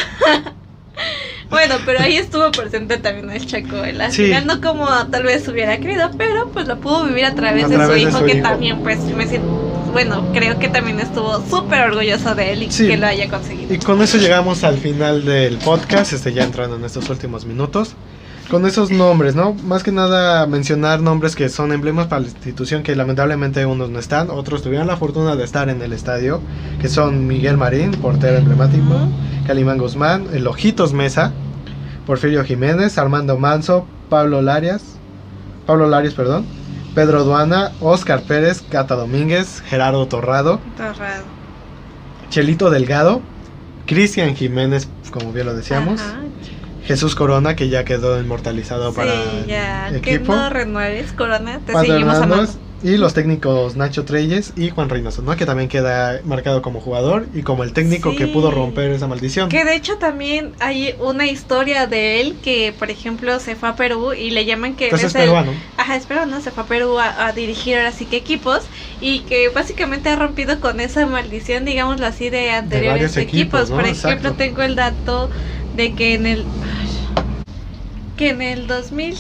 [1.50, 3.86] Bueno, pero ahí estuvo presente también el Chaco.
[3.86, 4.26] En la Sí.
[4.26, 7.68] final no como tal vez hubiera querido, pero pues lo pudo vivir a través, A
[7.70, 8.42] de, su de hijo, su que hijo.
[8.42, 9.48] también pues me siento,
[9.96, 12.86] bueno, creo que también estuvo súper orgulloso de él y Sí.
[12.86, 13.74] que lo haya conseguido.
[13.74, 17.94] Y con eso llegamos al final del podcast, este ya entrando en estos últimos minutos.
[18.52, 19.54] Con esos nombres, ¿no?
[19.64, 23.98] Más que nada mencionar nombres que son emblemas para la institución, que lamentablemente unos no
[23.98, 26.42] están, otros tuvieron la fortuna de estar en el estadio,
[26.82, 28.84] que son Miguel Marín, portero emblemático.
[29.48, 31.32] Calimán Guzmán, el Ojitos Mesa,
[32.06, 34.84] Porfirio Jiménez, Armando Manso, Pablo Larias,
[35.66, 36.46] Pablo Larios, perdón,
[36.96, 41.26] Pedro Duana, Oscar Pérez, Cata Domínguez, Gerardo Torrado, Torrado.
[42.30, 43.22] Chelito Delgado,
[43.86, 46.22] Cristian Jiménez, como bien lo decíamos, Ajá.
[46.86, 49.90] Jesús Corona, que ya quedó inmortalizado para sí, ya.
[49.90, 52.65] el Que equipo, no renueves, Corona, te seguimos Hernández, amando.
[52.86, 55.36] Y los técnicos Nacho Treyes y Juan Reynoso, ¿no?
[55.36, 59.50] que también queda marcado como jugador y como el técnico que pudo romper esa maldición.
[59.50, 63.76] Que de hecho también hay una historia de él que, por ejemplo, se fue a
[63.76, 64.90] Perú y le llaman que...
[64.90, 65.52] Pues es es el- peruano.
[65.78, 68.60] Ajá, es peruano, se fue a Perú a, a dirigir ahora sí que equipos
[69.02, 73.70] y que básicamente ha rompido con esa maldición, digámoslo así, de anteriores equipos, equipos.
[73.72, 73.76] ¿no?
[73.78, 75.32] Por ejemplo, tengo el dato
[75.74, 76.46] de que en el...
[78.16, 79.16] que en el 2000...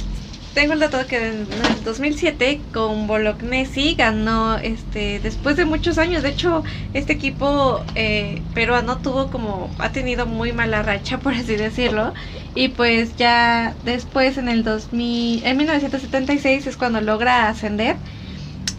[0.56, 6.23] Tengo el dato que en el 2007 con Bolognesi ganó este después de muchos años.
[6.23, 6.64] De hecho,
[6.94, 12.14] este equipo eh, peruano tuvo como ha tenido muy mala racha, por así decirlo.
[12.56, 17.98] Y pues ya después en el 2000, en 1976 es cuando logra ascender.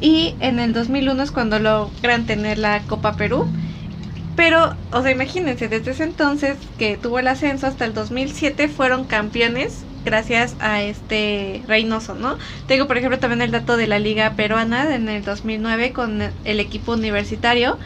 [0.00, 3.46] Y en el 2001 es cuando logran tener la Copa Perú.
[4.34, 9.04] Pero, o sea, imagínense, desde ese entonces que tuvo el ascenso hasta el 2007 fueron
[9.04, 12.38] campeones gracias a este Reynoso, ¿no?
[12.66, 16.60] Tengo, por ejemplo, también el dato de la Liga Peruana en el 2009 con el
[16.60, 17.76] equipo universitario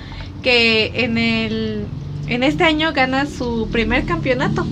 [0.42, 1.86] que en el
[2.28, 4.64] en este año gana su primer campeonato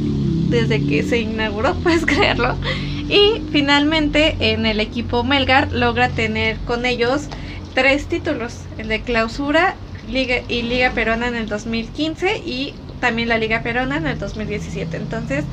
[0.48, 2.56] desde que se inauguró, puedes creerlo.
[3.08, 7.28] Y finalmente en el equipo Melgar logra tener con ellos
[7.74, 9.74] tres títulos, el de clausura
[10.08, 14.96] Liga y Liga Peruana en el 2015 y también la Liga Peruana en el 2017.
[14.96, 15.44] Entonces,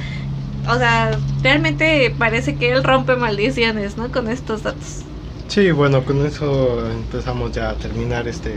[0.68, 4.12] o sea, realmente parece que él rompe maldiciones, ¿no?
[4.12, 5.04] Con estos datos.
[5.48, 8.56] Sí, bueno, con eso empezamos ya a terminar este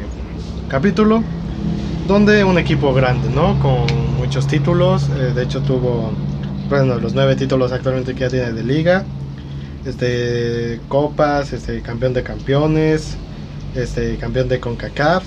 [0.68, 1.22] capítulo.
[2.06, 3.58] Donde un equipo grande, ¿no?
[3.60, 3.86] Con
[4.16, 5.08] muchos títulos.
[5.10, 6.12] eh, de hecho, tuvo
[6.68, 9.04] bueno, los nueve títulos actualmente que ya tiene de liga,
[9.86, 13.16] este, copas, este, campeón de campeones,
[13.74, 15.24] este, campeón de CONCACAF.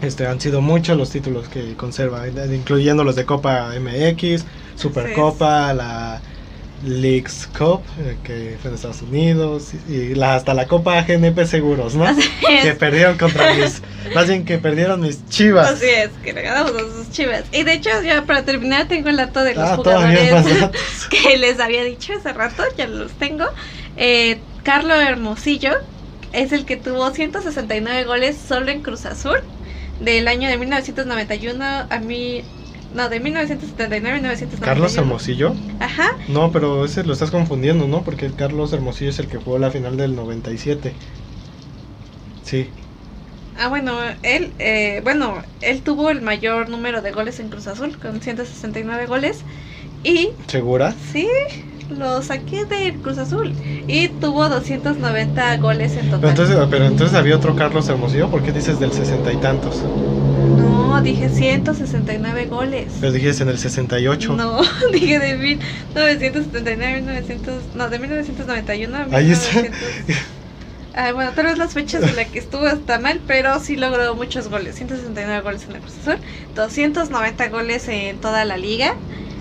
[0.00, 4.46] Este, han sido muchos los títulos que conserva, incluyendo los de Copa MX,
[4.80, 6.20] Supercopa, la
[6.84, 11.94] Leagues Cup, eh, que fue en Estados Unidos, y la, hasta la Copa GNP Seguros,
[11.94, 12.06] ¿no?
[12.62, 13.82] Que perdieron contra mis,
[14.14, 15.72] más bien que perdieron mis chivas.
[15.72, 17.44] Así es, que le ganamos a sus chivas.
[17.52, 20.70] Y de hecho, ya para terminar, tengo el dato de los ah, jugadores
[21.10, 23.44] que les había dicho hace rato, ya los tengo.
[23.96, 25.72] Eh, Carlos Hermosillo
[26.32, 29.40] es el que tuvo 169 goles solo en Cruz Azul
[30.00, 32.42] del año de 1991 a mí
[32.94, 34.64] no, de 1979 a 1991.
[34.64, 35.54] ¿Carlos Hermosillo?
[35.78, 36.10] Ajá.
[36.28, 38.02] No, pero ese lo estás confundiendo, ¿no?
[38.02, 40.92] Porque Carlos Hermosillo es el que jugó la final del 97.
[42.44, 42.68] Sí.
[43.56, 47.98] Ah, bueno, él, eh, bueno, él tuvo el mayor número de goles en Cruz Azul,
[47.98, 49.44] con 169 goles.
[50.02, 50.30] Y...
[50.46, 50.94] ¿Segura?
[51.12, 51.28] Sí,
[51.90, 53.52] lo saqué del Cruz Azul.
[53.86, 56.20] Y tuvo 290 goles en total.
[56.20, 59.82] Pero entonces, pero entonces había otro Carlos Hermosillo, ¿por qué dices del sesenta y tantos?
[59.82, 62.92] No, dije 169 goles.
[63.00, 64.36] Pero dijiste en el 68.
[64.36, 64.60] No,
[64.92, 69.62] dije de 1979, 1900, no, de 1991 a Ahí está.
[70.94, 74.14] Ah, bueno, tal vez las fechas en las que estuvo está mal, pero sí logró
[74.16, 74.74] muchos goles.
[74.74, 76.18] 169 goles en el profesor,
[76.56, 78.96] 290 goles en toda la liga.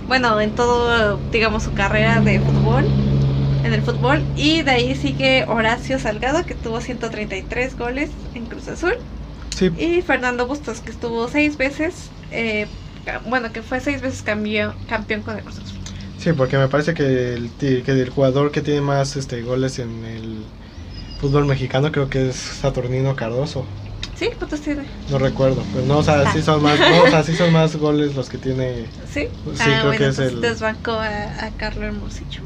[0.10, 2.84] Bueno, en todo, digamos, su carrera de fútbol,
[3.64, 4.24] en el fútbol.
[4.36, 8.96] Y de ahí sigue Horacio Salgado, que tuvo 133 goles en Cruz Azul.
[9.78, 12.66] Y Fernando Bustos, que estuvo seis veces, eh,
[13.28, 15.78] bueno, que fue seis veces campeón, campeón con el Cruz Azul.
[16.18, 20.06] Sí, porque me parece que el, que el jugador que tiene más este, goles en
[20.06, 20.44] el
[21.22, 23.64] fútbol mexicano creo que es Saturnino Cardoso.
[24.20, 24.30] ¿Sí?
[24.38, 24.84] ¿Cuántos tiene?
[25.10, 27.78] No recuerdo, pero no, o sea, sí son más, no, o sea, sí son más
[27.78, 28.86] goles los que tiene.
[29.12, 30.42] Sí, sí ah, creo que es el.
[30.42, 32.42] Desbancó a, a Carlos Hermosillo.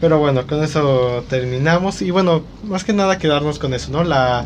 [0.00, 2.02] Pero bueno, con eso terminamos.
[2.02, 4.04] Y bueno, más que nada quedarnos con eso, ¿no?
[4.04, 4.44] La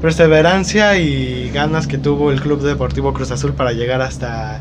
[0.00, 4.60] perseverancia y ganas que tuvo el Club Deportivo Cruz Azul para llegar hasta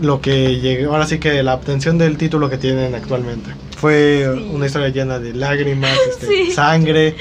[0.00, 0.92] lo que llegó.
[0.92, 3.50] Ahora sí que la obtención del título que tienen actualmente.
[3.76, 7.16] Fue una historia llena de lágrimas, este, sangre.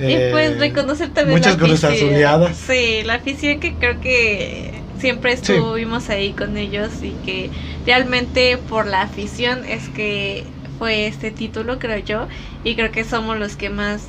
[0.00, 2.56] Y pues eh, reconocer también muchas Cruz Azuleadas.
[2.56, 7.50] Sí, la afición que creo que siempre estuvimos ahí con ellos y que
[7.86, 10.44] realmente por la afición es que
[10.78, 12.28] fue este título, creo yo,
[12.64, 14.08] y creo que somos los que más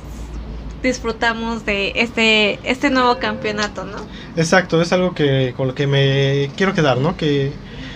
[0.82, 3.98] disfrutamos de este este nuevo campeonato, ¿no?
[4.36, 7.16] Exacto, es algo que con lo que me quiero quedar, ¿no?
[7.16, 7.52] Que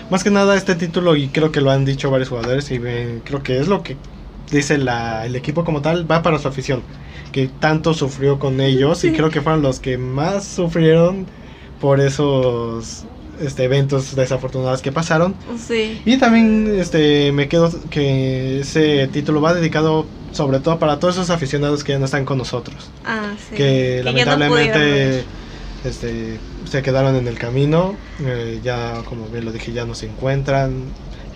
[0.09, 3.43] más que nada este título y creo que lo han dicho varios jugadores y creo
[3.43, 3.97] que es lo que
[4.51, 6.81] dice la, el equipo como tal va para su afición,
[7.31, 11.25] que tanto sufrió con ellos y creo que fueron los que más sufrieron
[11.79, 13.05] por esos
[13.39, 15.35] este, eventos desafortunados que pasaron.
[15.57, 16.01] Sí.
[16.05, 21.29] Y también este, me quedo que ese título va dedicado sobre todo para todos esos
[21.29, 22.89] aficionados que ya no están con nosotros.
[23.05, 23.55] Ah, sí.
[23.55, 25.23] Que, lamentablemente
[25.83, 27.95] este, se quedaron en el camino.
[28.23, 30.83] Eh, ya, como bien lo dije, ya no se encuentran.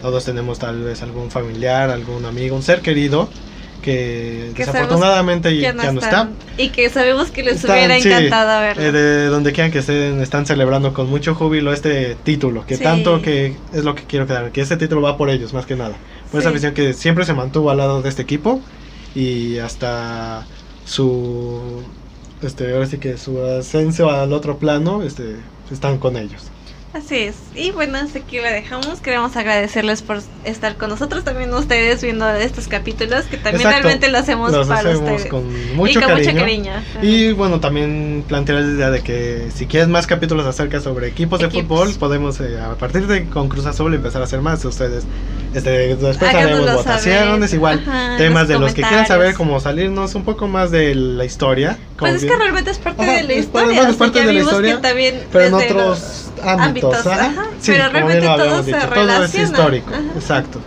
[0.01, 3.29] Todos tenemos tal vez algún familiar, algún amigo, un ser querido
[3.81, 6.29] que, desafortunadamente ya no, está.
[6.57, 8.83] Y que sabemos que les hubiera encantado verlo.
[8.83, 13.21] Eh, de donde quieran que estén, están celebrando con mucho júbilo este título, que tanto
[13.21, 15.95] que es lo que quiero quedar, que este título va por ellos más que nada.
[16.31, 18.61] Por esa visión que siempre se mantuvo al lado de este equipo
[19.13, 20.45] y hasta
[20.85, 21.83] su
[22.41, 25.35] este ahora sí que su ascenso al otro plano este
[25.71, 26.50] están con ellos.
[26.93, 27.35] Así es.
[27.55, 28.99] Y bueno, hasta aquí la dejamos.
[28.99, 34.17] Queremos agradecerles por estar con nosotros, también ustedes viendo estos capítulos, que también realmente lo
[34.17, 35.25] hacemos para ustedes.
[35.27, 36.31] Con mucho y con cariño.
[36.31, 36.71] Mucho cariño.
[37.01, 41.39] Y bueno, también plantear la idea de que si quieres más capítulos acerca sobre equipos,
[41.39, 44.63] de fútbol, podemos eh, a partir de con Cruz Azul empezar a hacer más.
[44.65, 45.05] Ustedes
[45.53, 47.83] este, después haremos votaciones, igual
[48.17, 51.77] temas de los que quieran saber, como salirnos un poco más de la historia.
[51.97, 53.89] Pues es que realmente es parte de la historia.
[53.89, 54.81] Es parte de la historia,
[55.31, 56.97] pero en otros ámbitos.
[57.59, 60.59] Sí, pero realmente todo se Todo es histórico, exacto.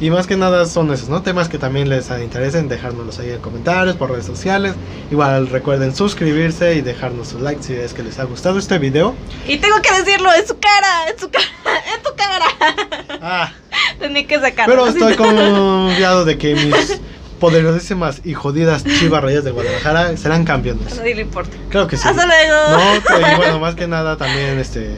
[0.00, 1.22] Y más que nada son esos, ¿no?
[1.22, 4.74] Temas que también les interesen, dejárnoslos ahí en comentarios, por redes sociales.
[5.10, 9.16] Igual recuerden suscribirse y dejarnos su like si es que les ha gustado este video.
[9.48, 11.46] Y tengo que decirlo, en su cara, en su cara,
[11.96, 13.18] en tu cara.
[13.20, 13.52] Ah.
[13.98, 14.72] Tenía que sacarlo.
[14.72, 17.00] Pero estoy confiado de que mis
[17.40, 20.96] poderosísimas y jodidas Chivas Reyes de Guadalajara serán campeones.
[20.96, 21.56] Nadie le importa.
[21.70, 22.06] Creo que sí.
[22.06, 22.54] Hasta luego.
[22.70, 24.96] No, y bueno, más que nada también este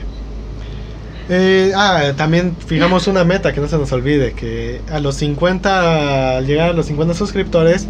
[1.31, 6.36] eh, ah, también fijamos una meta que no se nos olvide, que a los 50,
[6.39, 7.86] al llegar a los 50 suscriptores,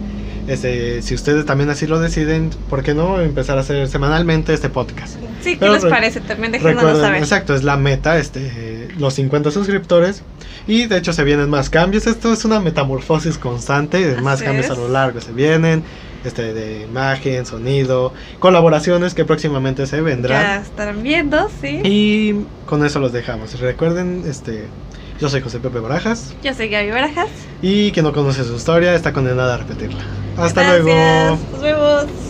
[0.49, 4.69] Este, si ustedes también así lo deciden, ¿por qué no empezar a hacer semanalmente este
[4.69, 5.15] podcast?
[5.43, 6.21] Sí, ¿qué Pero les re- parece?
[6.21, 7.23] También déjenoslo saber.
[7.23, 10.23] exacto, es la meta, este, los 50 suscriptores.
[10.67, 12.07] Y de hecho se vienen más cambios.
[12.07, 14.15] Esto es una metamorfosis constante.
[14.15, 14.73] Así más cambios es.
[14.73, 15.83] a lo largo se vienen.
[16.25, 20.61] Este, de imagen, sonido, colaboraciones que próximamente se Ya vendrán.
[20.63, 21.81] estarán viendo, sí.
[21.85, 23.59] Y con eso los dejamos.
[23.59, 24.67] Recuerden, este,
[25.19, 26.35] yo soy José Pepe Barajas.
[26.43, 27.29] Yo soy Gaby Barajas.
[27.63, 30.01] Y quien no conoce su historia está condenada a repetirla.
[30.37, 30.85] Hasta Gracias.
[30.85, 31.39] luego.
[31.53, 32.30] Nos vemos.